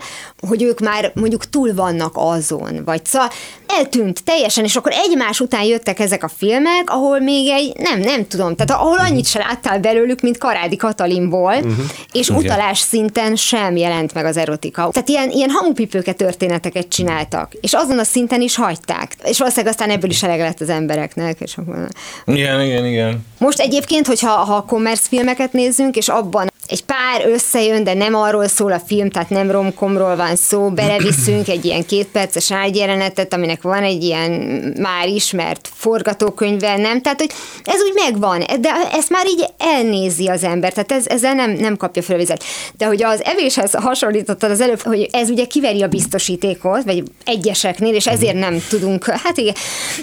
hogy 0.48 0.62
ők 0.62 0.80
már 0.80 1.12
mondjuk 1.14 1.50
túl 1.50 1.74
vannak 1.74 2.12
azon, 2.14 2.82
vagy 2.84 3.04
szóval 3.04 3.28
eltűnt 3.66 4.24
teljesen, 4.24 4.64
és 4.64 4.76
akkor 4.76 4.92
egymás 4.92 5.40
után 5.40 5.62
jöttek 5.62 5.98
ezek 5.98 6.24
a 6.24 6.30
filmek, 6.36 6.90
ahol 6.90 7.20
még 7.20 7.48
egy, 7.48 7.72
nem, 7.76 8.00
nem 8.00 8.26
tudom, 8.26 8.56
tehát 8.56 8.82
ahol 8.82 8.98
annyit 8.98 9.26
se 9.26 9.38
láttál 9.38 9.78
belőlük, 9.80 10.20
mint 10.20 10.38
Karádi 10.38 10.76
Katalinból, 10.76 11.54
uh-huh. 11.54 11.72
és 12.12 12.28
Igen. 12.28 12.42
utalás 12.42 12.78
szinten 12.78 13.36
sem 13.36 13.76
jelent 13.76 14.14
meg 14.14 14.24
az 14.24 14.36
erotika. 14.36 14.88
Tehát 14.92 15.08
ilyen, 15.08 15.30
ilyen 15.30 15.50
hamupipőke 15.50 16.12
történeteket 16.12 16.88
csináltak, 16.88 17.52
és 17.60 17.72
azon 17.72 17.98
a 17.98 18.04
szinten 18.04 18.40
is 18.40 18.56
hagyták. 18.56 19.16
És 19.24 19.38
valószínűleg 19.38 19.74
aztán 19.74 19.90
ebből 19.90 20.10
is 20.10 20.22
elege 20.22 20.44
lett 20.44 20.60
az 20.60 20.68
embereknek. 20.68 21.40
És 21.40 21.56
akkor... 21.56 21.88
Igen, 22.24 22.60
igen, 22.60 22.86
igen. 22.86 23.26
Most 23.38 23.60
egyébként, 23.60 24.06
hogyha 24.06 24.30
ha 24.30 24.64
commerce 24.64 25.02
filmeket 25.08 25.52
nézzünk, 25.52 25.96
és 25.96 26.08
abban 26.18 26.50
egy 26.68 26.84
pár 26.84 27.26
összejön, 27.26 27.84
de 27.84 27.94
nem 27.94 28.14
arról 28.14 28.48
szól 28.48 28.72
a 28.72 28.78
film, 28.86 29.10
tehát 29.10 29.30
nem 29.30 29.50
romkomról 29.50 30.16
van 30.16 30.36
szó, 30.36 30.70
beleviszünk 30.70 31.48
egy 31.48 31.64
ilyen 31.64 31.86
kétperces 31.86 32.52
ágyjelenetet, 32.52 33.34
aminek 33.34 33.62
van 33.62 33.82
egy 33.82 34.02
ilyen 34.02 34.30
már 34.78 35.08
ismert 35.08 35.68
forgatókönyve, 35.74 36.76
nem? 36.76 37.00
Tehát, 37.00 37.20
hogy 37.20 37.32
ez 37.64 37.80
úgy 37.82 37.92
megvan, 37.94 38.38
de 38.60 38.70
ezt 38.92 39.10
már 39.10 39.26
így 39.26 39.44
elnézi 39.58 40.28
az 40.28 40.44
ember, 40.44 40.72
tehát 40.72 40.92
ez, 40.92 41.06
ezzel 41.06 41.34
nem, 41.34 41.50
nem 41.50 41.76
kapja 41.76 42.02
fel 42.02 42.14
a 42.14 42.18
vizet. 42.18 42.44
De 42.76 42.86
hogy 42.86 43.02
az 43.02 43.24
evéshez 43.24 43.74
hasonlítottad 43.74 44.50
az 44.50 44.60
előbb, 44.60 44.80
hogy 44.80 45.08
ez 45.12 45.30
ugye 45.30 45.44
kiveri 45.44 45.82
a 45.82 45.88
biztosítékot, 45.88 46.84
vagy 46.84 47.02
egyeseknél, 47.24 47.94
és 47.94 48.06
ezért 48.06 48.38
nem 48.38 48.62
tudunk, 48.68 49.04
hát 49.04 49.36
igen, 49.36 49.54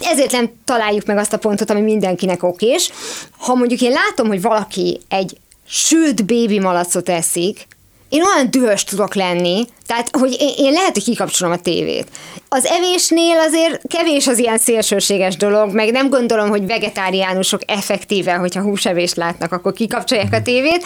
ezért 0.01 0.31
nem 0.31 0.51
találjuk 0.65 1.05
meg 1.05 1.17
azt 1.17 1.33
a 1.33 1.37
pontot, 1.37 1.69
ami 1.69 1.81
mindenkinek 1.81 2.43
okés. 2.43 2.91
Ha 3.37 3.55
mondjuk 3.55 3.81
én 3.81 3.91
látom, 3.91 4.27
hogy 4.27 4.41
valaki 4.41 4.99
egy 5.09 5.37
sült 5.67 6.25
bébi 6.25 6.59
malacot 6.59 7.09
eszik, 7.09 7.67
én 8.09 8.23
olyan 8.23 8.51
dühös 8.51 8.83
tudok 8.83 9.15
lenni, 9.15 9.65
tehát, 9.85 10.09
hogy 10.15 10.35
én, 10.39 10.53
én 10.57 10.71
lehet, 10.71 10.93
hogy 10.93 11.03
kikapcsolom 11.03 11.53
a 11.53 11.61
tévét. 11.61 12.07
Az 12.55 12.65
evésnél 12.65 13.37
azért 13.47 13.81
kevés 13.87 14.27
az 14.27 14.37
ilyen 14.37 14.57
szélsőséges 14.57 15.37
dolog, 15.37 15.73
meg 15.73 15.91
nem 15.91 16.09
gondolom, 16.09 16.49
hogy 16.49 16.65
vegetáriánusok 16.65 17.61
effektíve, 17.67 18.33
hogyha 18.33 18.61
húsevést 18.61 19.15
látnak, 19.15 19.51
akkor 19.51 19.73
kikapcsolják 19.73 20.33
a 20.33 20.41
tévét, 20.41 20.85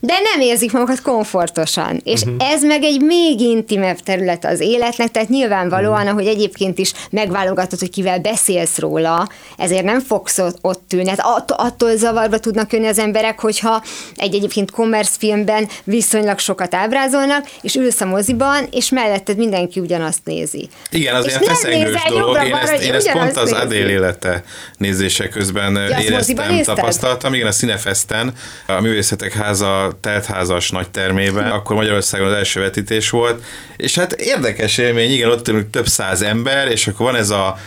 de 0.00 0.14
nem 0.32 0.40
érzik 0.40 0.72
magukat 0.72 1.02
komfortosan. 1.02 2.00
És 2.04 2.20
ez 2.38 2.62
meg 2.62 2.82
egy 2.82 3.00
még 3.00 3.40
intimebb 3.40 3.98
terület 3.98 4.44
az 4.44 4.60
életnek, 4.60 5.10
tehát 5.10 5.28
nyilvánvalóan, 5.28 6.06
ahogy 6.06 6.26
egyébként 6.26 6.78
is 6.78 6.92
megválogatod, 7.10 7.78
hogy 7.78 7.90
kivel 7.90 8.18
beszélsz 8.18 8.78
róla, 8.78 9.28
ezért 9.56 9.84
nem 9.84 10.00
fogsz 10.00 10.38
ott, 10.38 10.58
ott 10.60 10.92
ülni. 10.92 11.08
Hát 11.08 11.20
att, 11.22 11.50
attól 11.50 11.96
zavarba 11.96 12.38
tudnak 12.38 12.72
jönni 12.72 12.86
az 12.86 12.98
emberek, 12.98 13.40
hogyha 13.40 13.82
egy 14.16 14.34
egyébként 14.34 14.70
commerce 14.70 15.14
filmben 15.18 15.68
viszonylag 15.84 16.38
sokat 16.38 16.74
ábrázolnak, 16.74 17.50
és 17.60 17.74
ülsz 17.74 18.00
a 18.00 18.06
moziban, 18.06 18.68
és 18.70 18.90
melletted 18.90 19.36
mindenki 19.36 19.80
ugyanazt 19.80 20.20
nézi. 20.24 20.68
Igen, 20.90 21.07
az 21.14 21.24
És 21.24 21.30
ilyen 21.30 21.42
feszengős 21.42 22.02
dolog. 22.08 22.44
Én 22.44 22.54
ezt, 22.54 22.82
én 22.82 22.94
ezt 22.94 23.10
pont 23.10 23.36
az 23.36 23.50
nézi. 23.50 23.62
Adél 23.62 23.88
élete 23.88 24.44
nézése 24.76 25.28
közben 25.28 25.76
azt 25.76 26.10
moziban 26.10 26.50
éreztem, 26.50 26.74
tapasztaltam. 26.74 27.34
Igen, 27.34 27.46
a 27.46 27.50
Cinefesten, 27.50 28.32
a 28.66 28.80
Művészetek 28.80 29.32
Háza 29.32 29.98
teltházas 30.00 30.70
nagy 30.70 30.90
termében, 30.90 31.50
akkor 31.50 31.76
Magyarországon 31.76 32.26
az 32.26 32.32
első 32.32 32.60
vetítés 32.60 33.10
volt, 33.10 33.44
és 33.76 33.94
hát 33.94 34.12
érdekes 34.12 34.78
élmény, 34.78 35.10
igen, 35.10 35.30
ott 35.30 35.48
ülünk 35.48 35.70
több 35.70 35.86
száz 35.86 36.22
ember, 36.22 36.68
és 36.68 36.86
akkor 36.86 37.06
van 37.06 37.16
ez 37.16 37.30
a 37.30 37.58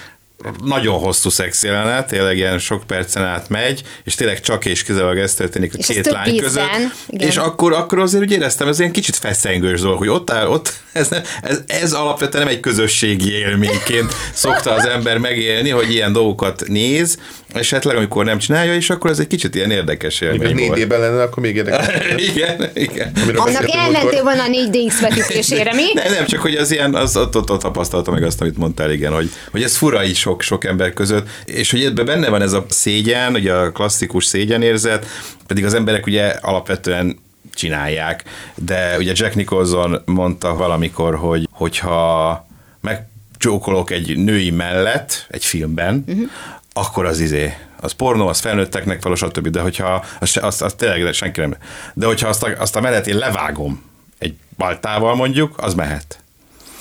nagyon 0.64 1.00
hosszú 1.00 1.30
szex 1.30 1.64
jelenet, 1.64 2.08
tényleg 2.08 2.38
ilyen 2.38 2.60
sok 2.60 2.84
percen 2.84 3.24
át 3.24 3.50
megy, 3.50 3.82
és 4.04 4.16
tényleg 4.16 4.40
csak 4.42 4.66
és 4.66 4.84
kizárólag 4.84 5.18
ez 5.18 5.34
történik 5.34 5.74
a 5.74 5.78
És 5.78 5.86
két 5.86 6.12
lány 6.12 6.28
ízben, 6.28 6.44
között. 6.44 6.92
igen. 7.08 7.28
És 7.28 7.38
akkor, 7.38 7.74
akkor 7.74 8.00
azért 8.00 8.24
úgy 8.24 8.32
éreztem, 8.32 8.68
ez 8.68 8.80
ilyen 8.80 8.92
kicsit 8.92 9.16
feszengős 9.16 9.82
dolog, 9.82 9.98
hogy 9.98 10.08
ott 10.08 10.32
áll, 10.32 10.48
ott, 10.48 10.74
ez, 10.92 11.08
nem, 11.08 11.22
ez, 11.42 11.60
ez 11.68 11.94
alapvetően 11.94 12.44
nem 12.44 12.54
egy 12.54 12.60
közösségi 12.60 13.32
élményként 13.32 14.14
szokta 14.34 14.72
az 14.74 14.86
ember 14.86 15.18
megélni, 15.18 15.70
hogy 15.70 15.92
ilyen 15.94 16.14
dolgokat 16.14 16.64
néz, 16.68 17.18
esetleg 17.54 17.96
amikor 17.96 18.26
nem 18.26 18.38
csinálja, 18.38 18.76
és 18.76 18.90
akkor 18.90 19.10
ez 19.10 19.20
egy 19.20 19.28
kicsit 19.28 19.56
ilyen 19.56 19.72
érdekes 19.72 20.20
Még 20.20 20.30
élmény 20.32 20.56
négy 20.56 20.68
volt. 20.68 20.80
évben 20.80 21.00
lenne, 21.00 21.22
akkor 21.22 21.44
még 21.44 21.56
érdekes. 21.56 21.88
igen, 22.30 22.70
igen. 22.74 23.12
Amiről 23.16 23.42
Annak 23.42 23.62
múltkor. 23.62 24.22
volna 24.22 24.44
a 24.44 24.48
4DX 24.48 24.94
vetítésére, 25.02 25.74
mi? 25.74 25.84
Nem, 25.94 26.14
nem, 26.14 26.26
csak 26.26 26.40
hogy 26.40 26.56
az 26.56 26.72
ilyen, 26.72 26.96
az 26.96 27.18
ott, 27.18 27.36
ott, 27.36 27.50
ott 27.52 27.60
tapasztaltam 27.62 28.14
meg 28.14 28.24
azt, 28.24 28.42
amit 28.42 28.58
mondtál, 28.58 28.92
igen, 28.92 29.14
hogy, 29.14 29.30
hogy 29.52 29.64
ez 29.64 29.76
fura 29.76 30.06
így 30.06 30.16
sok, 30.32 30.42
sok 30.42 30.66
ember 30.66 30.94
között, 30.94 31.30
és 31.46 31.72
hogy 31.72 31.84
ebben 31.84 32.06
benne 32.06 32.30
van 32.30 32.42
ez 32.42 32.54
a 32.54 32.66
szégyen, 32.70 33.34
ugye 33.34 33.54
a 33.54 33.72
klasszikus 33.72 34.26
szégyenérzet, 34.26 35.06
pedig 35.48 35.66
az 35.66 35.74
emberek 35.74 36.06
ugye 36.06 36.28
alapvetően 36.28 37.20
csinálják, 37.54 38.24
de 38.56 38.98
ugye 38.98 39.12
Jack 39.16 39.36
Nicholson 39.36 40.02
mondta 40.06 40.56
valamikor, 40.56 41.16
hogy 41.16 41.48
hogyha 41.52 42.48
megcsókolok 42.82 43.92
egy 43.92 44.18
női 44.18 44.52
mellett 44.52 45.26
egy 45.30 45.46
filmben, 45.46 46.04
uh-huh. 46.08 46.30
akkor 46.74 47.06
az 47.06 47.20
izé, 47.20 47.54
az 47.80 47.92
pornó, 47.92 48.28
az 48.28 48.40
felnőtteknek 48.40 49.04
való, 49.04 49.16
stb. 49.16 49.48
De 49.48 49.62
hogyha, 49.62 50.06
azt, 50.20 50.38
azt, 50.38 50.62
azt 50.62 50.78
tényleg 50.78 51.14
senki 51.14 51.40
nem, 51.40 51.56
de 51.94 52.06
hogyha 52.06 52.28
azt 52.28 52.44
a, 52.44 52.50
azt 52.58 52.76
a 52.76 52.82
mellett 52.82 53.08
én 53.08 53.18
levágom 53.18 53.84
egy 54.18 54.36
baltával 54.58 55.16
mondjuk, 55.16 55.54
az 55.58 55.74
mehet. 55.74 56.21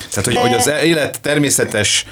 Tehát, 0.08 0.24
hogy, 0.24 0.34
De- 0.34 0.40
hogy 0.40 0.54
az 0.54 0.70
élet 0.82 1.20
természetes 1.20 2.04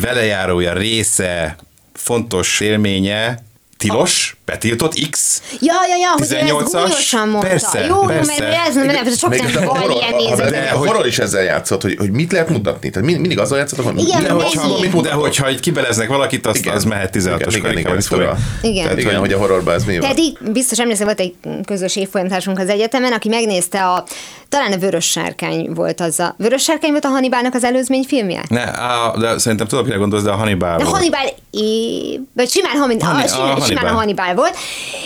velejárója 0.00 0.72
része, 0.72 1.56
fontos 1.94 2.60
élménye, 2.60 3.38
tilos, 3.76 4.36
betiltott, 4.48 4.94
X, 5.10 5.42
Ja, 5.60 5.74
ja, 5.88 5.96
ja, 5.96 6.10
hogy 6.16 6.26
ő 6.30 6.36
ezt 6.36 6.44
18-as? 6.44 6.82
gúnyosan 6.82 7.28
mondta. 7.28 7.48
Persze, 7.48 7.84
Jó, 7.86 8.00
persze. 8.00 8.32
mert 8.38 8.66
ez 8.68 8.74
nem, 8.74 9.14
csak 9.16 9.30
Még 9.30 9.40
nem 9.42 9.64
van 9.64 9.76
horror, 9.78 9.90
ilyen 10.02 10.14
nézet. 10.14 10.50
de 10.50 10.70
a 10.74 10.76
horror 10.76 11.06
is 11.06 11.18
ezzel 11.18 11.42
játszott, 11.42 11.82
hogy, 11.82 11.94
hogy 11.98 12.10
mit 12.10 12.32
lehet 12.32 12.48
mutatni. 12.48 12.90
Tehát 12.90 13.08
mind- 13.08 13.20
mindig 13.20 13.38
azzal 13.38 13.58
játszott, 13.58 13.84
hogy 13.84 13.98
Igen, 14.00 14.22
de 14.22 14.30
hogyha, 14.30 14.68
így. 14.68 14.92
mit 14.92 15.02
de 15.02 15.12
hogyha 15.12 15.50
így 15.50 15.60
kibeleznek 15.60 16.08
valakit, 16.08 16.46
az, 16.46 16.56
Igen. 16.56 16.74
az 16.74 16.84
mehet 16.84 17.16
16-os 17.16 17.54
igen, 17.56 17.70
igen, 17.70 17.78
igen, 17.78 18.00
fura. 18.00 18.36
Igen. 18.62 18.82
Tehát 18.82 18.98
igen, 18.98 19.18
hogy 19.18 19.32
a 19.32 19.38
horrorban 19.38 19.74
ez 19.74 19.84
mi 19.84 19.98
van. 19.98 20.08
Pedig 20.08 20.38
biztos 20.52 20.78
emlékszem, 20.78 21.06
volt 21.06 21.20
egy 21.20 21.34
közös 21.64 21.96
évfolyamtársunk 21.96 22.58
az 22.58 22.68
egyetemen, 22.68 23.12
aki 23.12 23.28
megnézte 23.28 23.84
a, 23.84 24.04
talán 24.48 24.72
a 24.72 24.76
Vörös 24.78 25.10
Sárkány 25.10 25.70
volt 25.74 26.00
az 26.00 26.20
a, 26.20 26.34
Vörös 26.38 26.62
Sárkány 26.62 26.90
volt 26.90 27.04
a 27.04 27.08
Hannibalnak 27.08 27.54
az 27.54 27.64
előzmény 27.64 28.04
filmje? 28.08 28.42
Ne, 28.48 28.60
á, 28.60 29.10
de 29.18 29.38
szerintem 29.38 29.66
tudok, 29.66 29.84
mire 29.84 29.96
gondolsz, 29.96 30.22
de 30.22 30.30
a 30.30 30.36
Hannibal 30.36 30.76
De. 30.78 30.84
Hannibal, 30.84 31.20
é, 31.50 32.20
vagy 32.32 32.48
simán, 32.50 32.76
Hanni- 32.76 33.02
a, 33.02 33.64
simán 33.66 33.84
a 33.84 33.92
Hannibal. 33.92 34.34
Volt, 34.38 34.56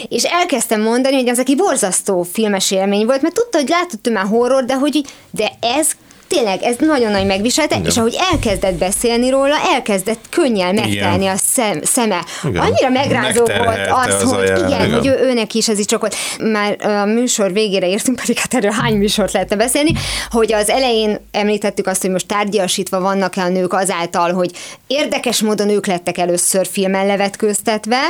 és 0.08 0.22
elkezdtem 0.22 0.80
mondani, 0.80 1.16
hogy 1.16 1.28
az 1.28 1.38
aki 1.38 1.54
borzasztó 1.54 2.22
filmes 2.22 2.70
élmény 2.70 3.06
volt, 3.06 3.22
mert 3.22 3.34
tudta, 3.34 3.58
hogy 3.58 3.68
látott 3.68 4.10
már 4.10 4.24
horror, 4.26 4.64
de 4.64 4.74
hogy 4.74 5.04
de 5.30 5.52
ez 5.60 5.90
tényleg, 6.32 6.62
ez 6.62 6.76
nagyon 6.78 7.10
nagy 7.10 7.26
megviselte, 7.26 7.80
és 7.84 7.96
ahogy 7.96 8.16
elkezdett 8.32 8.74
beszélni 8.74 9.30
róla, 9.30 9.54
elkezdett 9.74 10.20
könnyel 10.30 10.72
megtelni 10.72 11.26
a 11.26 11.36
szem, 11.36 11.80
szeme. 11.82 12.24
Igen. 12.44 12.62
Annyira 12.62 12.88
megrázó 12.88 13.44
volt 13.44 13.90
az, 14.06 14.22
az 14.22 14.32
hogy 14.32 14.44
igen, 14.44 14.66
Igen. 14.66 14.92
hogy 14.92 15.06
ő, 15.06 15.18
őnek 15.20 15.54
is 15.54 15.68
ez 15.68 15.78
is 15.78 15.84
csak 15.84 16.00
volt. 16.00 16.16
Már 16.52 16.86
a 16.86 17.04
műsor 17.04 17.52
végére 17.52 17.88
értünk, 17.88 18.20
pedig 18.20 18.38
hát 18.38 18.54
erről 18.54 18.70
hány 18.70 18.96
műsort 18.96 19.32
lehetne 19.32 19.56
beszélni, 19.56 19.92
hogy 20.30 20.52
az 20.52 20.68
elején 20.68 21.18
említettük 21.30 21.86
azt, 21.86 22.00
hogy 22.00 22.10
most 22.10 22.26
tárgyasítva 22.26 23.00
vannak-e 23.00 23.42
a 23.42 23.48
nők 23.48 23.72
azáltal, 23.72 24.32
hogy 24.32 24.50
érdekes 24.86 25.40
módon 25.40 25.68
ők 25.68 25.86
lettek 25.86 26.18
először 26.18 26.66
filmen 26.66 27.06
levetkőztetve, 27.06 28.00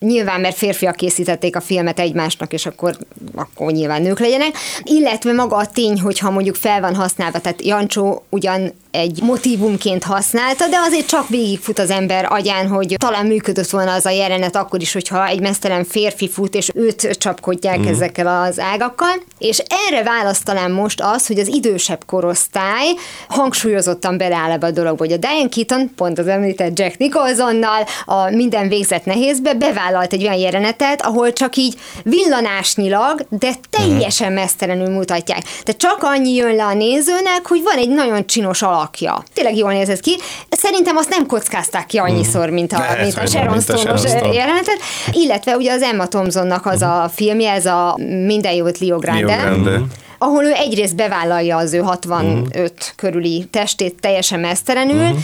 nyilván, 0.00 0.40
mert 0.40 0.56
férfiak 0.56 0.96
készítették 0.96 1.56
a 1.56 1.60
filmet 1.60 1.98
egymásnak, 1.98 2.52
és 2.52 2.66
akkor, 2.66 2.96
akkor 3.34 3.72
nyilván 3.72 4.02
nők 4.02 4.18
legyenek, 4.18 4.56
illetve 4.82 5.32
maga 5.32 5.56
a 5.56 5.66
tény, 5.66 6.00
hogyha 6.00 6.30
mondjuk 6.30 6.54
fel 6.54 6.80
van 6.80 6.94
használva, 6.94 7.38
tehát 7.50 7.64
Jancsó 7.64 8.22
ugyan 8.28 8.72
egy 8.90 9.22
motívumként 9.22 10.04
használta, 10.04 10.68
de 10.68 10.76
azért 10.86 11.06
csak 11.06 11.28
végigfut 11.28 11.78
az 11.78 11.90
ember 11.90 12.26
agyán, 12.32 12.68
hogy 12.68 12.94
talán 12.98 13.26
működött 13.26 13.70
volna 13.70 13.92
az 13.92 14.06
a 14.06 14.10
jelenet 14.10 14.56
akkor 14.56 14.80
is, 14.80 14.92
hogyha 14.92 15.26
egy 15.26 15.40
mesztelen 15.40 15.84
férfi 15.84 16.28
fut, 16.28 16.54
és 16.54 16.70
őt 16.74 17.16
csapkodják 17.18 17.78
mm. 17.78 17.86
ezekkel 17.86 18.26
az 18.26 18.58
ágakkal. 18.58 19.22
És 19.38 19.62
erre 19.88 20.02
választ 20.02 20.44
talán 20.44 20.70
most 20.70 21.00
az, 21.00 21.26
hogy 21.26 21.38
az 21.38 21.48
idősebb 21.48 22.04
korosztály 22.06 22.94
hangsúlyozottan 23.28 24.18
beleáll 24.18 24.50
ebbe 24.50 24.66
a 24.66 24.70
dologba, 24.70 25.04
hogy 25.04 25.12
a 25.12 25.16
Diane 25.16 25.48
Keaton, 25.48 25.94
pont 25.96 26.18
az 26.18 26.26
említett 26.26 26.78
Jack 26.78 26.98
Nicholsonnal 26.98 27.84
a 28.04 28.30
minden 28.30 28.68
végzett 28.68 29.04
nehézbe 29.04 29.54
bevállalt 29.54 30.12
egy 30.12 30.22
olyan 30.22 30.38
jelenetet, 30.38 31.02
ahol 31.02 31.32
csak 31.32 31.56
így 31.56 31.74
villanásnyilag, 32.02 33.26
de 33.28 33.52
teljesen 33.70 34.32
mesztelenül 34.32 34.88
mutatják. 34.88 35.42
Tehát 35.42 35.80
csak 35.80 35.98
annyi 36.00 36.34
jön 36.34 36.54
le 36.54 36.64
a 36.64 36.74
nézőnek, 36.74 37.29
hogy 37.44 37.62
van 37.62 37.76
egy 37.76 37.88
nagyon 37.88 38.26
csinos 38.26 38.62
alakja. 38.62 39.22
Tényleg 39.34 39.56
jól 39.56 39.72
nézett 39.72 40.00
ki. 40.00 40.16
Szerintem 40.50 40.96
azt 40.96 41.08
nem 41.08 41.26
kockázták 41.26 41.86
ki 41.86 41.98
annyiszor, 41.98 42.50
mint 42.50 42.72
a, 42.72 42.78
Lehet, 42.78 43.00
mint 43.00 43.16
a 43.16 43.26
Sharon 43.26 43.50
mint 43.56 43.68
a 43.68 43.76
Sharon 43.76 43.96
Stone-os 43.98 44.18
Stone. 44.20 44.34
jelenetet. 44.34 44.78
Illetve 45.12 45.56
ugye 45.56 45.72
az 45.72 45.82
Emma 45.82 46.06
Thompsonnak 46.08 46.66
az 46.66 46.82
a 46.82 47.10
filmje, 47.14 47.52
ez 47.52 47.66
a 47.66 47.98
Minden 48.26 48.52
jót 48.52 48.78
Leo 48.78 48.98
Grande. 48.98 49.36
Leo 49.36 49.40
Grande. 49.40 49.80
ahol 50.18 50.44
ő 50.44 50.52
egyrészt 50.54 50.96
bevállalja 50.96 51.56
az 51.56 51.72
ő 51.72 51.78
65 51.78 52.92
körüli 52.96 53.46
testét 53.50 54.00
teljesen 54.00 54.40
mesztelenül, 54.40 55.16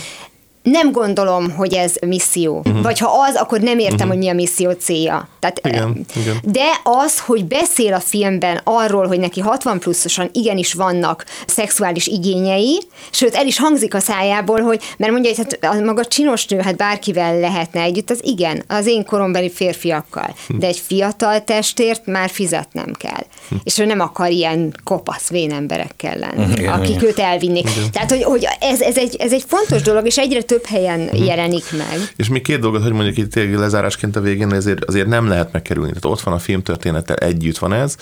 nem 0.71 0.91
gondolom, 0.91 1.51
hogy 1.51 1.73
ez 1.73 1.93
misszió. 2.05 2.57
Uh-huh. 2.57 2.81
Vagy 2.81 2.99
ha 2.99 3.09
az, 3.29 3.35
akkor 3.35 3.59
nem 3.59 3.79
értem, 3.79 3.95
uh-huh. 3.95 4.09
hogy 4.09 4.17
mi 4.17 4.29
a 4.29 4.33
misszió 4.33 4.71
célja. 4.71 5.27
Tehát, 5.39 5.59
Igen, 5.63 6.05
igen. 6.15 6.37
De 6.43 6.65
az, 6.83 7.19
hogy 7.19 7.45
beszél 7.45 7.93
a 7.93 7.99
filmben 7.99 8.61
arról, 8.63 9.07
hogy 9.07 9.19
neki 9.19 9.39
60 9.39 9.79
pluszosan 9.79 10.29
igenis 10.31 10.73
vannak 10.73 11.25
szexuális 11.47 12.07
igényei, 12.07 12.79
sőt 13.11 13.35
el 13.35 13.45
is 13.45 13.59
hangzik 13.59 13.93
a 13.93 13.99
szájából, 13.99 14.61
hogy 14.61 14.81
mert 14.97 15.11
mondja, 15.11 15.31
hogy 15.35 15.57
hát 15.61 15.75
a 15.75 15.79
maga 15.83 16.05
csinos 16.05 16.45
nő, 16.45 16.59
hát 16.59 16.75
bárkivel 16.75 17.39
lehetne 17.39 17.81
együtt, 17.81 18.09
az 18.09 18.19
igen, 18.23 18.63
az 18.67 18.85
én 18.85 19.05
korombeli 19.05 19.51
férfiakkal. 19.51 20.35
De 20.47 20.67
egy 20.67 20.81
fiatal 20.85 21.43
testért 21.43 22.05
már 22.05 22.29
fizetnem 22.29 22.93
kell. 22.97 23.25
És 23.63 23.77
ő 23.77 23.85
nem 23.85 23.99
akar 23.99 24.31
ilyen 24.31 24.75
kopasz 24.83 25.29
vén 25.29 25.51
emberekkel 25.51 26.17
lenni, 26.17 26.51
Igen, 26.51 26.73
akik 26.73 26.95
igen. 26.95 27.03
őt 27.03 27.19
elvinnék. 27.19 27.69
Tehát, 27.91 28.09
hogy, 28.09 28.23
hogy 28.23 28.47
ez, 28.59 28.81
ez, 28.81 28.97
egy, 28.97 29.15
ez 29.15 29.33
egy 29.33 29.43
fontos 29.47 29.81
dolog, 29.81 30.05
és 30.05 30.17
egyre 30.17 30.41
több 30.41 30.56
helyen 30.65 31.15
jelenik 31.15 31.71
meg. 31.71 32.13
És 32.15 32.29
még 32.29 32.41
két 32.41 32.59
dolgot, 32.59 32.83
hogy 32.83 32.93
mondjuk 32.93 33.17
itt 33.17 33.31
tényleg 33.31 33.59
lezárásként 33.59 34.15
a 34.15 34.21
végén, 34.21 34.51
azért, 34.51 34.83
azért 34.83 35.07
nem 35.07 35.27
lehet 35.27 35.51
megkerülni. 35.51 35.89
Tehát 35.89 36.05
ott 36.05 36.21
van 36.21 36.33
a 36.33 36.39
filmtörténettel 36.39 37.15
együtt 37.15 37.57
van 37.57 37.73
ez. 37.73 37.95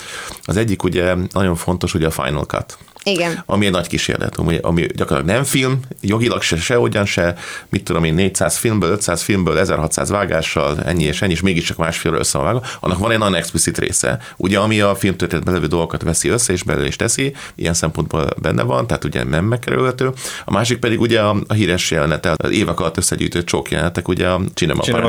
Az 0.44 0.58
egyik 0.58 0.84
ugye 0.84 1.16
nagyon 1.32 1.56
fontos, 1.56 1.94
ugye 1.94 2.08
a 2.08 2.12
Final 2.12 2.46
Cut. 2.46 2.78
Igen. 3.06 3.44
Ami 3.46 3.66
egy 3.66 3.72
nagy 3.72 3.88
kísérlet, 3.88 4.36
ami, 4.38 4.58
ami 4.62 4.86
gyakorlatilag 4.96 5.36
nem 5.36 5.44
film, 5.44 5.80
jogilag 6.02 6.42
se, 6.42 6.58
se 6.58 6.76
hogyan 6.76 7.06
se, 7.06 7.36
mit 7.70 7.84
tudom 7.84 8.04
én, 8.04 8.14
400 8.14 8.58
filmből, 8.58 8.92
500 8.92 9.22
filmből, 9.22 9.58
1600 9.58 10.10
vágással, 10.10 10.78
ennyi 10.86 11.04
és 11.04 11.22
ennyi, 11.22 11.32
és 11.32 11.42
mégiscsak 11.42 11.78
másfélről 11.78 12.20
össze 12.20 12.38
van 12.38 12.46
vágva, 12.48 12.68
annak 12.80 12.98
van 12.98 13.12
egy 13.12 13.18
nagyon 13.18 13.36
explicit 13.36 13.78
része, 13.78 14.20
ugye, 14.38 14.60
ami 14.60 14.82
a 14.82 14.96
filmtörténetben 14.96 15.54
levő 15.54 15.68
dolgokat 15.68 16.02
veszi 16.02 16.30
össze, 16.30 16.54
és 16.54 16.64
belőle 16.64 16.88
is 16.88 16.96
teszi, 16.96 17.34
ilyen 17.56 17.74
szempontból 17.74 18.30
benne 18.42 18.64
van, 18.64 18.88
tehát 18.88 19.04
ugye 19.04 19.24
nem 19.24 19.46
megkerülhető. 19.46 20.12
A 20.46 20.52
másik 20.52 20.78
pedig 20.78 21.00
ugye 21.00 21.22
a, 21.22 21.36
a 21.48 21.54
híres 21.54 21.92
jelenete, 21.92 22.34
az 22.36 22.52
évek 22.52 22.80
alatt 22.80 22.98
összegyűjtött 22.98 23.46
csók 23.46 23.72
jelenetek, 23.72 24.08
ugye 24.08 24.28
a 24.28 24.42
Cinema, 24.54 24.82
Cinema 24.82 25.08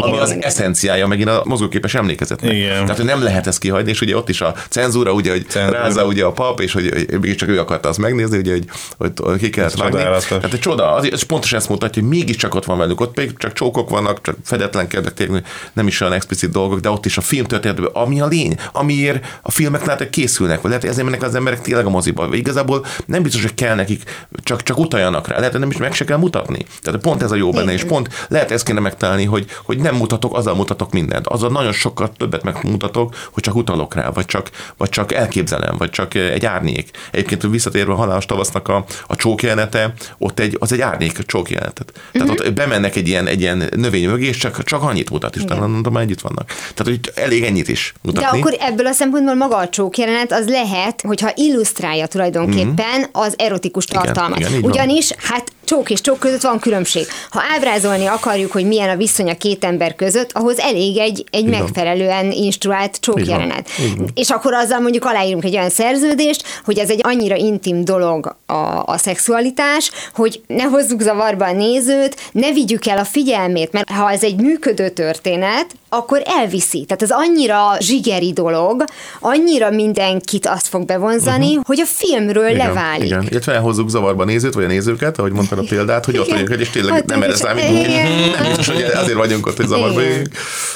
ami 0.00 0.18
az 0.18 0.36
eszenciája 0.40 1.06
megint 1.06 1.28
a 1.28 1.42
mozgóképes 1.44 1.94
emlékezetnek. 1.94 2.52
Igen. 2.52 2.80
Tehát, 2.80 2.96
hogy 2.96 3.04
nem 3.04 3.22
lehet 3.22 3.46
ezt 3.46 3.58
kihagyni, 3.58 3.90
és 3.90 4.00
ugye 4.00 4.16
ott 4.16 4.28
is 4.28 4.40
a 4.40 4.54
cenzúra, 4.68 5.12
ugye, 5.12 5.30
hogy 5.30 5.46
Cenzúra. 5.48 5.78
rázza 5.78 6.04
ugye 6.04 6.24
a 6.24 6.32
pap, 6.32 6.60
és 6.60 6.72
hogy, 6.72 7.06
hogy 7.10 7.20
mégiscsak 7.20 7.48
ő 7.48 7.58
akarta 7.60 7.88
azt 7.88 7.98
megnézni, 7.98 8.38
ugye, 8.38 8.52
hogy, 8.52 8.64
hogy, 8.98 9.12
hogy 9.16 9.38
ki 9.38 9.50
kellett 9.50 9.72
Ez 9.72 9.78
vágni. 9.78 9.96
csodálatos. 9.96 10.26
Tehát 10.26 10.52
egy 10.52 10.60
csoda, 10.60 10.92
az, 10.92 11.04
és 11.10 11.24
pontosan 11.24 11.58
ezt 11.58 11.68
mutatja, 11.68 12.02
hogy 12.02 12.10
mégiscsak 12.10 12.54
ott 12.54 12.64
van 12.64 12.78
velük, 12.78 13.00
ott 13.00 13.16
még 13.16 13.36
csak 13.36 13.52
csókok 13.52 13.90
vannak, 13.90 14.22
csak 14.22 14.36
fedetlenkednek, 14.44 15.14
tényleg 15.14 15.46
nem 15.72 15.86
is 15.86 16.00
olyan 16.00 16.12
explicit 16.12 16.50
dolgok, 16.50 16.80
de 16.80 16.90
ott 16.90 17.06
is 17.06 17.16
a 17.16 17.20
film 17.20 17.44
történetben, 17.44 17.90
ami 17.92 18.20
a 18.20 18.26
lény, 18.26 18.56
amiért 18.72 19.38
a 19.42 19.50
filmek 19.50 19.84
lehet, 19.84 19.98
hogy 19.98 20.10
készülnek, 20.10 20.56
vagy 20.56 20.66
lehet, 20.66 20.80
hogy 20.80 20.90
ezért 20.90 21.06
mennek 21.06 21.22
az 21.22 21.34
emberek 21.34 21.60
tényleg 21.60 21.86
a 21.86 21.90
moziba. 21.90 22.28
Vagy 22.28 22.38
Igazából 22.38 22.86
nem 23.06 23.22
biztos, 23.22 23.42
hogy 23.42 23.54
kell 23.54 23.74
nekik, 23.74 24.02
csak, 24.42 24.62
csak 24.62 24.78
utaljanak 24.78 25.28
rá, 25.28 25.36
lehet, 25.36 25.50
hogy 25.50 25.60
nem 25.60 25.70
is 25.70 25.76
meg 25.76 25.94
se 25.94 26.04
kell 26.04 26.16
mutatni. 26.18 26.66
Tehát 26.82 27.00
pont 27.00 27.22
ez 27.22 27.30
a 27.30 27.34
jó 27.36 27.50
benne, 27.50 27.72
és 27.72 27.84
pont 27.84 28.26
lehet 28.28 28.50
ezt 28.50 28.64
kéne 28.64 28.80
megtalálni, 28.80 29.24
hogy, 29.24 29.46
hogy 29.64 29.78
nem 29.78 29.94
mutatok, 29.94 30.36
azzal 30.36 30.54
mutatok 30.54 30.92
mindent. 30.92 31.26
Azzal 31.26 31.50
nagyon 31.50 31.72
sokkal 31.72 32.12
többet 32.16 32.42
megmutatok, 32.42 33.14
hogy 33.30 33.42
csak 33.42 33.54
utalok 33.54 33.94
rá, 33.94 34.10
vagy 34.10 34.26
csak, 34.26 34.50
vagy 34.76 34.88
csak 34.88 35.12
elképzelem, 35.12 35.76
vagy 35.76 35.90
csak 35.90 36.14
egy 36.14 36.46
árnyék. 36.46 36.90
Egyébként 37.10 37.42
visszatérve 37.42 37.92
a 37.92 37.96
halálos 37.96 38.26
tavasznak 38.26 38.68
a, 38.68 38.84
a 39.06 39.16
csókjelenete, 39.16 39.92
ott 40.18 40.38
egy, 40.40 40.56
az 40.60 40.72
egy 40.72 40.80
árnyék 40.80 41.18
csókjelenetet. 41.26 41.92
Tehát 42.12 42.30
ott 42.30 42.52
bemennek 42.52 42.96
egy 42.96 43.08
ilyen, 43.08 43.26
egy 43.26 43.40
ilyen 43.40 43.68
növény 43.76 44.08
mögé, 44.08 44.26
és 44.26 44.36
csak, 44.36 44.64
csak 44.64 44.82
annyit 44.82 45.10
mutat, 45.10 45.36
és 45.36 45.42
talán 45.44 45.70
mondom, 45.70 45.92
már 45.92 46.02
együtt 46.02 46.20
vannak. 46.20 46.46
Tehát, 46.46 46.82
hogy 46.82 47.00
elég 47.14 47.42
ennyit 47.42 47.68
is 47.68 47.92
De 48.02 48.10
mutatni. 48.12 48.38
akkor 48.40 48.56
ebből 48.60 48.86
a 48.86 48.92
szempontból 48.92 49.34
maga 49.34 49.56
a 49.56 49.68
csókjelenet 49.68 50.32
az 50.32 50.48
lehet, 50.48 51.00
hogyha 51.00 51.30
illusztrálja 51.34 52.06
tulajdonképpen 52.06 53.06
az 53.12 53.34
erotikus 53.36 53.86
Mhm. 53.86 53.96
Igen, 54.00 54.12
tartalmat. 54.14 54.38
igen, 54.38 54.52
így 54.54 54.60
van. 54.60 54.70
Ugyanis, 54.70 55.10
hát 55.18 55.52
csók 55.68 55.90
és 55.90 56.00
csók 56.00 56.18
között 56.18 56.40
van 56.40 56.58
különbség. 56.58 57.06
Ha 57.30 57.42
ábrázolni 57.54 58.06
akarjuk, 58.06 58.52
hogy 58.52 58.66
milyen 58.66 58.88
a 58.88 58.96
viszony 58.96 59.30
a 59.30 59.36
két 59.36 59.64
ember 59.64 59.94
között, 59.94 60.32
ahhoz 60.32 60.58
elég 60.58 60.96
egy, 60.96 61.24
egy 61.30 61.44
megfelelően 61.44 62.30
instruált 62.30 62.96
csókjelenet. 63.00 63.68
Így 63.80 63.96
van. 63.96 64.10
És 64.14 64.30
akkor 64.30 64.54
azzal 64.54 64.80
mondjuk 64.80 65.04
aláírunk 65.04 65.44
egy 65.44 65.56
olyan 65.56 65.70
szerződést, 65.70 66.44
hogy 66.64 66.78
ez 66.78 66.90
egy 66.90 67.00
annyira 67.02 67.36
intim 67.36 67.84
dolog 67.84 68.36
a, 68.46 68.52
a 68.84 68.96
szexualitás, 68.96 69.90
hogy 70.14 70.40
ne 70.46 70.62
hozzuk 70.62 71.00
zavarba 71.00 71.44
a 71.44 71.52
nézőt, 71.52 72.16
ne 72.32 72.52
vigyük 72.52 72.86
el 72.86 72.98
a 72.98 73.04
figyelmét, 73.04 73.72
mert 73.72 73.90
ha 73.90 74.10
ez 74.10 74.22
egy 74.22 74.40
működő 74.40 74.88
történet, 74.88 75.66
akkor 75.88 76.22
elviszi. 76.24 76.84
Tehát 76.84 77.02
ez 77.02 77.10
annyira 77.10 77.76
zsigeri 77.80 78.32
dolog, 78.32 78.84
annyira 79.20 79.70
mindenkit 79.70 80.46
azt 80.46 80.66
fog 80.66 80.84
bevonzani, 80.84 81.48
uh-huh. 81.48 81.64
hogy 81.64 81.80
a 81.80 81.86
filmről 81.86 82.50
Igen, 82.50 82.66
leválik. 82.66 83.04
Igen, 83.04 83.26
illetve 83.30 83.52
elhozzuk 83.52 83.88
zavarba 83.88 84.22
a 84.22 84.26
nézőt, 84.26 84.54
vagy 84.54 84.64
a 84.64 84.66
nézőket, 84.66 85.18
ahogy 85.18 85.32
mondtad 85.32 85.57
a 85.58 85.62
példát, 85.68 86.04
hogy 86.04 86.18
ott 86.18 86.26
Igen. 86.26 86.40
vagyunk, 86.40 86.60
és 86.60 86.70
tényleg 86.70 86.94
Ott 86.94 87.06
nem 87.06 87.22
erre 87.22 87.32
is- 87.32 87.38
számítunk. 87.38 87.86
igen. 87.88 88.06
Nem 88.30 88.42
biztos, 88.46 88.66
hogy 88.68 88.82
azért 88.82 89.16
vagyunk 89.16 89.46
ott, 89.46 89.56
hogy 89.56 89.66
zavarba 89.66 89.94
vagyunk. 89.94 90.28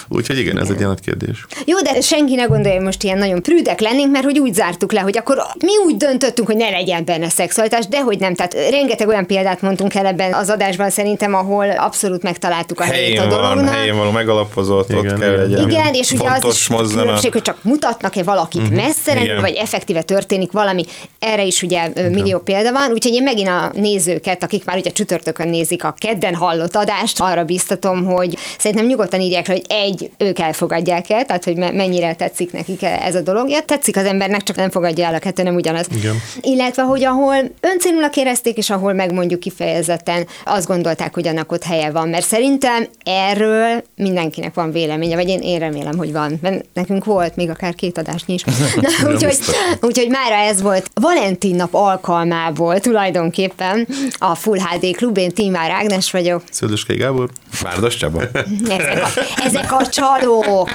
Úgyhogy 0.08 0.38
igen, 0.38 0.58
ez 0.58 0.68
egy 0.68 0.76
ilyen 0.76 0.88
nagy 0.88 1.00
kérdés. 1.00 1.46
Jó, 1.64 1.80
de 1.80 2.00
senki 2.00 2.34
ne 2.34 2.44
gondolja, 2.44 2.76
hogy 2.76 2.84
most 2.84 3.02
ilyen 3.02 3.18
nagyon 3.18 3.42
prűdek 3.42 3.80
lennénk, 3.80 4.12
mert 4.12 4.24
hogy 4.24 4.38
úgy 4.38 4.54
zártuk 4.54 4.92
le, 4.92 5.00
hogy 5.00 5.18
akkor 5.18 5.36
mi 5.58 5.72
úgy 5.86 5.96
döntöttünk, 5.96 6.46
hogy 6.48 6.56
ne 6.56 6.70
legyen 6.70 7.04
benne 7.04 7.28
szexualitás, 7.28 7.86
de 7.86 8.00
hogy 8.00 8.18
nem. 8.18 8.34
Tehát 8.34 8.54
rengeteg 8.70 9.08
olyan 9.08 9.26
példát 9.26 9.60
mondtunk 9.60 9.94
el 9.94 10.06
ebben 10.06 10.32
az 10.32 10.48
adásban 10.50 10.90
szerintem, 10.90 11.34
ahol 11.34 11.70
abszolút 11.70 12.22
megtaláltuk 12.22 12.80
a 12.80 12.84
helyét 12.84 13.18
a 13.18 13.26
dolognak. 13.26 13.74
helyén 13.74 13.96
való 13.96 14.10
megalapozott, 14.10 14.94
ott 14.94 15.04
Igen, 15.04 15.18
kell 15.18 15.32
igen. 15.32 15.48
legyen. 15.48 15.70
Igen, 15.70 15.94
és 15.94 16.10
ugye 16.10 16.30
az 16.40 16.54
is 16.54 16.66
különbség, 16.92 17.32
hogy 17.32 17.42
csak 17.42 17.56
mutatnak-e 17.62 18.22
valakit 18.22 18.62
uh-huh. 18.62 18.76
messze, 18.76 19.20
Igen. 19.22 19.40
vagy 19.40 19.54
effektíve 19.54 20.02
történik 20.02 20.52
valami. 20.52 20.84
Erre 21.18 21.42
is 21.44 21.62
ugye 21.62 21.88
millió 22.10 22.38
példa 22.38 22.72
van, 22.72 22.90
úgyhogy 22.92 23.12
én 23.12 23.22
megint 23.22 23.48
a 23.48 23.70
nézőket, 23.74 24.42
akik 24.42 24.64
már 24.72 24.80
ugye 24.80 24.90
csütörtökön 24.90 25.48
nézik 25.48 25.84
a 25.84 25.94
kedden 25.98 26.34
hallott 26.34 26.76
adást, 26.76 27.20
arra 27.20 27.44
biztatom, 27.44 28.04
hogy 28.04 28.36
szerintem 28.58 28.86
nyugodtan 28.86 29.20
írják 29.20 29.46
le, 29.46 29.54
hogy 29.54 29.64
egy, 29.68 30.10
ők 30.18 30.38
elfogadják 30.38 31.10
el, 31.10 31.24
tehát 31.24 31.44
hogy 31.44 31.56
me- 31.56 31.72
mennyire 31.72 32.14
tetszik 32.14 32.52
nekik 32.52 32.82
ez 32.82 33.14
a 33.14 33.20
dolog. 33.20 33.48
Ja, 33.48 33.60
tetszik 33.60 33.96
az 33.96 34.04
embernek, 34.04 34.42
csak 34.42 34.56
nem 34.56 34.70
fogadja 34.70 35.06
el 35.06 35.14
a 35.14 35.18
kettő, 35.18 35.42
nem 35.42 35.54
ugyanaz. 35.54 35.86
Igen. 35.96 36.16
Illetve, 36.40 36.82
hogy 36.82 37.04
ahol 37.04 37.34
öncélúnak 37.60 38.16
érezték, 38.16 38.56
és 38.56 38.70
ahol 38.70 38.92
megmondjuk 38.92 39.40
kifejezetten 39.40 40.26
azt 40.44 40.66
gondolták, 40.66 41.14
hogy 41.14 41.28
annak 41.28 41.52
ott 41.52 41.64
helye 41.64 41.90
van. 41.90 42.08
Mert 42.08 42.26
szerintem 42.26 42.86
erről 43.04 43.82
mindenkinek 43.96 44.54
van 44.54 44.72
véleménye, 44.72 45.14
vagy 45.14 45.28
én, 45.28 45.40
én 45.40 45.58
remélem, 45.58 45.96
hogy 45.96 46.12
van. 46.12 46.38
Mert 46.42 46.64
nekünk 46.72 47.04
volt 47.04 47.36
még 47.36 47.50
akár 47.50 47.74
két 47.74 47.98
adásnyi 47.98 48.34
is. 48.34 48.44
Na, 49.02 49.10
úgyhogy, 49.10 49.38
úgyhogy 49.80 50.08
mára 50.08 50.34
ez 50.34 50.62
volt 50.62 50.90
Valentin 50.94 51.56
nap 51.56 51.74
alkalmából 51.74 52.80
tulajdonképpen 52.80 53.86
a 54.18 54.34
Full 54.34 54.58
HD 54.62 54.96
Klub, 54.96 55.16
én 55.16 55.30
Tímár 55.30 55.70
Ágnes 55.70 56.10
vagyok. 56.10 56.42
Szöldöskei 56.50 56.96
Gábor, 56.96 57.30
Várdos 57.62 57.96
Csaba? 57.96 58.22
Ezek 58.68 59.02
a, 59.02 59.08
ezek 59.44 59.72
a 59.72 59.86
csalók. 59.86 60.70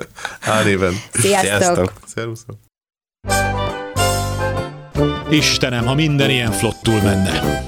H 0.46 0.64
néven. 0.64 0.92
Sziasztok! 1.12 1.50
Sziasztok. 1.50 1.92
Szervusztok. 2.14 2.56
Istenem, 5.30 5.86
ha 5.86 5.94
minden 5.94 6.30
ilyen 6.30 6.52
flottul 6.52 7.00
menne. 7.00 7.66